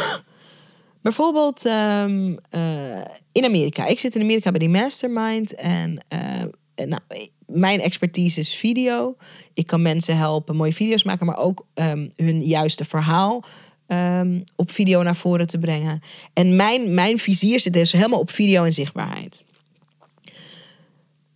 bijvoorbeeld 1.02 1.66
um, 1.66 2.38
uh, 2.52 3.02
in 3.32 3.46
Amerika. 3.46 3.86
Ik 3.86 4.00
zit 4.00 4.16
in 4.16 4.22
Amerika 4.22 4.50
bij 4.50 4.60
die 4.60 4.70
mastermind. 4.70 5.56
En 5.56 6.00
uh, 6.14 6.86
nou, 6.86 7.02
mijn 7.46 7.82
expertise 7.82 8.40
is 8.40 8.56
video. 8.56 9.16
Ik 9.54 9.68
kan 9.68 9.82
mensen 9.82 10.18
helpen 10.18 10.56
mooie 10.56 10.74
video's 10.74 11.04
maken, 11.04 11.26
maar 11.26 11.38
ook 11.38 11.66
um, 11.74 12.12
hun 12.16 12.42
juiste 12.42 12.86
verhaal 12.86 13.44
um, 13.88 14.44
op 14.56 14.72
video 14.72 15.04
naar 15.04 15.16
voren 15.16 15.48
te 15.48 15.60
brengen. 15.60 16.02
En 16.34 16.56
mijn, 16.56 16.94
mijn 16.94 17.20
vizier 17.20 17.60
zit 17.60 17.74
dus 17.74 17.92
helemaal 17.92 18.20
op 18.20 18.32
video 18.32 18.64
en 18.64 18.74
zichtbaarheid. 18.74 19.44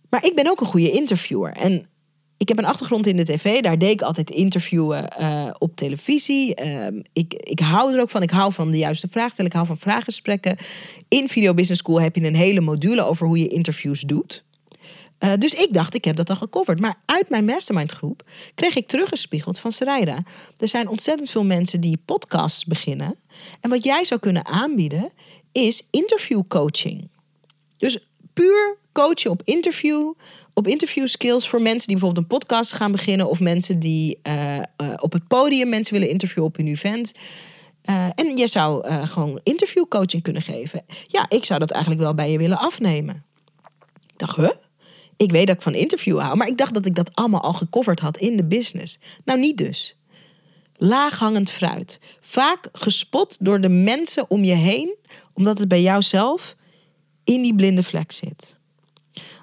Maar 0.08 0.24
ik 0.24 0.34
ben 0.34 0.50
ook 0.50 0.60
een 0.60 0.66
goede 0.66 0.90
interviewer. 0.90 1.52
En 1.52 1.86
ik 2.36 2.48
heb 2.48 2.58
een 2.58 2.64
achtergrond 2.64 3.06
in 3.06 3.16
de 3.16 3.24
tv. 3.24 3.60
Daar 3.60 3.78
deed 3.78 3.90
ik 3.90 4.02
altijd 4.02 4.30
interviewen 4.30 5.08
uh, 5.20 5.50
op 5.58 5.76
televisie. 5.76 6.62
Uh, 6.64 6.86
ik, 7.12 7.34
ik 7.34 7.60
hou 7.60 7.94
er 7.94 8.00
ook 8.00 8.10
van. 8.10 8.22
Ik 8.22 8.30
hou 8.30 8.52
van 8.52 8.70
de 8.70 8.78
juiste 8.78 9.08
vraag 9.10 9.32
stellen. 9.32 9.50
Ik 9.50 9.56
hou 9.56 9.66
van 9.66 9.78
vraaggesprekken. 9.78 10.56
In 11.08 11.28
Video 11.28 11.54
Business 11.54 11.80
School 11.80 12.00
heb 12.00 12.16
je 12.16 12.24
een 12.24 12.34
hele 12.34 12.60
module 12.60 13.04
over 13.04 13.26
hoe 13.26 13.38
je 13.38 13.48
interviews 13.48 14.00
doet. 14.00 14.44
Uh, 15.24 15.32
dus 15.38 15.54
ik 15.54 15.72
dacht, 15.72 15.94
ik 15.94 16.04
heb 16.04 16.16
dat 16.16 16.30
al 16.30 16.36
gecoverd. 16.36 16.80
Maar 16.80 16.94
uit 17.04 17.28
mijn 17.28 17.44
mastermind 17.44 17.92
groep 17.92 18.22
kreeg 18.54 18.76
ik 18.76 18.86
teruggespiegeld 18.88 19.58
van 19.58 19.72
Sarayda. 19.72 20.22
Er 20.58 20.68
zijn 20.68 20.88
ontzettend 20.88 21.30
veel 21.30 21.44
mensen 21.44 21.80
die 21.80 22.02
podcasts 22.04 22.64
beginnen. 22.64 23.16
En 23.60 23.70
wat 23.70 23.84
jij 23.84 24.04
zou 24.04 24.20
kunnen 24.20 24.46
aanbieden 24.46 25.12
is 25.52 25.82
interview 25.90 26.42
coaching. 26.48 27.08
Dus 27.76 27.98
puur 28.32 28.76
coachen 28.92 29.30
op 29.30 29.42
interview, 29.44 30.12
op 30.54 30.66
interview 30.66 31.06
skills 31.06 31.48
voor 31.48 31.62
mensen 31.62 31.86
die 31.88 31.96
bijvoorbeeld 31.96 32.30
een 32.30 32.38
podcast 32.38 32.72
gaan 32.72 32.92
beginnen 32.92 33.28
of 33.28 33.40
mensen 33.40 33.78
die 33.78 34.18
uh, 34.22 34.56
uh, 34.56 34.62
op 34.96 35.12
het 35.12 35.28
podium 35.28 35.68
mensen 35.68 35.94
willen 35.94 36.08
interviewen 36.08 36.48
op 36.48 36.56
hun 36.56 36.66
event. 36.66 37.12
En 38.14 38.36
je 38.36 38.46
zou 38.46 38.92
gewoon 39.06 39.40
interview 39.42 39.88
coaching 39.88 40.22
kunnen 40.22 40.42
geven. 40.42 40.84
Ja, 41.02 41.26
ik 41.28 41.44
zou 41.44 41.58
dat 41.58 41.70
eigenlijk 41.70 42.02
wel 42.02 42.14
bij 42.14 42.30
je 42.30 42.38
willen 42.38 42.58
afnemen. 42.58 43.24
Ik 44.06 44.18
dacht? 44.18 44.56
Ik 45.22 45.30
weet 45.30 45.46
dat 45.46 45.56
ik 45.56 45.62
van 45.62 45.74
interview 45.74 46.20
hou, 46.20 46.36
maar 46.36 46.46
ik 46.46 46.58
dacht 46.58 46.74
dat 46.74 46.86
ik 46.86 46.94
dat 46.94 47.14
allemaal 47.14 47.40
al 47.40 47.52
gecoverd 47.52 48.00
had 48.00 48.18
in 48.18 48.36
de 48.36 48.44
business. 48.44 48.98
Nou, 49.24 49.38
niet 49.38 49.56
dus. 49.56 49.96
Laaghangend 50.76 51.50
fruit. 51.50 52.00
Vaak 52.20 52.68
gespot 52.72 53.36
door 53.40 53.60
de 53.60 53.68
mensen 53.68 54.30
om 54.30 54.44
je 54.44 54.54
heen, 54.54 54.96
omdat 55.34 55.58
het 55.58 55.68
bij 55.68 55.82
jouzelf 55.82 56.56
in 57.24 57.42
die 57.42 57.54
blinde 57.54 57.82
vlek 57.82 58.12
zit. 58.12 58.56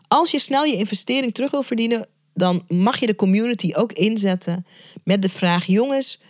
Als 0.08 0.32
je 0.32 0.40
snel 0.40 0.64
je 0.64 0.76
investering 0.76 1.34
terug 1.34 1.52
wil 1.52 1.64
verdienen, 1.64 2.08
dan 2.34 2.64
mag 2.68 3.00
je 3.00 3.06
de 3.06 3.16
community 3.16 3.74
ook 3.76 3.94
inzetten 3.94 4.66
met 5.04 5.22
de 5.22 5.30
vraag: 5.30 5.66
jongens, 5.66 6.22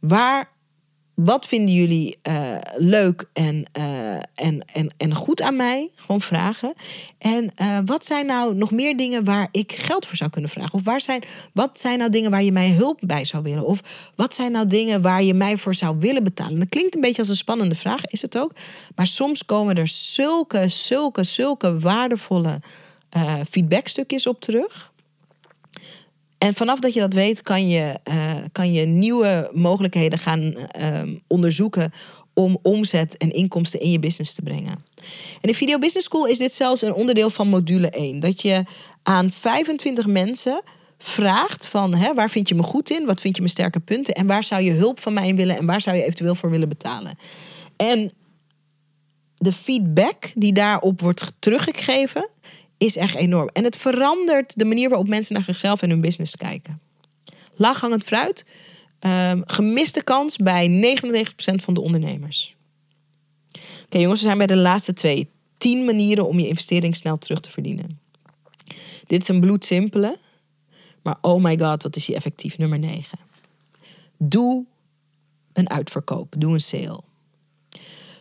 waar 0.00 0.52
wat 1.24 1.46
vinden 1.46 1.74
jullie 1.74 2.18
uh, 2.28 2.56
leuk 2.76 3.24
en, 3.32 3.64
uh, 3.78 4.14
en, 4.14 4.64
en, 4.72 4.90
en 4.96 5.14
goed 5.14 5.42
aan 5.42 5.56
mij? 5.56 5.90
Gewoon 5.94 6.20
vragen. 6.20 6.72
En 7.18 7.50
uh, 7.62 7.78
wat 7.84 8.06
zijn 8.06 8.26
nou 8.26 8.54
nog 8.54 8.70
meer 8.70 8.96
dingen 8.96 9.24
waar 9.24 9.48
ik 9.50 9.72
geld 9.72 10.06
voor 10.06 10.16
zou 10.16 10.30
kunnen 10.30 10.50
vragen? 10.50 10.72
Of 10.72 10.84
waar 10.84 11.00
zijn, 11.00 11.22
wat 11.52 11.80
zijn 11.80 11.98
nou 11.98 12.10
dingen 12.10 12.30
waar 12.30 12.42
je 12.42 12.52
mij 12.52 12.70
hulp 12.70 12.98
bij 13.02 13.24
zou 13.24 13.42
willen? 13.42 13.66
Of 13.66 13.80
wat 14.14 14.34
zijn 14.34 14.52
nou 14.52 14.66
dingen 14.66 15.02
waar 15.02 15.22
je 15.22 15.34
mij 15.34 15.56
voor 15.56 15.74
zou 15.74 15.96
willen 15.98 16.24
betalen? 16.24 16.58
Dat 16.58 16.68
klinkt 16.68 16.94
een 16.94 17.00
beetje 17.00 17.20
als 17.20 17.28
een 17.28 17.36
spannende 17.36 17.74
vraag, 17.74 18.04
is 18.04 18.22
het 18.22 18.38
ook. 18.38 18.52
Maar 18.94 19.06
soms 19.06 19.44
komen 19.44 19.76
er 19.76 19.88
zulke, 19.88 20.68
zulke, 20.68 21.24
zulke 21.24 21.78
waardevolle 21.78 22.60
feedbackstukjes 23.50 24.26
op 24.26 24.40
terug. 24.40 24.89
En 26.40 26.54
vanaf 26.54 26.78
dat 26.78 26.94
je 26.94 27.00
dat 27.00 27.12
weet, 27.12 27.42
kan 27.42 27.68
je, 27.68 27.94
uh, 28.08 28.34
kan 28.52 28.72
je 28.72 28.86
nieuwe 28.86 29.50
mogelijkheden 29.54 30.18
gaan 30.18 30.40
uh, 30.40 31.02
onderzoeken 31.26 31.92
om 32.34 32.58
omzet 32.62 33.16
en 33.16 33.30
inkomsten 33.30 33.80
in 33.80 33.90
je 33.90 33.98
business 33.98 34.34
te 34.34 34.42
brengen. 34.42 34.84
En 35.40 35.48
in 35.48 35.54
Video 35.54 35.78
Business 35.78 36.06
School 36.06 36.26
is 36.26 36.38
dit 36.38 36.54
zelfs 36.54 36.82
een 36.82 36.94
onderdeel 36.94 37.30
van 37.30 37.48
module 37.48 37.90
1. 37.90 38.20
Dat 38.20 38.42
je 38.42 38.64
aan 39.02 39.30
25 39.30 40.06
mensen 40.06 40.62
vraagt 40.98 41.66
van 41.66 41.94
hè, 41.94 42.14
waar 42.14 42.30
vind 42.30 42.48
je 42.48 42.54
me 42.54 42.62
goed 42.62 42.90
in, 42.90 43.06
wat 43.06 43.20
vind 43.20 43.34
je 43.34 43.42
mijn 43.42 43.52
sterke 43.52 43.80
punten 43.80 44.14
en 44.14 44.26
waar 44.26 44.44
zou 44.44 44.62
je 44.62 44.72
hulp 44.72 45.00
van 45.00 45.12
mij 45.12 45.28
in 45.28 45.36
willen 45.36 45.58
en 45.58 45.66
waar 45.66 45.80
zou 45.80 45.96
je 45.96 46.02
eventueel 46.02 46.34
voor 46.34 46.50
willen 46.50 46.68
betalen. 46.68 47.18
En 47.76 48.12
de 49.36 49.52
feedback 49.52 50.30
die 50.34 50.52
daarop 50.52 51.00
wordt 51.00 51.32
teruggegeven, 51.38 52.28
is 52.80 52.96
echt 52.96 53.14
enorm. 53.14 53.48
En 53.52 53.64
het 53.64 53.76
verandert 53.76 54.58
de 54.58 54.64
manier 54.64 54.88
waarop 54.88 55.08
mensen 55.08 55.34
naar 55.34 55.44
zichzelf 55.44 55.82
en 55.82 55.90
hun 55.90 56.00
business 56.00 56.36
kijken. 56.36 56.80
Laaghangend 57.54 58.04
fruit, 58.04 58.44
um, 59.00 59.42
gemiste 59.46 60.04
kans 60.04 60.36
bij 60.36 60.68
99% 60.68 61.62
van 61.62 61.74
de 61.74 61.80
ondernemers. 61.80 62.56
Oké 63.84 63.98
jongens, 63.98 64.20
we 64.20 64.26
zijn 64.26 64.38
bij 64.38 64.46
de 64.46 64.56
laatste 64.56 64.92
twee. 64.92 65.28
10 65.58 65.84
manieren 65.84 66.26
om 66.26 66.38
je 66.38 66.48
investering 66.48 66.96
snel 66.96 67.16
terug 67.16 67.40
te 67.40 67.50
verdienen. 67.50 68.00
Dit 69.06 69.22
is 69.22 69.28
een 69.28 69.40
bloedsimpele, 69.40 70.18
maar 71.02 71.18
oh 71.20 71.42
my 71.42 71.58
god, 71.58 71.82
wat 71.82 71.96
is 71.96 72.06
die 72.06 72.14
effectief? 72.14 72.58
Nummer 72.58 72.78
9. 72.78 73.18
Doe 74.16 74.64
een 75.52 75.70
uitverkoop, 75.70 76.34
doe 76.38 76.52
een 76.52 76.60
sale. 76.60 77.02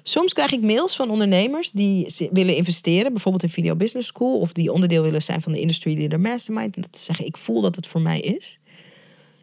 Soms 0.10 0.34
krijg 0.34 0.51
ik 0.51 0.62
mails 0.62 0.95
van 0.95 1.10
ondernemers 1.10 1.72
die 1.72 2.14
willen 2.32 2.55
investeren, 2.55 3.14
bijvoorbeeld 3.14 3.43
in 3.43 3.49
Video 3.49 3.76
Business 3.76 4.07
School, 4.07 4.39
of 4.39 4.53
die 4.53 4.74
onderdeel 4.74 5.01
willen 5.01 5.22
zijn 5.22 5.41
van 5.41 5.51
de 5.51 5.60
Industry 5.60 5.97
Leader 5.97 6.20
Mastermind. 6.20 6.76
En 6.76 6.82
dat 6.82 6.97
ze 6.97 7.03
zeggen: 7.03 7.26
Ik 7.26 7.38
voel 7.38 7.62
dat 7.62 7.76
het 7.76 7.88
voor 7.88 8.01
mij 8.01 8.20
is. 8.20 8.60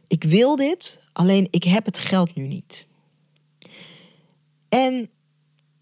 Ik 0.06 0.24
wil 0.24 0.56
dit, 0.56 1.00
alleen 1.12 1.48
ik 1.50 1.64
heb 1.64 1.84
het 1.84 1.98
geld 1.98 2.34
nu 2.34 2.46
niet. 2.46 2.86
En 4.68 5.08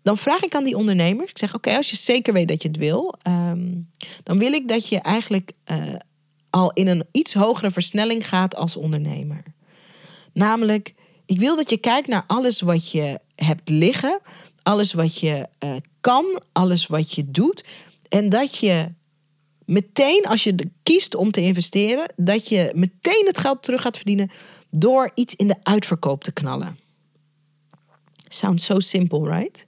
dan 0.03 0.19
vraag 0.19 0.43
ik 0.43 0.55
aan 0.55 0.65
die 0.65 0.77
ondernemers: 0.77 1.31
Ik 1.31 1.39
zeg: 1.39 1.55
Oké, 1.55 1.77
als 1.77 1.91
je 1.91 1.97
zeker 1.97 2.33
weet 2.33 2.49
dat 2.49 2.63
je 2.63 2.69
het 2.69 2.77
wil, 2.77 3.15
um, 3.29 3.91
dan 4.23 4.39
wil 4.39 4.53
ik 4.53 4.69
dat 4.69 4.89
je 4.89 4.99
eigenlijk 4.99 5.53
uh, 5.73 5.79
al 6.51 6.73
in 6.73 6.89
een 6.89 7.05
iets 7.13 7.35
hogere 7.35 7.71
versnelling 7.71 8.29
gaat 8.29 8.57
als 8.57 8.77
ondernemer. 8.77 9.43
Namelijk, 10.33 10.95
ik 11.27 11.39
wil 11.39 11.57
dat 11.57 11.71
je 11.71 11.79
kijkt 11.79 12.09
naar 12.09 12.25
alles 12.27 12.61
wat 12.61 12.91
je 12.91 13.21
hebt 13.35 13.69
liggen, 13.69 14.21
alles 14.65 14.93
wat 14.93 15.19
je 15.19 15.49
uh, 15.65 15.71
kan, 16.01 16.25
alles 16.53 16.87
wat 16.87 17.13
je 17.13 17.31
doet. 17.31 17.65
En 18.09 18.29
dat 18.29 18.57
je 18.57 18.93
meteen, 19.65 20.25
als 20.27 20.45
je 20.45 20.71
kiest 20.83 21.15
om 21.15 21.31
te 21.31 21.41
investeren, 21.41 22.13
dat 22.17 22.49
je 22.49 22.73
meteen 22.75 23.27
het 23.27 23.39
geld 23.39 23.63
terug 23.63 23.83
gaat 23.83 23.97
verdienen 23.97 24.31
door 24.71 25.11
iets 25.15 25.35
in 25.35 25.49
de 25.49 25.57
uitverkoop 25.63 26.25
te 26.25 26.33
knallen. 26.33 26.79
Sounds 28.29 28.65
so 28.65 28.81
simple, 28.81 29.37
right? 29.37 29.67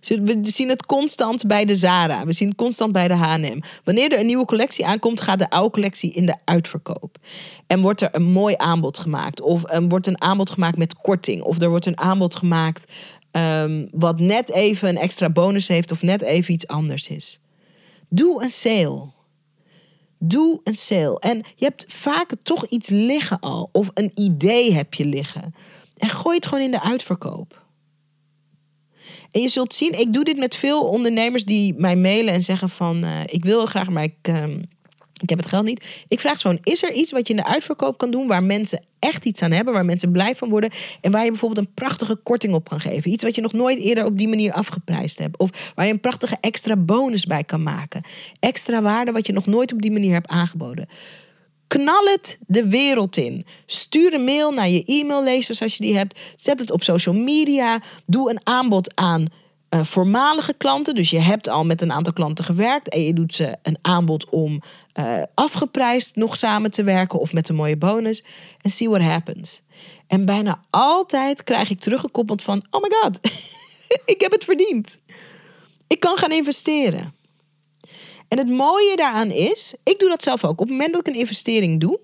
We 0.00 0.38
zien 0.42 0.68
het 0.68 0.86
constant 0.86 1.46
bij 1.46 1.64
de 1.64 1.74
Zara. 1.74 2.24
We 2.24 2.32
zien 2.32 2.48
het 2.48 2.56
constant 2.56 2.92
bij 2.92 3.08
de 3.08 3.14
H&M. 3.14 3.60
Wanneer 3.84 4.12
er 4.12 4.18
een 4.18 4.26
nieuwe 4.26 4.44
collectie 4.44 4.86
aankomt, 4.86 5.20
gaat 5.20 5.38
de 5.38 5.50
oude 5.50 5.70
collectie 5.70 6.12
in 6.12 6.26
de 6.26 6.34
uitverkoop. 6.44 7.16
En 7.66 7.80
wordt 7.80 8.00
er 8.00 8.08
een 8.12 8.22
mooi 8.22 8.54
aanbod 8.56 8.98
gemaakt. 8.98 9.40
Of 9.40 9.62
wordt 9.88 10.06
een 10.06 10.20
aanbod 10.20 10.50
gemaakt 10.50 10.76
met 10.76 10.94
korting. 10.96 11.42
Of 11.42 11.60
er 11.60 11.68
wordt 11.68 11.86
een 11.86 11.98
aanbod 11.98 12.34
gemaakt 12.34 12.92
um, 13.32 13.88
wat 13.92 14.20
net 14.20 14.50
even 14.50 14.88
een 14.88 14.98
extra 14.98 15.30
bonus 15.30 15.68
heeft 15.68 15.90
of 15.90 16.02
net 16.02 16.22
even 16.22 16.54
iets 16.54 16.66
anders 16.66 17.08
is. 17.08 17.40
Doe 18.08 18.42
een 18.42 18.50
sale. 18.50 19.10
Doe 20.18 20.60
een 20.64 20.74
sale. 20.74 21.18
En 21.18 21.42
je 21.56 21.64
hebt 21.64 21.84
vaak 21.88 22.32
toch 22.42 22.66
iets 22.66 22.88
liggen 22.88 23.40
al. 23.40 23.68
Of 23.72 23.90
een 23.94 24.10
idee 24.14 24.72
heb 24.72 24.94
je 24.94 25.04
liggen. 25.04 25.54
En 25.96 26.08
gooi 26.08 26.36
het 26.36 26.46
gewoon 26.46 26.64
in 26.64 26.70
de 26.70 26.82
uitverkoop. 26.82 27.64
En 29.30 29.40
je 29.40 29.48
zult 29.48 29.74
zien, 29.74 30.00
ik 30.00 30.12
doe 30.12 30.24
dit 30.24 30.36
met 30.36 30.56
veel 30.56 30.82
ondernemers 30.82 31.44
die 31.44 31.74
mij 31.74 31.96
mailen 31.96 32.34
en 32.34 32.42
zeggen 32.42 32.68
van... 32.68 33.04
Uh, 33.04 33.20
ik 33.26 33.44
wil 33.44 33.66
graag, 33.66 33.88
maar 33.88 34.02
ik... 34.02 34.28
Um, 34.28 34.68
ik 35.20 35.28
heb 35.28 35.38
het 35.38 35.48
geld 35.48 35.64
niet. 35.64 36.04
Ik 36.08 36.20
vraag 36.20 36.40
gewoon: 36.40 36.58
is 36.62 36.82
er 36.82 36.92
iets 36.92 37.12
wat 37.12 37.26
je 37.26 37.34
in 37.34 37.40
de 37.42 37.48
uitverkoop 37.48 37.98
kan 37.98 38.10
doen 38.10 38.26
waar 38.26 38.42
mensen 38.42 38.82
echt 38.98 39.24
iets 39.24 39.42
aan 39.42 39.50
hebben, 39.50 39.74
waar 39.74 39.84
mensen 39.84 40.12
blij 40.12 40.36
van 40.36 40.48
worden 40.48 40.70
en 41.00 41.10
waar 41.10 41.24
je 41.24 41.30
bijvoorbeeld 41.30 41.66
een 41.66 41.74
prachtige 41.74 42.16
korting 42.16 42.54
op 42.54 42.68
kan 42.68 42.80
geven? 42.80 43.10
Iets 43.10 43.24
wat 43.24 43.34
je 43.34 43.40
nog 43.40 43.52
nooit 43.52 43.78
eerder 43.78 44.04
op 44.04 44.18
die 44.18 44.28
manier 44.28 44.52
afgeprijsd 44.52 45.18
hebt, 45.18 45.38
of 45.38 45.72
waar 45.74 45.86
je 45.86 45.92
een 45.92 46.00
prachtige 46.00 46.36
extra 46.40 46.76
bonus 46.76 47.26
bij 47.26 47.44
kan 47.44 47.62
maken. 47.62 48.02
Extra 48.40 48.82
waarde 48.82 49.12
wat 49.12 49.26
je 49.26 49.32
nog 49.32 49.46
nooit 49.46 49.72
op 49.72 49.82
die 49.82 49.92
manier 49.92 50.12
hebt 50.12 50.28
aangeboden. 50.28 50.88
Knal 51.66 52.04
het 52.04 52.38
de 52.46 52.68
wereld 52.68 53.16
in. 53.16 53.44
Stuur 53.66 54.14
een 54.14 54.24
mail 54.24 54.52
naar 54.52 54.68
je 54.68 54.84
e-maillezers 54.84 55.62
als 55.62 55.76
je 55.76 55.82
die 55.82 55.96
hebt. 55.96 56.20
Zet 56.36 56.58
het 56.58 56.70
op 56.70 56.82
social 56.82 57.14
media. 57.14 57.80
Doe 58.06 58.30
een 58.30 58.40
aanbod 58.42 58.96
aan 58.96 59.26
uh, 59.74 59.84
voormalige 59.84 60.54
klanten. 60.54 60.94
Dus 60.94 61.10
je 61.10 61.18
hebt 61.18 61.48
al 61.48 61.64
met 61.64 61.80
een 61.80 61.92
aantal 61.92 62.12
klanten 62.12 62.44
gewerkt 62.44 62.88
en 62.88 63.02
je 63.02 63.12
doet 63.12 63.34
ze 63.34 63.56
een 63.62 63.78
aanbod 63.82 64.28
om 64.28 64.62
uh, 65.00 65.22
afgeprijsd 65.34 66.16
nog 66.16 66.36
samen 66.36 66.70
te 66.70 66.82
werken 66.82 67.18
of 67.18 67.32
met 67.32 67.48
een 67.48 67.54
mooie 67.54 67.76
bonus. 67.76 68.24
En 68.60 68.70
see 68.70 68.88
what 68.88 69.02
happens. 69.02 69.62
En 70.06 70.24
bijna 70.24 70.60
altijd 70.70 71.44
krijg 71.44 71.70
ik 71.70 71.80
teruggekoppeld 71.80 72.42
van: 72.42 72.66
oh 72.70 72.82
my 72.82 72.88
god, 73.00 73.20
ik 74.14 74.20
heb 74.20 74.32
het 74.32 74.44
verdiend. 74.44 74.98
Ik 75.86 76.00
kan 76.00 76.18
gaan 76.18 76.32
investeren. 76.32 77.14
En 78.28 78.38
het 78.38 78.48
mooie 78.48 78.96
daaraan 78.96 79.30
is, 79.30 79.74
ik 79.82 79.98
doe 79.98 80.08
dat 80.08 80.22
zelf 80.22 80.44
ook. 80.44 80.50
Op 80.50 80.58
het 80.58 80.68
moment 80.68 80.92
dat 80.92 81.00
ik 81.00 81.14
een 81.14 81.20
investering 81.20 81.80
doe, 81.80 82.00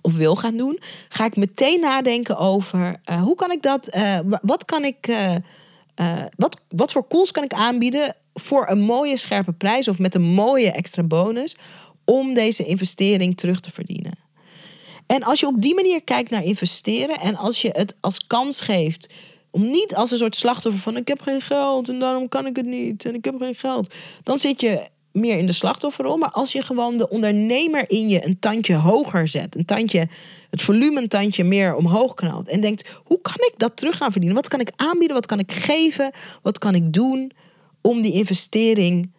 of 0.00 0.14
wil 0.16 0.36
gaan 0.36 0.56
doen, 0.56 0.80
ga 1.08 1.24
ik 1.24 1.36
meteen 1.36 1.80
nadenken 1.80 2.36
over 2.36 2.96
uh, 3.10 3.22
hoe 3.22 3.34
kan 3.34 3.50
ik 3.50 3.62
dat, 3.62 3.98
wat 4.42 4.64
kan 4.64 4.84
ik 4.84 5.08
uh, 6.00 6.22
wat, 6.36 6.60
wat 6.68 6.92
voor 6.92 7.08
cools 7.08 7.30
kan 7.30 7.44
ik 7.44 7.52
aanbieden 7.52 8.14
voor 8.34 8.68
een 8.68 8.80
mooie 8.80 9.16
scherpe 9.16 9.52
prijs 9.52 9.88
of 9.88 9.98
met 9.98 10.14
een 10.14 10.22
mooie 10.22 10.70
extra 10.72 11.02
bonus 11.02 11.56
om 12.04 12.34
deze 12.34 12.64
investering 12.64 13.36
terug 13.36 13.60
te 13.60 13.70
verdienen? 13.70 14.12
En 15.06 15.22
als 15.22 15.40
je 15.40 15.46
op 15.46 15.62
die 15.62 15.74
manier 15.74 16.02
kijkt 16.02 16.30
naar 16.30 16.44
investeren 16.44 17.20
en 17.20 17.36
als 17.36 17.62
je 17.62 17.68
het 17.72 17.94
als 18.00 18.26
kans 18.26 18.60
geeft 18.60 19.12
om 19.50 19.66
niet 19.66 19.94
als 19.94 20.10
een 20.10 20.18
soort 20.18 20.36
slachtoffer 20.36 20.82
van 20.82 20.96
ik 20.96 21.08
heb 21.08 21.20
geen 21.22 21.40
geld 21.40 21.88
en 21.88 21.98
daarom 21.98 22.28
kan 22.28 22.46
ik 22.46 22.56
het 22.56 22.66
niet 22.66 23.04
en 23.04 23.14
ik 23.14 23.24
heb 23.24 23.34
geen 23.38 23.54
geld, 23.54 23.94
dan 24.22 24.38
zit 24.38 24.60
je 24.60 24.88
meer 25.16 25.38
in 25.38 25.46
de 25.46 25.52
slachtofferrol. 25.52 26.16
Maar 26.16 26.30
als 26.30 26.52
je 26.52 26.62
gewoon 26.62 26.96
de 26.96 27.08
ondernemer 27.08 27.90
in 27.90 28.08
je 28.08 28.26
een 28.26 28.38
tandje 28.38 28.74
hoger 28.74 29.28
zet. 29.28 29.56
Een 29.56 29.64
tandje, 29.64 30.08
het 30.50 30.62
volume 30.62 31.00
een 31.00 31.08
tandje 31.08 31.44
meer 31.44 31.74
omhoog 31.74 32.14
knalt. 32.14 32.48
En 32.48 32.60
denkt, 32.60 32.88
hoe 33.04 33.20
kan 33.20 33.34
ik 33.34 33.54
dat 33.56 33.76
terug 33.76 33.96
gaan 33.96 34.10
verdienen? 34.10 34.38
Wat 34.38 34.48
kan 34.48 34.60
ik 34.60 34.72
aanbieden? 34.76 35.16
Wat 35.16 35.26
kan 35.26 35.38
ik 35.38 35.52
geven? 35.52 36.10
Wat 36.42 36.58
kan 36.58 36.74
ik 36.74 36.92
doen 36.92 37.32
om 37.80 38.02
die 38.02 38.12
investering 38.12 39.10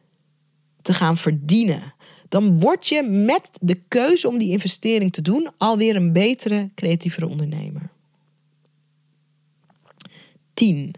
te 0.82 0.94
gaan 0.94 1.18
verdienen? 1.18 1.94
Dan 2.30 2.60
word 2.60 2.88
je 2.88 3.04
met 3.04 3.50
de 3.62 3.82
keuze 3.88 4.28
om 4.28 4.38
die 4.38 4.52
investering 4.52 5.14
te 5.14 5.22
doen 5.22 5.50
alweer 5.58 5.96
een 5.96 6.14
betere, 6.14 6.70
creatievere 6.76 7.28
ondernemer. 7.28 7.90
10 10.54 10.94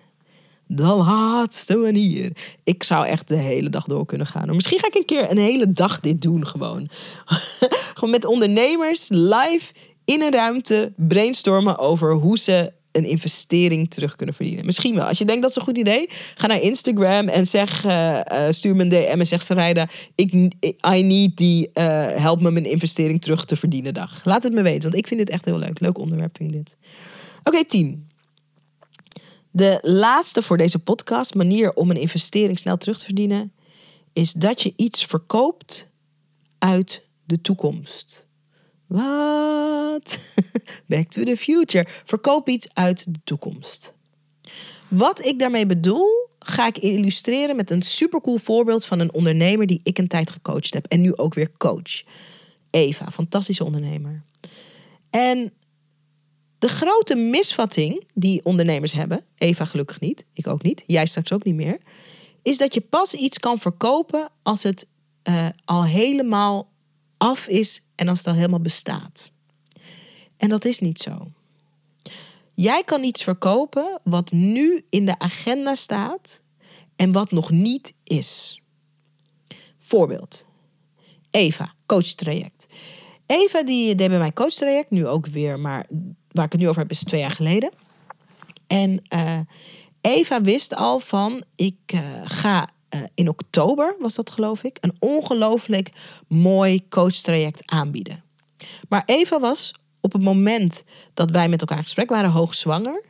de 0.72 0.84
laatste 0.84 1.76
manier. 1.76 2.32
Ik 2.63 2.84
zou 2.84 3.05
echt 3.05 3.28
de 3.28 3.36
hele 3.36 3.70
dag 3.70 3.86
door 3.86 4.05
kunnen 4.05 4.28
gaan. 4.28 4.55
misschien 4.55 4.80
ga 4.80 4.88
ik 4.88 4.95
een 4.95 5.05
keer 5.05 5.32
een 5.32 5.38
hele 5.38 5.72
dag 5.72 5.99
dit 5.99 6.22
doen 6.22 6.47
gewoon. 6.47 6.89
gewoon 7.95 8.09
met 8.09 8.26
ondernemers 8.26 9.07
live 9.09 9.74
in 10.05 10.22
een 10.22 10.32
ruimte 10.32 10.93
brainstormen 10.95 11.78
over 11.78 12.13
hoe 12.13 12.38
ze 12.38 12.72
een 12.91 13.05
investering 13.05 13.89
terug 13.89 14.15
kunnen 14.15 14.36
verdienen. 14.36 14.65
Misschien 14.65 14.95
wel. 14.95 15.05
Als 15.05 15.17
je 15.17 15.26
denkt 15.26 15.41
dat 15.41 15.49
is 15.49 15.55
een 15.55 15.61
goed 15.61 15.78
idee, 15.78 16.09
ga 16.36 16.47
naar 16.47 16.61
Instagram 16.61 17.28
en 17.28 17.47
zeg, 17.47 17.86
uh, 17.86 18.20
stuur 18.49 18.76
me 18.76 18.84
een 18.84 18.89
DM 18.89 19.20
en 19.20 19.28
zeg 19.28 19.41
Sarayda, 19.41 19.88
ik, 20.15 20.34
I 20.93 21.03
need 21.03 21.38
die, 21.38 21.70
help 21.74 22.41
me 22.41 22.51
mijn 22.51 22.65
investering 22.65 23.22
terug 23.22 23.45
te 23.45 23.55
verdienen 23.55 23.93
dag. 23.93 24.22
Laat 24.26 24.43
het 24.43 24.53
me 24.53 24.61
weten, 24.61 24.82
want 24.82 24.95
ik 24.95 25.07
vind 25.07 25.20
dit 25.20 25.30
echt 25.30 25.45
heel 25.45 25.57
leuk. 25.57 25.80
Leuk 25.80 25.97
onderwerp 25.97 26.38
vind 26.38 26.51
ik 26.51 26.57
dit. 26.57 26.78
Oké, 27.39 27.47
okay, 27.49 27.65
10. 27.65 28.09
De 29.60 29.80
laatste 29.82 30.41
voor 30.41 30.57
deze 30.57 30.80
podcast, 30.80 31.36
manier 31.36 31.74
om 31.74 31.89
een 31.89 31.97
investering 31.97 32.60
snel 32.60 32.78
terug 32.78 32.99
te 32.99 33.05
verdienen, 33.05 33.53
is 34.14 34.32
dat 34.32 34.62
je 34.62 34.74
iets 34.76 35.05
verkoopt 35.05 35.88
uit 36.57 37.03
de 37.26 37.41
toekomst. 37.41 38.28
Wat? 38.88 40.34
Back 40.86 41.10
to 41.10 41.24
the 41.24 41.38
future. 41.38 41.86
Verkoop 42.05 42.49
iets 42.49 42.68
uit 42.74 43.14
de 43.14 43.20
toekomst. 43.24 43.93
Wat 44.88 45.26
ik 45.26 45.39
daarmee 45.39 45.66
bedoel, 45.66 46.30
ga 46.39 46.68
ik 46.68 46.78
illustreren 46.78 47.55
met 47.55 47.72
een 47.72 47.82
supercool 47.82 48.38
voorbeeld 48.38 48.86
van 48.86 48.99
een 48.99 49.14
ondernemer 49.14 49.68
die 49.68 49.80
ik 49.84 49.97
een 49.97 50.07
tijd 50.07 50.30
gecoacht 50.30 50.74
heb 50.74 50.86
en 50.86 51.01
nu 51.01 51.16
ook 51.16 51.34
weer 51.34 51.51
coach. 51.57 52.03
Eva, 52.70 53.12
fantastische 53.12 53.64
ondernemer. 53.64 54.24
En 55.10 55.53
de 56.60 56.68
grote 56.68 57.16
misvatting 57.16 58.03
die 58.14 58.43
ondernemers 58.43 58.91
hebben, 58.91 59.24
Eva 59.38 59.66
gelukkig 59.66 59.99
niet, 59.99 60.26
ik 60.34 60.47
ook 60.47 60.62
niet, 60.62 60.84
jij 60.88 61.05
straks 61.05 61.32
ook 61.32 61.43
niet 61.43 61.55
meer, 61.55 61.78
is 62.41 62.57
dat 62.57 62.74
je 62.74 62.82
pas 62.82 63.14
iets 63.14 63.39
kan 63.39 63.60
verkopen 63.60 64.30
als 64.43 64.64
het 64.64 64.88
uh, 65.24 65.47
al 65.66 65.86
helemaal 65.86 66.70
af 67.18 67.47
is 67.47 67.84
en 67.95 68.07
als 68.07 68.18
het 68.18 68.28
al 68.28 68.34
helemaal 68.34 68.60
bestaat. 68.60 69.32
En 70.38 70.49
dat 70.49 70.66
is 70.66 70.80
niet 70.80 70.99
zo. 70.99 71.32
Jij 72.51 72.84
kan 72.84 73.03
iets 73.03 73.24
verkopen 73.24 73.99
wat 74.03 74.32
nu 74.32 74.86
in 74.89 75.05
de 75.05 75.20
agenda 75.20 75.76
staat 75.76 76.41
en 76.95 77.12
wat 77.12 77.32
nog 77.32 77.51
niet 77.51 77.93
is. 78.03 78.62
Voorbeeld. 79.80 80.45
Eva, 81.32 81.74
coachtraject. 81.86 82.68
Eva 83.26 83.64
die 83.64 83.95
deed 83.95 84.10
bij 84.10 84.18
mijn 84.18 84.34
coachtraject, 84.34 84.89
nu 84.89 85.07
ook 85.07 85.28
weer, 85.28 85.60
maar 85.60 85.88
waar 86.40 86.48
ik 86.48 86.54
het 86.54 86.62
nu 86.62 86.70
over 86.70 86.82
heb, 86.82 86.92
is 86.92 87.04
twee 87.04 87.22
jaar 87.22 87.32
geleden. 87.32 87.72
En 88.68 89.02
uh, 89.14 89.40
Eva 90.02 90.42
wist 90.42 90.76
al 90.76 91.00
van, 91.00 91.44
ik 91.56 91.78
uh, 91.94 92.00
ga 92.24 92.70
uh, 92.96 93.02
in 93.14 93.30
oktober, 93.30 93.96
was 94.00 94.16
dat 94.16 94.30
geloof 94.30 94.64
ik, 94.64 94.78
een 94.82 94.96
ongelooflijk 95.00 95.92
mooi 96.28 96.88
coachtraject 96.90 97.62
aanbieden. 97.66 98.24
Maar 98.90 99.04
Eva 99.06 99.40
was 99.40 99.74
op 100.02 100.14
het 100.14 100.22
moment 100.22 100.84
dat 101.14 101.32
wij 101.32 101.50
met 101.50 101.60
elkaar 101.62 101.78
in 101.78 101.84
gesprek 101.84 102.10
waren 102.10 102.32
hoogzwanger. 102.32 103.04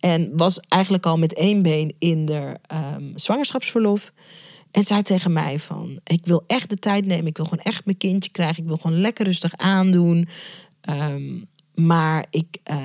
En 0.00 0.36
was 0.36 0.60
eigenlijk 0.60 1.06
al 1.06 1.18
met 1.18 1.34
één 1.34 1.62
been 1.62 1.94
in 1.98 2.24
de 2.24 2.56
um, 2.96 3.12
zwangerschapsverlof. 3.14 4.12
En 4.70 4.84
zei 4.84 5.02
tegen 5.02 5.32
mij 5.32 5.58
van, 5.58 6.00
ik 6.04 6.26
wil 6.26 6.44
echt 6.46 6.68
de 6.68 6.76
tijd 6.78 7.06
nemen. 7.06 7.26
Ik 7.26 7.36
wil 7.36 7.46
gewoon 7.46 7.64
echt 7.64 7.84
mijn 7.84 7.96
kindje 7.96 8.30
krijgen. 8.30 8.62
Ik 8.62 8.68
wil 8.68 8.76
gewoon 8.76 9.00
lekker 9.00 9.24
rustig 9.24 9.56
aandoen. 9.56 10.28
Um, 10.88 11.48
maar 11.76 12.26
ik, 12.30 12.46
uh, 12.70 12.76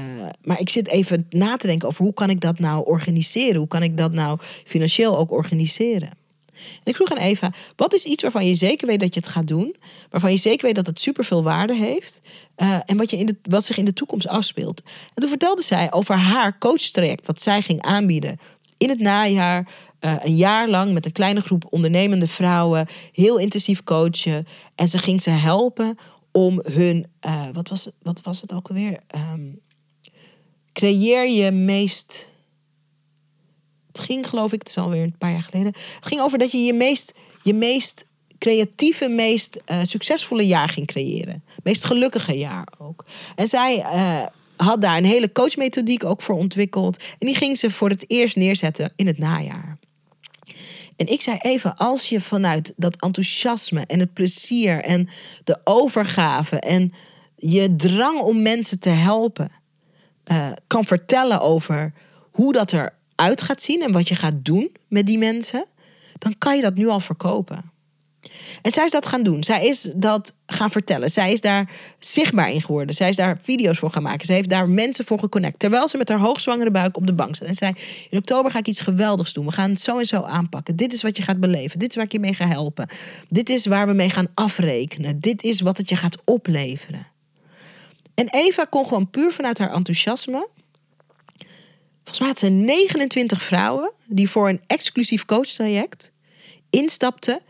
maar 0.42 0.60
ik 0.60 0.70
zit 0.70 0.88
even 0.88 1.26
na 1.30 1.56
te 1.56 1.68
denken 1.68 1.88
over 1.88 2.04
hoe 2.04 2.14
kan 2.14 2.30
ik 2.30 2.42
dat 2.42 2.60
nou 2.60 2.86
organiseren? 2.86 3.56
Hoe 3.56 3.68
kan 3.68 3.84
ik 3.84 3.98
dat 3.98 4.12
nou 4.12 4.40
financieel 4.66 5.18
ook 5.18 5.32
organiseren? 5.32 6.10
En 6.54 6.84
ik 6.84 6.96
vroeg 6.96 7.12
aan 7.12 7.18
Eva, 7.18 7.52
wat 7.76 7.94
is 7.94 8.04
iets 8.04 8.22
waarvan 8.22 8.46
je 8.46 8.56
zeker 8.56 8.88
weet 8.88 9.00
dat 9.00 9.14
je 9.14 9.20
het 9.20 9.30
gaat 9.30 9.48
doen? 9.48 9.76
Waarvan 10.10 10.32
je 10.32 10.38
zeker 10.38 10.66
weet 10.66 10.76
dat 10.76 10.86
het 10.86 11.00
superveel 11.00 11.44
waarde 11.44 11.76
heeft? 11.76 12.22
Uh, 12.58 12.78
en 12.86 12.98
wat, 12.98 13.10
je 13.10 13.18
in 13.18 13.26
de, 13.26 13.36
wat 13.44 13.66
zich 13.66 13.78
in 13.78 13.86
de 13.86 13.94
toekomst 13.94 14.28
afspeelt? 14.28 14.82
En 14.86 15.22
toen 15.22 15.30
vertelde 15.30 15.62
zij 15.62 15.92
over 15.92 16.16
haar 16.16 16.58
coachtraject, 16.58 17.26
wat 17.26 17.42
zij 17.42 17.62
ging 17.62 17.82
aanbieden 17.82 18.40
in 18.78 18.90
het 18.90 19.00
najaar. 19.00 19.68
Uh, 20.00 20.14
een 20.24 20.36
jaar 20.36 20.70
lang 20.70 20.94
met 20.94 21.06
een 21.06 21.12
kleine 21.12 21.40
groep 21.40 21.66
ondernemende 21.70 22.28
vrouwen. 22.28 22.88
Heel 23.12 23.38
intensief 23.38 23.84
coachen. 23.84 24.48
En 24.76 24.90
ze 24.90 24.98
ging 24.98 25.22
ze 25.22 25.30
helpen 25.30 25.98
om 26.32 26.62
hun, 26.64 27.08
uh, 27.26 27.48
wat, 27.54 27.70
was, 27.70 27.90
wat 28.02 28.22
was 28.22 28.42
het 28.42 28.54
ook 28.54 28.68
alweer? 28.68 29.00
Um, 29.34 29.60
creëer 30.74 31.30
je 31.30 31.52
meest. 31.52 32.28
Het 33.88 34.00
ging, 34.00 34.28
geloof 34.28 34.54
ik, 34.54 34.60
het 34.60 34.70
is 34.70 34.78
alweer 34.78 35.04
een 35.04 35.18
paar 35.18 35.32
jaar 35.32 35.44
geleden. 35.44 35.74
Het 35.96 36.08
ging 36.08 36.22
over 36.22 36.38
dat 36.38 36.52
je 36.52 36.58
je 36.58 36.74
meest, 36.74 37.14
je 37.44 37.54
meest 37.54 38.06
creatieve, 38.38 39.10
meest 39.10 39.62
uh, 39.72 39.80
succesvolle 39.84 40.48
jaar 40.48 40.70
ging 40.70 40.88
creëren. 40.88 41.44
Meest 41.64 41.84
gelukkige 41.84 42.38
jaar 42.38 42.68
ook. 42.78 43.06
En 43.36 43.48
zij 43.48 43.78
uh, 43.78 44.26
had 44.56 44.82
daar 44.82 44.98
een 44.98 45.06
hele 45.06 45.32
coachmethodiek 45.32 46.04
ook 46.04 46.22
voor 46.22 46.36
ontwikkeld. 46.36 46.98
En 46.98 47.28
die 47.28 47.36
ging 47.36 47.58
ze 47.58 47.72
voor 47.72 47.90
het 47.90 48.06
eerst 48.08 48.36
neerzetten 48.36 48.94
in 48.96 49.08
het 49.08 49.18
najaar. 49.18 49.78
En 51.02 51.08
ik 51.08 51.22
zei 51.22 51.38
even, 51.38 51.78
als 51.78 52.10
je 52.10 52.22
vanuit 52.22 52.74
dat 52.76 52.96
enthousiasme 53.00 53.86
en 53.88 54.00
het 54.00 54.14
plezier 54.14 54.84
en 54.84 55.10
de 55.44 55.60
overgave 55.64 56.60
en 56.60 56.94
je 57.36 57.76
drang 57.76 58.20
om 58.20 58.42
mensen 58.42 58.80
te 58.80 58.90
helpen, 58.90 59.52
uh, 60.32 60.48
kan 60.68 60.86
vertellen 60.86 61.42
over 61.42 61.94
hoe 62.32 62.54
dat 62.54 62.74
eruit 62.74 63.42
gaat 63.42 63.62
zien 63.62 63.82
en 63.82 63.92
wat 63.92 64.08
je 64.08 64.16
gaat 64.16 64.46
doen 64.46 64.72
met 64.88 65.06
die 65.06 65.18
mensen, 65.18 65.66
dan 66.18 66.38
kan 66.38 66.56
je 66.56 66.62
dat 66.62 66.76
nu 66.76 66.88
al 66.88 67.00
verkopen. 67.00 67.71
En 68.62 68.72
zij 68.72 68.86
is 68.86 68.92
dat 68.92 69.06
gaan 69.06 69.24
doen. 69.24 69.44
Zij 69.44 69.68
is 69.68 69.92
dat 69.96 70.34
gaan 70.46 70.72
vertellen. 70.72 71.10
Zij 71.10 71.32
is 71.32 71.42
daar 71.42 71.72
zichtbaar 72.00 72.52
in 72.52 72.62
geworden. 72.62 72.96
Zij 72.96 73.10
is 73.10 73.16
daar 73.16 73.38
video's 73.42 73.80
voor 73.80 73.90
gaan 73.90 74.04
maken. 74.04 74.26
Zij 74.26 74.36
heeft 74.36 74.50
daar 74.50 74.70
mensen 74.70 75.06
voor 75.06 75.20
geconnect. 75.20 75.60
Terwijl 75.60 75.88
ze 75.88 75.98
met 75.98 76.10
haar 76.10 76.20
hoogzwangere 76.20 76.72
buik 76.72 76.98
op 76.98 77.08
de 77.08 77.14
bank 77.14 77.36
zat. 77.36 77.48
En 77.48 77.56
zei: 77.56 77.74
In 78.10 78.18
oktober 78.18 78.52
ga 78.52 78.60
ik 78.60 78.68
iets 78.68 78.82
geweldigs 78.82 79.34
doen. 79.34 79.46
We 79.46 79.52
gaan 79.52 79.70
het 79.70 79.82
zo 79.82 79.98
en 79.98 80.06
zo 80.06 80.22
aanpakken. 80.22 80.76
Dit 80.76 80.94
is 80.94 81.02
wat 81.02 81.18
je 81.18 81.24
gaat 81.24 81.40
beleven. 81.40 81.80
Dit 81.80 81.90
is 81.90 81.96
waar 81.96 82.06
ik 82.06 82.12
je 82.12 82.20
mee 82.20 82.34
ga 82.34 82.48
helpen. 82.48 82.88
Dit 83.30 83.50
is 83.50 83.66
waar 83.66 83.88
we 83.88 83.94
mee 83.94 84.10
gaan 84.10 84.28
afrekenen. 84.34 85.20
Dit 85.20 85.44
is 85.44 85.62
wat 85.62 85.78
het 85.78 85.90
je 85.90 85.96
gaat 85.96 86.18
opleveren. 86.26 87.08
En 88.14 88.28
Eva 88.30 88.66
kon 88.70 88.86
gewoon 88.86 89.10
puur 89.10 89.32
vanuit 89.32 89.58
haar 89.58 89.74
enthousiasme. 89.74 90.48
Volgens 91.98 92.20
mij 92.20 92.28
had 92.28 92.40
ze 92.40 92.48
29 92.48 93.44
vrouwen 93.44 93.92
die 94.06 94.30
voor 94.30 94.50
een 94.50 94.62
exclusief 94.68 95.26
coachtraject 95.26 96.12
instapten 96.70 97.42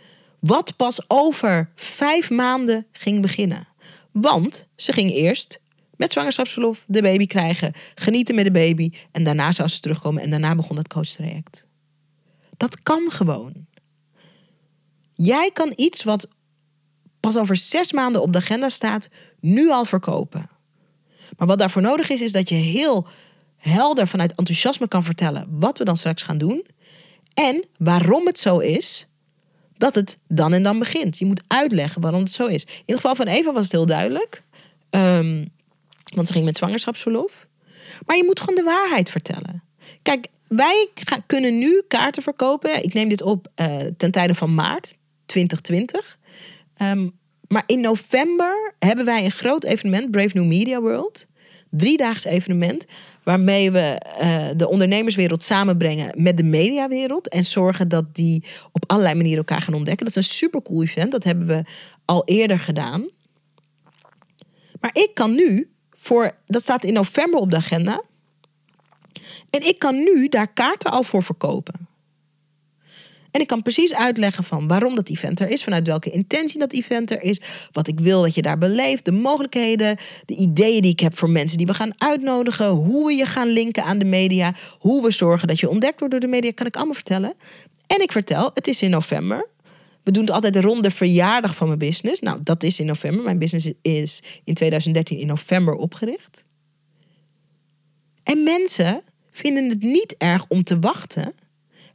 wat 0.42 0.76
pas 0.76 1.00
over 1.08 1.72
vijf 1.76 2.30
maanden 2.30 2.88
ging 2.92 3.22
beginnen. 3.22 3.68
Want 4.12 4.68
ze 4.76 4.94
ging 4.94 5.12
eerst 5.12 5.60
met 5.96 6.12
zwangerschapsverlof 6.12 6.84
de 6.88 7.02
baby 7.02 7.26
krijgen, 7.26 7.74
genieten 7.96 8.36
met 8.36 8.46
de 8.46 8.52
baby 8.52 8.92
en 9.12 9.24
daarna 9.24 9.52
zou 9.52 9.70
ze 9.70 9.80
terugkomen 9.80 10.24
en 10.24 10.30
daarna 10.30 10.56
begon 10.56 10.78
het 10.78 10.88
coachtraject. 10.88 11.68
Dat 12.58 12.84
kan 12.84 13.12
gewoon. 13.12 13.54
Jij 15.14 15.50
kan 15.54 15.74
iets 15.76 16.04
wat 16.04 16.28
pas 17.20 17.38
over 17.38 17.56
zes 17.56 17.92
maanden 17.92 18.22
op 18.22 18.34
de 18.34 18.38
agenda 18.38 18.70
staat, 18.70 19.10
nu 19.40 19.70
al 19.70 19.86
verkopen. 19.86 20.50
Maar 21.38 21.48
wat 21.48 21.60
daarvoor 21.60 21.82
nodig 21.82 22.10
is, 22.10 22.22
is 22.22 22.32
dat 22.32 22.50
je 22.50 22.56
heel 22.56 23.08
helder 23.58 24.08
vanuit 24.08 24.36
enthousiasme 24.36 24.88
kan 24.88 25.04
vertellen 25.04 25.46
wat 25.50 25.78
we 25.78 25.84
dan 25.84 25.98
straks 25.98 26.22
gaan 26.22 26.38
doen 26.38 26.66
en 27.34 27.66
waarom 27.78 28.26
het 28.26 28.40
zo 28.40 28.58
is 28.58 29.08
dat 29.82 29.96
het 29.96 30.18
dan 30.28 30.54
en 30.54 30.64
dan 30.64 30.80
begint. 30.80 31.18
Je 31.18 31.26
moet 31.26 31.42
uitleggen 31.48 32.02
waarom 32.02 32.22
het 32.22 32.32
zo 32.32 32.46
is. 32.46 32.64
In 32.64 32.84
het 32.86 32.96
geval 32.96 33.16
van 33.16 33.28
Eva 33.28 33.52
was 33.52 33.64
het 33.64 33.72
heel 33.72 33.86
duidelijk. 33.86 34.44
Um, 34.90 35.52
want 36.16 36.28
ze 36.28 36.34
ging 36.34 36.46
met 36.46 36.58
zwangerschapsverlof. 36.58 37.48
Maar 38.06 38.18
je 38.18 38.24
moet 38.24 38.40
gewoon 38.40 38.56
de 38.56 38.64
waarheid 38.64 39.10
vertellen. 39.10 39.64
Kijk, 40.02 40.28
wij 40.48 40.90
kunnen 41.26 41.58
nu 41.58 41.82
kaarten 41.88 42.24
verkopen. 42.24 42.84
Ik 42.84 42.94
neem 42.94 43.10
dit 43.10 43.22
op 43.22 43.48
uh, 43.56 43.76
ten 43.98 44.12
tijde 44.12 44.36
van 44.36 44.54
maart 44.54 44.96
2020. 45.26 46.18
Um, 46.82 47.20
maar 47.48 47.64
in 47.66 47.82
november 47.82 48.74
hebben 48.80 49.06
wij 49.06 49.26
een 49.26 49.32
groot 49.32 49.64
evenement, 49.64 50.12
Brave 50.12 50.38
New 50.38 50.48
Media 50.48 50.82
World. 50.82 51.26
Driedaags 51.70 52.24
evenement. 52.24 52.86
Waarmee 53.24 53.72
we 53.72 53.80
eh, 54.20 54.48
de 54.56 54.70
ondernemerswereld 54.70 55.44
samenbrengen 55.44 56.24
met 56.24 56.38
de 56.38 56.44
mediawereld. 56.44 57.30
En 57.30 57.44
zorgen 57.44 57.88
dat 57.88 58.16
die 58.16 58.44
op 58.72 58.84
allerlei 58.88 59.16
manieren 59.16 59.38
elkaar 59.38 59.62
gaan 59.62 59.74
ontdekken. 59.74 60.06
Dat 60.06 60.16
is 60.16 60.30
een 60.30 60.36
super 60.36 60.62
cool 60.62 60.82
event. 60.82 61.12
Dat 61.12 61.24
hebben 61.24 61.48
we 61.48 61.64
al 62.06 62.26
eerder 62.26 62.60
gedaan. 62.60 63.10
Maar 64.80 64.90
ik 64.94 65.12
kan 65.14 65.36
nu 65.36 65.72
voor, 65.90 66.32
dat 66.46 66.62
staat 66.62 66.84
in 66.84 66.94
november 66.94 67.40
op 67.40 67.52
de 67.52 67.58
agenda. 67.58 68.04
En 69.50 69.68
ik 69.68 69.80
kan 69.80 69.96
nu 69.96 70.28
daar 70.28 70.54
kaarten 70.54 70.92
al 70.92 71.04
voor 71.04 71.24
verkopen. 71.24 71.88
En 73.32 73.42
ik 73.42 73.48
kan 73.48 73.62
precies 73.62 73.94
uitleggen 73.94 74.44
van 74.44 74.68
waarom 74.68 74.96
dat 74.96 75.10
event 75.10 75.40
er 75.40 75.50
is, 75.50 75.64
vanuit 75.64 75.88
welke 75.88 76.10
intentie 76.10 76.60
dat 76.60 76.72
event 76.74 77.12
er 77.12 77.22
is, 77.22 77.42
wat 77.72 77.88
ik 77.88 78.00
wil 78.00 78.22
dat 78.22 78.36
je 78.36 78.42
daar 78.42 78.58
beleeft, 78.58 79.06
de 79.06 79.12
mogelijkheden, 79.12 79.98
de 80.26 80.36
ideeën 80.36 80.82
die 80.82 80.92
ik 80.92 81.00
heb 81.00 81.18
voor 81.18 81.30
mensen 81.30 81.58
die 81.58 81.68
we 81.68 81.74
gaan 81.74 81.94
uitnodigen, 81.98 82.68
hoe 82.68 83.08
we 83.08 83.14
je 83.14 83.26
gaan 83.26 83.48
linken 83.48 83.84
aan 83.84 84.00
de 84.00 84.06
media, 84.06 84.54
hoe 84.80 85.04
we 85.04 85.12
zorgen 85.12 85.48
dat 85.48 85.60
je 85.60 85.70
ontdekt 85.70 86.00
wordt 86.00 86.14
door 86.14 86.24
de 86.24 86.28
media, 86.28 86.52
kan 86.52 86.66
ik 86.66 86.76
allemaal 86.76 86.94
vertellen. 86.94 87.34
En 87.88 88.02
ik 88.02 88.12
vertel, 88.12 88.52
het 88.54 88.68
is 88.68 88.82
in 88.82 88.90
november. 88.90 89.48
We 90.04 90.12
doen 90.12 90.24
het 90.24 90.32
altijd 90.32 90.56
rond 90.56 90.84
de 90.84 90.92
verjaardag 90.92 91.56
van 91.56 91.68
mijn 91.68 91.80
business. 91.80 92.20
Nou, 92.20 92.40
dat 92.44 92.64
is 92.64 92.80
in 92.80 92.86
november. 92.86 93.24
Mijn 93.24 93.38
business 93.38 93.72
is 93.82 94.24
in 94.44 94.54
2013 94.54 95.20
in 95.20 95.28
november 95.28 95.74
opgericht. 95.74 96.46
En 98.24 98.44
mensen 98.44 99.02
vinden 99.32 99.70
het 99.70 99.82
niet 99.82 100.16
erg 100.18 100.46
om 100.48 100.64
te 100.64 100.80
wachten 100.80 101.34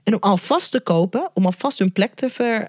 en 0.07 0.15
om 0.15 0.21
alvast 0.21 0.71
te 0.71 0.81
kopen, 0.81 1.31
om 1.35 1.45
alvast 1.45 1.79
hun 1.79 1.93
plek 1.93 2.15
te, 2.15 2.27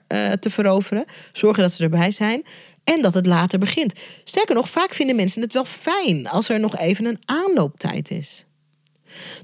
uh, 0.07 0.31
te 0.31 0.49
veroveren, 0.49 1.05
zorgen 1.33 1.63
dat 1.63 1.71
ze 1.71 1.83
erbij 1.83 2.11
zijn 2.11 2.43
en 2.83 3.01
dat 3.01 3.13
het 3.13 3.25
later 3.25 3.59
begint. 3.59 3.93
Sterker 4.23 4.55
nog, 4.55 4.69
vaak 4.69 4.93
vinden 4.93 5.15
mensen 5.15 5.41
het 5.41 5.53
wel 5.53 5.65
fijn 5.65 6.27
als 6.27 6.49
er 6.49 6.59
nog 6.59 6.77
even 6.77 7.05
een 7.05 7.21
aanlooptijd 7.25 8.11
is. 8.11 8.45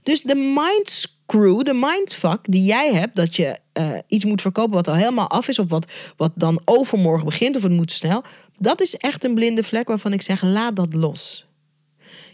Dus 0.03 0.21
de 0.21 0.35
mind 0.35 0.89
screw, 0.89 1.63
de 1.63 1.73
mindfuck 1.73 2.39
die 2.41 2.63
jij 2.63 2.93
hebt, 2.93 3.15
dat 3.15 3.35
je 3.35 3.57
uh, 3.79 3.89
iets 4.07 4.25
moet 4.25 4.41
verkopen 4.41 4.73
wat 4.73 4.87
al 4.87 4.95
helemaal 4.95 5.29
af 5.29 5.47
is, 5.47 5.59
of 5.59 5.69
wat, 5.69 5.91
wat 6.17 6.31
dan 6.35 6.61
overmorgen 6.65 7.25
begint, 7.25 7.55
of 7.55 7.63
het 7.63 7.71
moet 7.71 7.91
snel, 7.91 8.23
dat 8.57 8.81
is 8.81 8.95
echt 8.95 9.23
een 9.23 9.33
blinde 9.33 9.63
vlek 9.63 9.87
waarvan 9.87 10.13
ik 10.13 10.21
zeg: 10.21 10.41
laat 10.41 10.75
dat 10.75 10.93
los. 10.93 11.45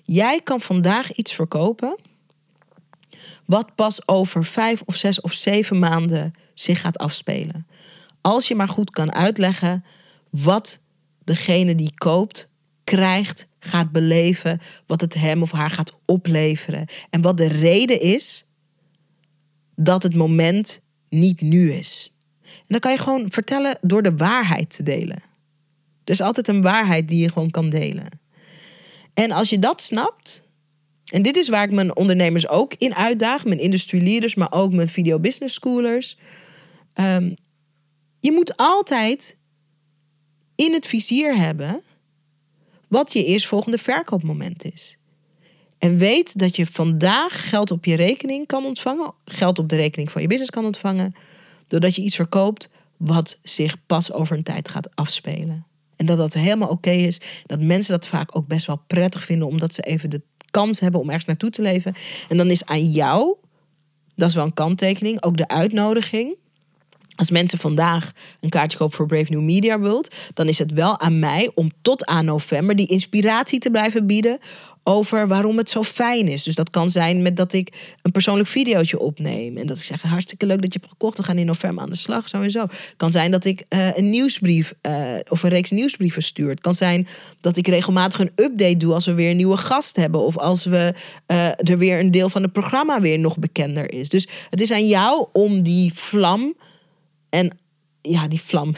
Jij 0.03 0.41
kan 0.43 0.62
vandaag 0.62 1.12
iets 1.12 1.34
verkopen 1.34 1.95
wat 3.50 3.76
pas 3.76 4.08
over 4.08 4.45
vijf 4.45 4.82
of 4.86 4.95
zes 4.95 5.22
of 5.22 5.34
zeven 5.34 5.80
maanden 5.80 6.34
zich 6.54 6.82
gaat 6.82 6.97
afspelen. 6.97 7.68
Als 8.22 8.47
je 8.47 8.56
maar 8.56 8.68
goed 8.68 8.89
kan 8.89 9.14
uitleggen 9.14 9.86
wat 10.30 10.80
degene 11.24 11.76
die 11.76 11.93
koopt, 11.95 12.47
krijgt, 12.84 13.47
gaat 13.60 13.91
beleven, 13.91 14.62
wat 14.88 15.02
het 15.02 15.14
hem 15.14 15.41
of 15.41 15.52
haar 15.52 15.70
gaat 15.70 15.93
opleveren. 16.06 16.86
En 17.10 17.22
wat 17.22 17.38
de 17.38 17.47
reden 17.47 18.02
is 18.02 18.45
dat 19.76 20.04
het 20.04 20.16
moment 20.16 20.82
niet 21.10 21.41
nu 21.41 21.72
is. 21.72 22.14
En 22.43 22.66
dan 22.68 22.80
kan 22.80 22.91
je 22.91 22.97
gewoon 22.97 23.32
vertellen 23.32 23.78
door 23.82 24.02
de 24.02 24.16
waarheid 24.16 24.76
te 24.76 24.84
delen. 24.84 25.22
Er 26.04 26.14
is 26.14 26.22
altijd 26.22 26.47
een 26.47 26.62
waarheid 26.62 27.08
die 27.08 27.22
je 27.22 27.30
gewoon 27.30 27.52
kan 27.52 27.70
delen. 27.70 28.10
En 29.14 29.32
als 29.32 29.50
je 29.50 29.60
dat 29.60 29.82
snapt, 29.82 30.43
en 31.10 31.22
dit 31.22 31.36
is 31.36 31.49
waar 31.49 31.64
ik 31.64 31.72
mijn 31.72 31.95
ondernemers 31.95 32.47
ook 32.47 32.74
in 32.78 32.95
uitdaag, 32.95 33.45
mijn 33.45 33.60
industry 33.60 34.03
leaders, 34.03 34.36
maar 34.36 34.51
ook 34.51 34.74
mijn 34.74 34.89
video 34.89 35.20
business 35.20 35.53
schoolers. 35.53 36.18
Um, 36.95 37.34
je 38.20 38.32
moet 38.32 38.57
altijd 38.57 39.38
in 40.55 40.74
het 40.74 40.88
vizier 40.88 41.38
hebben 41.38 41.82
wat 42.88 43.14
je 43.14 43.26
eerstvolgende 43.26 43.78
verkoopmoment 43.78 44.66
is. 44.74 44.97
En 45.78 45.97
weet 45.97 46.39
dat 46.39 46.55
je 46.55 46.66
vandaag 46.66 47.49
geld 47.49 47.72
op 47.72 47.86
je 47.86 47.95
rekening 47.95 48.47
kan 48.47 48.66
ontvangen, 48.66 49.14
geld 49.26 49.60
op 49.60 49.70
de 49.70 49.76
rekening 49.76 50.12
van 50.12 50.22
je 50.22 50.28
business 50.28 50.51
kan 50.51 50.66
ontvangen, 50.66 51.16
doordat 51.68 51.95
je 51.95 52.01
iets 52.01 52.16
verkoopt 52.16 52.70
wat 52.97 53.39
zich 53.43 53.76
pas 53.86 54.12
over 54.12 54.38
een 54.38 54.43
tijd 54.43 54.70
gaat 54.70 54.95
afspelen. 54.95 55.66
En 55.95 56.05
dat 56.05 56.18
dat 56.18 56.34
helemaal 56.34 56.70
oké 56.70 56.91
is. 56.91 57.22
Dat 57.45 57.60
mensen 57.60 57.91
dat 57.91 58.07
vaak 58.07 58.36
ook 58.38 58.47
best 58.47 58.66
wel 58.66 58.82
prettig 58.88 59.24
vinden, 59.24 59.47
omdat 59.47 59.74
ze 59.74 59.82
even 59.82 60.10
de 60.10 60.22
kans 60.52 60.80
hebben 60.80 61.00
om 61.00 61.08
ergens 61.08 61.26
naartoe 61.26 61.50
te 61.50 61.62
leven. 61.62 61.93
En 62.30 62.38
dan 62.38 62.50
is 62.50 62.66
aan 62.66 62.91
jou, 62.91 63.36
dat 64.16 64.30
is 64.30 64.36
wel 64.36 64.45
een 64.45 64.54
kanttekening, 64.54 65.24
ook 65.24 65.38
de 65.38 65.47
uitnodiging. 65.47 66.38
Als 67.16 67.32
mensen 67.32 67.60
vandaag 67.60 68.12
een 68.41 68.50
kaartje 68.50 68.78
kopen 68.78 68.95
voor 68.95 69.06
Brave 69.06 69.32
New 69.32 69.41
Media 69.41 69.80
World, 69.80 70.16
dan 70.34 70.47
is 70.47 70.60
het 70.60 70.74
wel 70.74 71.00
aan 71.00 71.20
mij 71.20 71.52
om 71.56 71.72
tot 71.82 72.06
aan 72.06 72.26
november 72.26 72.76
die 72.76 72.88
inspiratie 72.88 73.60
te 73.60 73.72
blijven 73.72 74.08
bieden 74.08 74.39
over 74.84 75.28
waarom 75.28 75.58
het 75.58 75.70
zo 75.70 75.84
fijn 75.84 76.28
is. 76.28 76.44
Dus 76.44 76.56
dat 76.56 76.70
kan 76.70 76.90
zijn 76.90 77.22
met 77.22 77.38
dat 77.38 77.54
ik 77.54 77.96
een 78.02 78.12
persoonlijk 78.12 78.50
videootje 78.50 79.00
opneem. 79.00 79.58
En 79.58 79.68
dat 79.68 79.78
ik 79.78 79.84
zeg, 79.84 80.02
hartstikke 80.02 80.46
leuk 80.46 80.62
dat 80.62 80.74
je 80.74 80.80
hebt 80.80 80.92
gekocht. 80.92 81.18
We 81.18 81.24
gaan 81.24 81.38
in 81.38 81.46
november 81.46 81.84
aan 81.84 81.90
de 81.90 81.96
slag, 81.96 82.30
zo 82.30 82.42
en 82.42 82.52
zo. 82.52 82.66
Kan 82.98 83.12
zijn 83.12 83.32
dat 83.32 83.46
ik 83.46 83.66
uh, 83.70 83.98
een 83.98 84.10
nieuwsbrief 84.10 84.74
uh, 84.82 84.94
of 85.28 85.44
een 85.44 85.50
reeks 85.50 85.72
nieuwsbrieven 85.72 86.24
stuur. 86.24 86.50
Het 86.50 86.62
kan 86.62 86.76
zijn 86.76 87.08
dat 87.42 87.58
ik 87.58 87.68
regelmatig 87.68 88.20
een 88.20 88.32
update 88.36 88.78
doe 88.78 88.94
als 88.94 89.06
we 89.06 89.14
weer 89.14 89.30
een 89.30 89.38
nieuwe 89.38 89.58
gast 89.58 89.96
hebben. 89.96 90.22
Of 90.22 90.38
als 90.38 90.66
we 90.66 90.94
uh, 91.28 91.46
er 91.48 91.78
weer 91.78 92.00
een 92.00 92.12
deel 92.12 92.30
van 92.30 92.44
het 92.44 92.52
programma 92.52 93.02
weer 93.02 93.20
nog 93.20 93.38
bekender 93.38 93.92
is. 93.92 94.10
Dus 94.10 94.28
het 94.50 94.62
is 94.62 94.72
aan 94.72 94.88
jou 94.88 95.28
om 95.34 95.64
die 95.64 95.94
vlam 95.94 96.54
en 97.30 97.58
ja, 98.02 98.28
die 98.28 98.41
vlam 98.41 98.76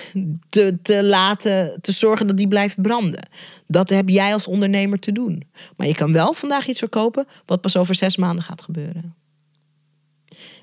te, 0.50 0.78
te 0.82 1.04
laten, 1.04 1.82
te 1.82 1.92
zorgen 1.92 2.28
dat 2.28 2.38
die 2.38 2.48
blijft 2.48 2.82
branden. 2.82 3.30
Dat 3.68 3.90
heb 3.90 4.10
jij 4.10 4.34
als 4.34 4.48
ondernemer 4.48 5.00
te 5.00 5.12
doen. 5.12 5.44
Maar 5.78 5.88
je 5.88 5.96
kan 5.96 6.14
wel 6.14 6.34
vandaag 6.34 6.68
iets 6.68 6.80
verkopen 6.80 7.28
wat 7.46 7.62
pas 7.62 7.78
over 7.78 7.96
zes 7.96 8.18
maanden 8.18 8.44
gaat 8.44 8.62
gebeuren. 8.62 9.16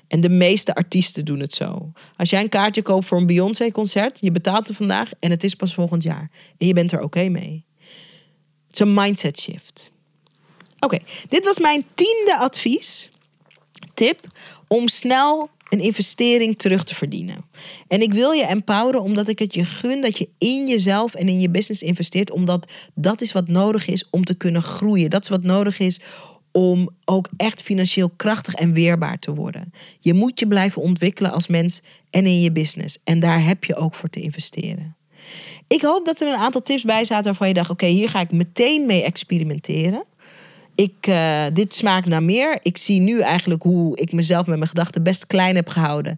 En 0.07 0.21
de 0.21 0.29
meeste 0.29 0.75
artiesten 0.75 1.25
doen 1.25 1.39
het 1.39 1.53
zo. 1.53 1.91
Als 2.15 2.29
jij 2.29 2.41
een 2.41 2.49
kaartje 2.49 2.81
koopt 2.81 3.05
voor 3.05 3.17
een 3.17 3.25
Beyoncé-concert, 3.25 4.17
je 4.21 4.31
betaalt 4.31 4.67
het 4.67 4.77
vandaag 4.77 5.11
en 5.19 5.31
het 5.31 5.43
is 5.43 5.55
pas 5.55 5.73
volgend 5.73 6.03
jaar. 6.03 6.31
En 6.57 6.67
je 6.67 6.73
bent 6.73 6.91
er 6.91 7.01
oké 7.01 7.29
mee. 7.29 7.65
Het 8.67 8.79
is 8.79 8.79
een 8.79 8.93
mindset 8.93 9.39
shift. 9.39 9.91
Oké, 10.79 10.97
dit 11.29 11.45
was 11.45 11.59
mijn 11.59 11.85
tiende 11.95 12.37
advies. 12.37 13.11
Tip 13.93 14.27
om 14.67 14.87
snel 14.87 15.49
een 15.69 15.79
investering 15.79 16.57
terug 16.57 16.83
te 16.83 16.95
verdienen. 16.95 17.45
En 17.87 18.01
ik 18.01 18.13
wil 18.13 18.31
je 18.31 18.45
empoweren 18.45 19.01
omdat 19.01 19.27
ik 19.27 19.39
het 19.39 19.53
je 19.53 19.65
gun 19.65 20.01
dat 20.01 20.17
je 20.17 20.29
in 20.37 20.67
jezelf 20.67 21.13
en 21.13 21.27
in 21.27 21.39
je 21.39 21.49
business 21.49 21.81
investeert, 21.81 22.31
omdat 22.31 22.71
dat 22.93 23.21
is 23.21 23.31
wat 23.31 23.47
nodig 23.47 23.87
is 23.87 24.09
om 24.09 24.23
te 24.23 24.35
kunnen 24.35 24.61
groeien. 24.61 25.09
Dat 25.09 25.23
is 25.23 25.29
wat 25.29 25.43
nodig 25.43 25.79
is 25.79 25.99
om 26.51 26.89
ook 27.05 27.29
echt 27.37 27.61
financieel 27.61 28.09
krachtig 28.09 28.53
en 28.53 28.73
weerbaar 28.73 29.19
te 29.19 29.33
worden. 29.33 29.73
Je 29.99 30.13
moet 30.13 30.39
je 30.39 30.47
blijven 30.47 30.81
ontwikkelen 30.81 31.31
als 31.31 31.47
mens 31.47 31.81
en 32.09 32.25
in 32.25 32.41
je 32.41 32.51
business. 32.51 32.97
En 33.03 33.19
daar 33.19 33.43
heb 33.43 33.63
je 33.63 33.75
ook 33.75 33.95
voor 33.95 34.09
te 34.09 34.21
investeren. 34.21 34.95
Ik 35.67 35.81
hoop 35.81 36.05
dat 36.05 36.21
er 36.21 36.27
een 36.27 36.39
aantal 36.39 36.61
tips 36.61 36.83
bij 36.83 37.05
zaten 37.05 37.25
waarvan 37.25 37.47
je 37.47 37.53
dacht: 37.53 37.69
oké, 37.69 37.85
hier 37.85 38.09
ga 38.09 38.19
ik 38.19 38.31
meteen 38.31 38.85
mee 38.85 39.03
experimenteren 39.03 40.03
ik, 40.79 41.07
uh, 41.07 41.43
dit 41.53 41.75
smaakt 41.75 42.07
naar 42.07 42.23
meer. 42.23 42.59
Ik 42.61 42.77
zie 42.77 42.99
nu 42.99 43.19
eigenlijk 43.19 43.63
hoe 43.63 43.97
ik 43.97 44.11
mezelf 44.11 44.45
met 44.45 44.57
mijn 44.57 44.69
gedachten 44.69 45.03
best 45.03 45.27
klein 45.27 45.55
heb 45.55 45.69
gehouden. 45.69 46.17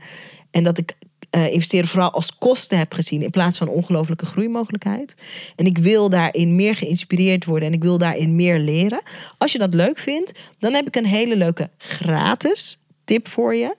En 0.51 0.63
dat 0.63 0.77
ik 0.77 0.95
uh, 1.35 1.53
investeren 1.53 1.87
vooral 1.87 2.11
als 2.11 2.37
kosten 2.37 2.77
heb 2.77 2.93
gezien 2.93 3.21
in 3.21 3.29
plaats 3.29 3.57
van 3.57 3.67
ongelofelijke 3.67 4.25
groeimogelijkheid. 4.25 5.15
En 5.55 5.65
ik 5.65 5.77
wil 5.77 6.09
daarin 6.09 6.55
meer 6.55 6.75
geïnspireerd 6.75 7.45
worden 7.45 7.67
en 7.67 7.73
ik 7.73 7.83
wil 7.83 7.97
daarin 7.97 8.35
meer 8.35 8.59
leren. 8.59 9.01
Als 9.37 9.51
je 9.51 9.57
dat 9.57 9.73
leuk 9.73 9.99
vindt, 9.99 10.31
dan 10.59 10.73
heb 10.73 10.87
ik 10.87 10.95
een 10.95 11.05
hele 11.05 11.35
leuke 11.35 11.69
gratis 11.77 12.79
tip 13.03 13.27
voor 13.27 13.55
je. 13.55 13.75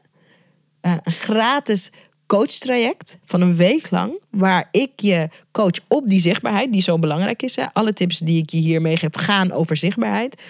Uh, 0.82 0.94
een 1.02 1.12
gratis 1.12 1.90
coachtraject 2.26 3.18
van 3.24 3.40
een 3.40 3.56
week 3.56 3.90
lang, 3.90 4.12
waar 4.30 4.68
ik 4.70 4.90
je 4.96 5.28
coach 5.50 5.78
op 5.88 6.08
die 6.08 6.20
zichtbaarheid, 6.20 6.72
die 6.72 6.82
zo 6.82 6.98
belangrijk 6.98 7.42
is. 7.42 7.56
Hè. 7.56 7.64
Alle 7.72 7.92
tips 7.92 8.18
die 8.18 8.42
ik 8.42 8.50
je 8.50 8.58
hier 8.58 8.80
meegeef 8.80 9.10
gaan 9.12 9.52
over 9.52 9.76
zichtbaarheid. 9.76 10.42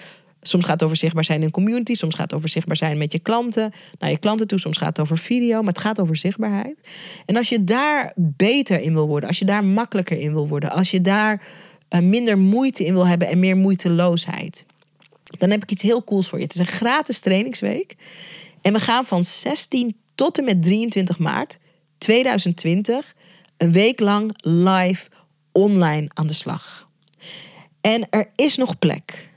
Soms 0.47 0.63
gaat 0.63 0.73
het 0.73 0.83
over 0.83 0.97
zichtbaar 0.97 1.23
zijn 1.23 1.43
in 1.43 1.51
community. 1.51 1.93
Soms 1.93 2.15
gaat 2.15 2.23
het 2.23 2.33
over 2.33 2.49
zichtbaar 2.49 2.77
zijn 2.77 2.97
met 2.97 3.11
je 3.11 3.19
klanten. 3.19 3.71
Naar 3.99 4.09
je 4.09 4.17
klanten 4.17 4.47
toe. 4.47 4.59
Soms 4.59 4.77
gaat 4.77 4.87
het 4.87 4.99
over 4.99 5.17
video. 5.17 5.57
Maar 5.57 5.73
het 5.73 5.81
gaat 5.81 5.99
over 5.99 6.15
zichtbaarheid. 6.15 6.75
En 7.25 7.35
als 7.35 7.49
je 7.49 7.63
daar 7.63 8.13
beter 8.15 8.79
in 8.79 8.93
wil 8.93 9.07
worden. 9.07 9.29
Als 9.29 9.39
je 9.39 9.45
daar 9.45 9.63
makkelijker 9.63 10.17
in 10.17 10.33
wil 10.33 10.47
worden. 10.47 10.71
Als 10.71 10.91
je 10.91 11.01
daar 11.01 11.47
uh, 11.89 11.99
minder 11.99 12.37
moeite 12.37 12.85
in 12.85 12.93
wil 12.93 13.07
hebben 13.07 13.27
en 13.27 13.39
meer 13.39 13.57
moeiteloosheid. 13.57 14.65
Dan 15.37 15.49
heb 15.49 15.63
ik 15.63 15.71
iets 15.71 15.83
heel 15.83 16.03
cools 16.03 16.27
voor 16.27 16.37
je. 16.37 16.43
Het 16.43 16.53
is 16.53 16.59
een 16.59 16.65
gratis 16.65 17.19
trainingsweek. 17.19 17.95
En 18.61 18.73
we 18.73 18.79
gaan 18.79 19.05
van 19.05 19.23
16 19.23 19.95
tot 20.15 20.37
en 20.37 20.43
met 20.43 20.63
23 20.63 21.19
maart 21.19 21.59
2020 21.97 23.15
een 23.57 23.71
week 23.71 23.99
lang 23.99 24.31
live 24.41 25.09
online 25.51 26.09
aan 26.13 26.27
de 26.27 26.33
slag. 26.33 26.87
En 27.81 28.07
er 28.09 28.29
is 28.35 28.57
nog 28.57 28.79
plek. 28.79 29.31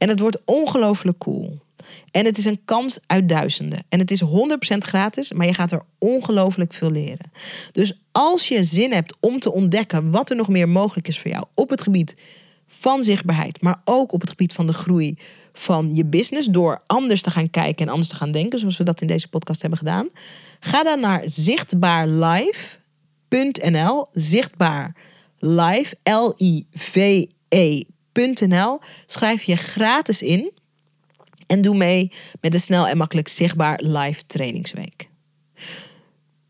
En 0.00 0.08
het 0.08 0.20
wordt 0.20 0.38
ongelooflijk 0.44 1.18
cool. 1.18 1.58
En 2.10 2.24
het 2.24 2.38
is 2.38 2.44
een 2.44 2.60
kans 2.64 2.98
uit 3.06 3.28
duizenden. 3.28 3.82
En 3.88 3.98
het 3.98 4.10
is 4.10 4.24
100% 4.24 4.26
gratis, 4.78 5.32
maar 5.32 5.46
je 5.46 5.54
gaat 5.54 5.72
er 5.72 5.82
ongelooflijk 5.98 6.72
veel 6.72 6.90
leren. 6.90 7.32
Dus 7.72 8.00
als 8.12 8.48
je 8.48 8.64
zin 8.64 8.92
hebt 8.92 9.16
om 9.20 9.38
te 9.38 9.52
ontdekken 9.52 10.10
wat 10.10 10.30
er 10.30 10.36
nog 10.36 10.48
meer 10.48 10.68
mogelijk 10.68 11.08
is 11.08 11.20
voor 11.20 11.30
jou 11.30 11.44
op 11.54 11.70
het 11.70 11.82
gebied 11.82 12.16
van 12.66 13.02
zichtbaarheid, 13.02 13.62
maar 13.62 13.80
ook 13.84 14.12
op 14.12 14.20
het 14.20 14.30
gebied 14.30 14.52
van 14.52 14.66
de 14.66 14.72
groei 14.72 15.18
van 15.52 15.94
je 15.94 16.04
business 16.04 16.48
door 16.48 16.82
anders 16.86 17.22
te 17.22 17.30
gaan 17.30 17.50
kijken 17.50 17.86
en 17.86 17.92
anders 17.92 18.08
te 18.08 18.16
gaan 18.16 18.32
denken, 18.32 18.58
zoals 18.58 18.76
we 18.76 18.84
dat 18.84 19.00
in 19.00 19.06
deze 19.06 19.28
podcast 19.28 19.60
hebben 19.60 19.78
gedaan. 19.78 20.08
Ga 20.60 20.82
dan 20.82 21.00
naar 21.00 21.22
zichtbaarlive.nl, 21.24 24.06
zichtbaar 24.12 24.96
live, 25.38 25.96
Schrijf 29.06 29.42
je 29.42 29.56
gratis 29.56 30.22
in 30.22 30.52
en 31.46 31.62
doe 31.62 31.76
mee 31.76 32.12
met 32.40 32.52
de 32.52 32.58
snel 32.58 32.86
en 32.86 32.96
makkelijk 32.96 33.28
zichtbaar 33.28 33.80
live 33.82 34.22
trainingsweek. 34.26 35.08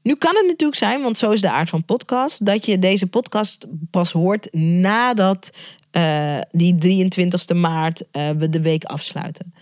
Nu 0.03 0.15
kan 0.15 0.37
het 0.37 0.47
natuurlijk 0.47 0.79
zijn, 0.79 1.03
want 1.03 1.19
zo 1.19 1.31
is 1.31 1.41
de 1.41 1.51
aard 1.51 1.69
van 1.69 1.85
podcast, 1.85 2.47
dat 2.47 2.67
je 2.67 2.79
deze 2.79 3.07
podcast 3.07 3.67
pas 3.91 4.13
hoort 4.13 4.53
nadat 4.53 5.51
uh, 5.93 6.39
die 6.53 6.79
23 6.79 7.49
maart 7.49 8.03
uh, 8.13 8.31
we 8.31 8.49
de 8.49 8.63
week 8.63 8.85
afsluiten. 8.85 9.55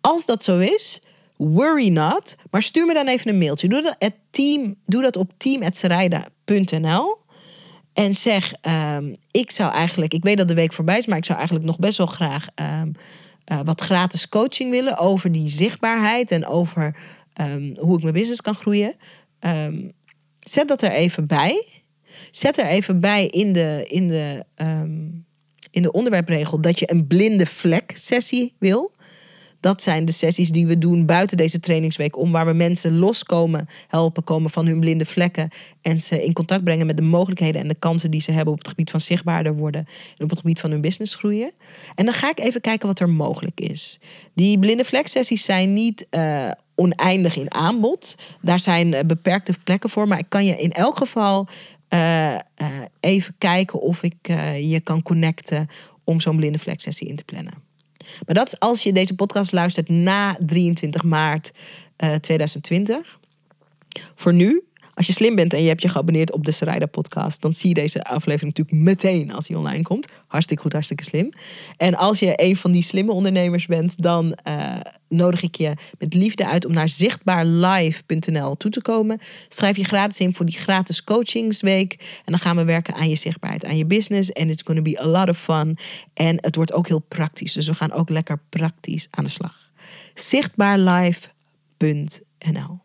Als 0.00 0.26
dat 0.26 0.44
zo 0.44 0.58
is, 0.58 1.00
worry 1.36 1.88
not, 1.88 2.36
maar 2.50 2.62
stuur 2.62 2.86
me 2.86 2.94
dan 2.94 3.06
even 3.06 3.30
een 3.30 3.38
mailtje. 3.38 3.68
Doe 3.68 3.82
dat, 3.82 4.10
team, 4.30 4.74
doe 4.84 5.02
dat 5.02 5.16
op 5.16 5.32
team.sarayda.nl 5.36 7.16
en 7.94 8.14
zeg, 8.14 8.52
um, 8.96 9.16
ik 9.30 9.50
zou 9.50 9.72
eigenlijk, 9.72 10.14
ik 10.14 10.22
weet 10.22 10.36
dat 10.36 10.48
de 10.48 10.54
week 10.54 10.72
voorbij 10.72 10.98
is, 10.98 11.06
maar 11.06 11.18
ik 11.18 11.24
zou 11.24 11.38
eigenlijk 11.38 11.68
nog 11.68 11.78
best 11.78 11.98
wel 11.98 12.06
graag 12.06 12.46
um, 12.82 12.92
uh, 13.52 13.60
wat 13.64 13.80
gratis 13.80 14.28
coaching 14.28 14.70
willen 14.70 14.98
over 14.98 15.32
die 15.32 15.48
zichtbaarheid 15.48 16.30
en 16.30 16.46
over 16.46 16.96
um, 17.40 17.76
hoe 17.80 17.96
ik 17.96 18.02
mijn 18.02 18.14
business 18.14 18.40
kan 18.40 18.54
groeien. 18.54 18.94
Zet 20.38 20.68
dat 20.68 20.82
er 20.82 20.90
even 20.90 21.26
bij. 21.26 21.66
Zet 22.30 22.58
er 22.58 22.66
even 22.66 23.00
bij 23.00 23.26
in 23.26 23.52
de, 23.52 23.84
in 23.88 24.08
de, 24.08 24.44
in 25.70 25.82
de 25.82 25.92
onderwerpregel 25.92 26.60
dat 26.60 26.78
je 26.78 26.90
een 26.90 27.06
blinde 27.06 27.46
vlek 27.46 27.92
sessie 27.94 28.54
wil. 28.58 28.92
Dat 29.64 29.82
zijn 29.82 30.04
de 30.04 30.12
sessies 30.12 30.50
die 30.50 30.66
we 30.66 30.78
doen 30.78 31.06
buiten 31.06 31.36
deze 31.36 31.60
trainingsweek. 31.60 32.18
Om 32.18 32.30
waar 32.30 32.46
we 32.46 32.52
mensen 32.52 32.98
loskomen, 32.98 33.68
helpen 33.88 34.24
komen 34.24 34.50
van 34.50 34.66
hun 34.66 34.80
blinde 34.80 35.06
vlekken. 35.06 35.48
En 35.82 35.98
ze 35.98 36.24
in 36.24 36.32
contact 36.32 36.64
brengen 36.64 36.86
met 36.86 36.96
de 36.96 37.02
mogelijkheden 37.02 37.60
en 37.60 37.68
de 37.68 37.74
kansen 37.74 38.10
die 38.10 38.20
ze 38.20 38.32
hebben 38.32 38.52
op 38.52 38.58
het 38.58 38.68
gebied 38.68 38.90
van 38.90 39.00
zichtbaarder 39.00 39.56
worden. 39.56 39.86
En 40.18 40.24
op 40.24 40.30
het 40.30 40.38
gebied 40.38 40.60
van 40.60 40.70
hun 40.70 40.80
business 40.80 41.14
groeien. 41.14 41.52
En 41.94 42.04
dan 42.04 42.14
ga 42.14 42.30
ik 42.30 42.40
even 42.40 42.60
kijken 42.60 42.88
wat 42.88 43.00
er 43.00 43.08
mogelijk 43.08 43.60
is. 43.60 43.98
Die 44.34 44.58
blinde 44.58 44.84
vlek 44.84 45.06
sessies 45.06 45.44
zijn 45.44 45.72
niet 45.72 46.06
uh, 46.10 46.50
oneindig 46.74 47.36
in 47.36 47.54
aanbod. 47.54 48.16
Daar 48.40 48.60
zijn 48.60 48.94
eh, 48.94 49.04
beperkte 49.04 49.52
plekken 49.64 49.90
voor. 49.90 50.08
Maar 50.08 50.18
ik 50.18 50.28
kan 50.28 50.44
je 50.44 50.56
in 50.56 50.72
elk 50.72 50.96
geval 50.96 51.48
uh, 51.88 52.34
even 53.00 53.34
kijken 53.38 53.80
of 53.80 54.02
ik 54.02 54.16
je 54.60 54.80
kan 54.82 55.02
connecten 55.02 55.66
om 56.04 56.20
zo'n 56.20 56.36
blinde 56.36 56.58
vlek 56.58 56.80
sessie 56.80 57.08
in 57.08 57.16
te 57.16 57.24
plannen. 57.24 57.63
Maar 58.26 58.34
dat 58.34 58.46
is 58.46 58.60
als 58.60 58.82
je 58.82 58.92
deze 58.92 59.14
podcast 59.14 59.52
luistert 59.52 59.88
na 59.88 60.36
23 60.46 61.02
maart 61.02 61.52
2020. 62.20 63.18
Voor 64.14 64.32
nu 64.34 64.62
als 64.94 65.06
je 65.06 65.12
slim 65.12 65.34
bent 65.34 65.52
en 65.52 65.62
je 65.62 65.68
hebt 65.68 65.82
je 65.82 65.88
geabonneerd 65.88 66.32
op 66.32 66.44
de 66.44 66.52
Sarayda 66.52 66.86
podcast, 66.86 67.40
dan 67.40 67.54
zie 67.54 67.68
je 67.68 67.74
deze 67.74 68.04
aflevering 68.04 68.56
natuurlijk 68.56 68.86
meteen 68.86 69.32
als 69.32 69.48
hij 69.48 69.56
online 69.56 69.82
komt. 69.82 70.08
Hartstikke 70.26 70.62
goed, 70.62 70.72
hartstikke 70.72 71.04
slim. 71.04 71.28
En 71.76 71.94
als 71.94 72.18
je 72.18 72.32
een 72.36 72.56
van 72.56 72.72
die 72.72 72.82
slimme 72.82 73.12
ondernemers 73.12 73.66
bent, 73.66 74.02
dan 74.02 74.38
uh, 74.48 74.76
nodig 75.08 75.42
ik 75.42 75.56
je 75.56 75.72
met 75.98 76.14
liefde 76.14 76.46
uit 76.46 76.64
om 76.64 76.72
naar 76.72 76.88
zichtbaarlive.nl 76.88 78.56
toe 78.56 78.70
te 78.70 78.82
komen. 78.82 79.18
Schrijf 79.48 79.76
je 79.76 79.84
gratis 79.84 80.20
in 80.20 80.34
voor 80.34 80.46
die 80.46 80.58
gratis 80.58 81.04
coachingsweek. 81.04 81.92
En 82.24 82.32
dan 82.32 82.38
gaan 82.38 82.56
we 82.56 82.64
werken 82.64 82.94
aan 82.94 83.08
je 83.08 83.16
zichtbaarheid, 83.16 83.64
aan 83.64 83.76
je 83.76 83.86
business. 83.86 84.32
En 84.32 84.50
it's 84.50 84.62
going 84.62 84.84
to 84.84 84.90
be 84.92 85.00
a 85.00 85.06
lot 85.06 85.28
of 85.28 85.38
fun. 85.38 85.78
En 86.14 86.38
het 86.40 86.56
wordt 86.56 86.72
ook 86.72 86.88
heel 86.88 87.04
praktisch. 87.08 87.52
Dus 87.52 87.66
we 87.66 87.74
gaan 87.74 87.92
ook 87.92 88.08
lekker 88.08 88.40
praktisch 88.48 89.08
aan 89.10 89.24
de 89.24 89.30
slag. 89.30 89.72
Zichtbaarlive.nl 90.14 92.82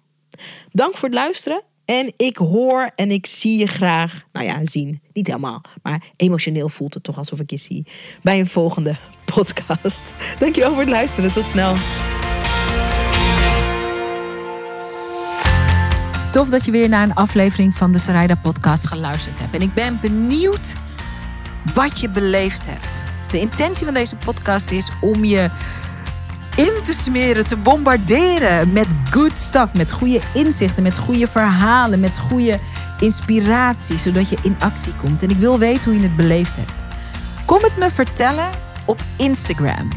Dank 0.71 0.97
voor 0.97 1.09
het 1.09 1.17
luisteren. 1.17 1.68
En 1.89 2.13
ik 2.17 2.37
hoor 2.37 2.91
en 2.95 3.11
ik 3.11 3.25
zie 3.25 3.57
je 3.57 3.67
graag, 3.67 4.25
nou 4.31 4.45
ja, 4.45 4.59
zien, 4.63 5.01
niet 5.13 5.27
helemaal, 5.27 5.61
maar 5.83 6.03
emotioneel 6.15 6.69
voelt 6.69 6.93
het 6.93 7.03
toch 7.03 7.17
alsof 7.17 7.39
ik 7.39 7.49
je 7.49 7.57
zie 7.57 7.85
bij 8.21 8.39
een 8.39 8.47
volgende 8.47 8.95
podcast. 9.25 10.13
Dankjewel 10.39 10.69
voor 10.69 10.79
het 10.79 10.89
luisteren. 10.89 11.33
Tot 11.33 11.47
snel. 11.47 11.73
Tof 16.31 16.49
dat 16.49 16.65
je 16.65 16.71
weer 16.71 16.89
naar 16.89 17.03
een 17.03 17.15
aflevering 17.15 17.73
van 17.73 17.91
de 17.91 17.97
Sarayda 17.97 18.35
podcast 18.35 18.87
geluisterd 18.87 19.39
hebt. 19.39 19.55
En 19.55 19.61
ik 19.61 19.73
ben 19.73 19.99
benieuwd 20.01 20.75
wat 21.73 21.99
je 21.99 22.09
beleefd 22.09 22.65
hebt. 22.65 22.85
De 23.31 23.39
intentie 23.39 23.85
van 23.85 23.93
deze 23.93 24.15
podcast 24.15 24.71
is 24.71 24.91
om 25.01 25.25
je 25.25 25.49
in 26.59 26.83
te 26.83 26.93
smeren, 26.93 27.47
te 27.47 27.57
bombarderen 27.57 28.71
met 28.71 28.87
good 29.11 29.37
stuff, 29.37 29.73
met 29.73 29.91
goede 29.91 30.21
inzichten, 30.33 30.83
met 30.83 30.97
goede 30.97 31.27
verhalen, 31.27 31.99
met 31.99 32.17
goede 32.17 32.59
inspiratie, 32.99 33.97
zodat 33.97 34.29
je 34.29 34.37
in 34.41 34.55
actie 34.59 34.93
komt. 34.93 35.23
En 35.23 35.29
ik 35.29 35.37
wil 35.37 35.59
weten 35.59 35.83
hoe 35.83 35.93
je 35.93 36.07
het 36.07 36.15
beleefd 36.15 36.55
hebt. 36.55 36.71
Kom 37.45 37.61
het 37.61 37.77
me 37.77 37.89
vertellen 37.89 38.49
op 38.85 38.99
Instagram. 39.17 39.89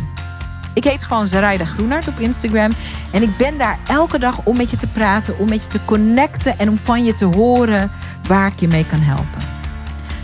Ik 0.74 0.84
heet 0.84 1.04
gewoon 1.04 1.26
Zaraida 1.26 1.64
Groenart 1.64 2.08
op 2.08 2.18
Instagram. 2.18 2.70
En 3.12 3.22
ik 3.22 3.36
ben 3.36 3.58
daar 3.58 3.78
elke 3.86 4.18
dag 4.18 4.40
om 4.44 4.56
met 4.56 4.70
je 4.70 4.76
te 4.76 4.86
praten, 4.86 5.38
om 5.38 5.48
met 5.48 5.62
je 5.62 5.68
te 5.68 5.84
connecten 5.84 6.58
en 6.58 6.68
om 6.68 6.78
van 6.78 7.04
je 7.04 7.14
te 7.14 7.24
horen 7.24 7.90
waar 8.28 8.46
ik 8.46 8.60
je 8.60 8.68
mee 8.68 8.86
kan 8.86 9.00
helpen. 9.00 9.42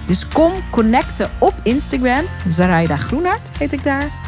Dus 0.07 0.29
kom 0.29 0.53
connecten 0.71 1.31
op 1.39 1.55
Instagram. 1.63 2.25
Zaraida 2.47 2.97
Groenart 2.97 3.51
heet 3.59 3.73
ik 3.73 3.85
daar. 3.85 4.28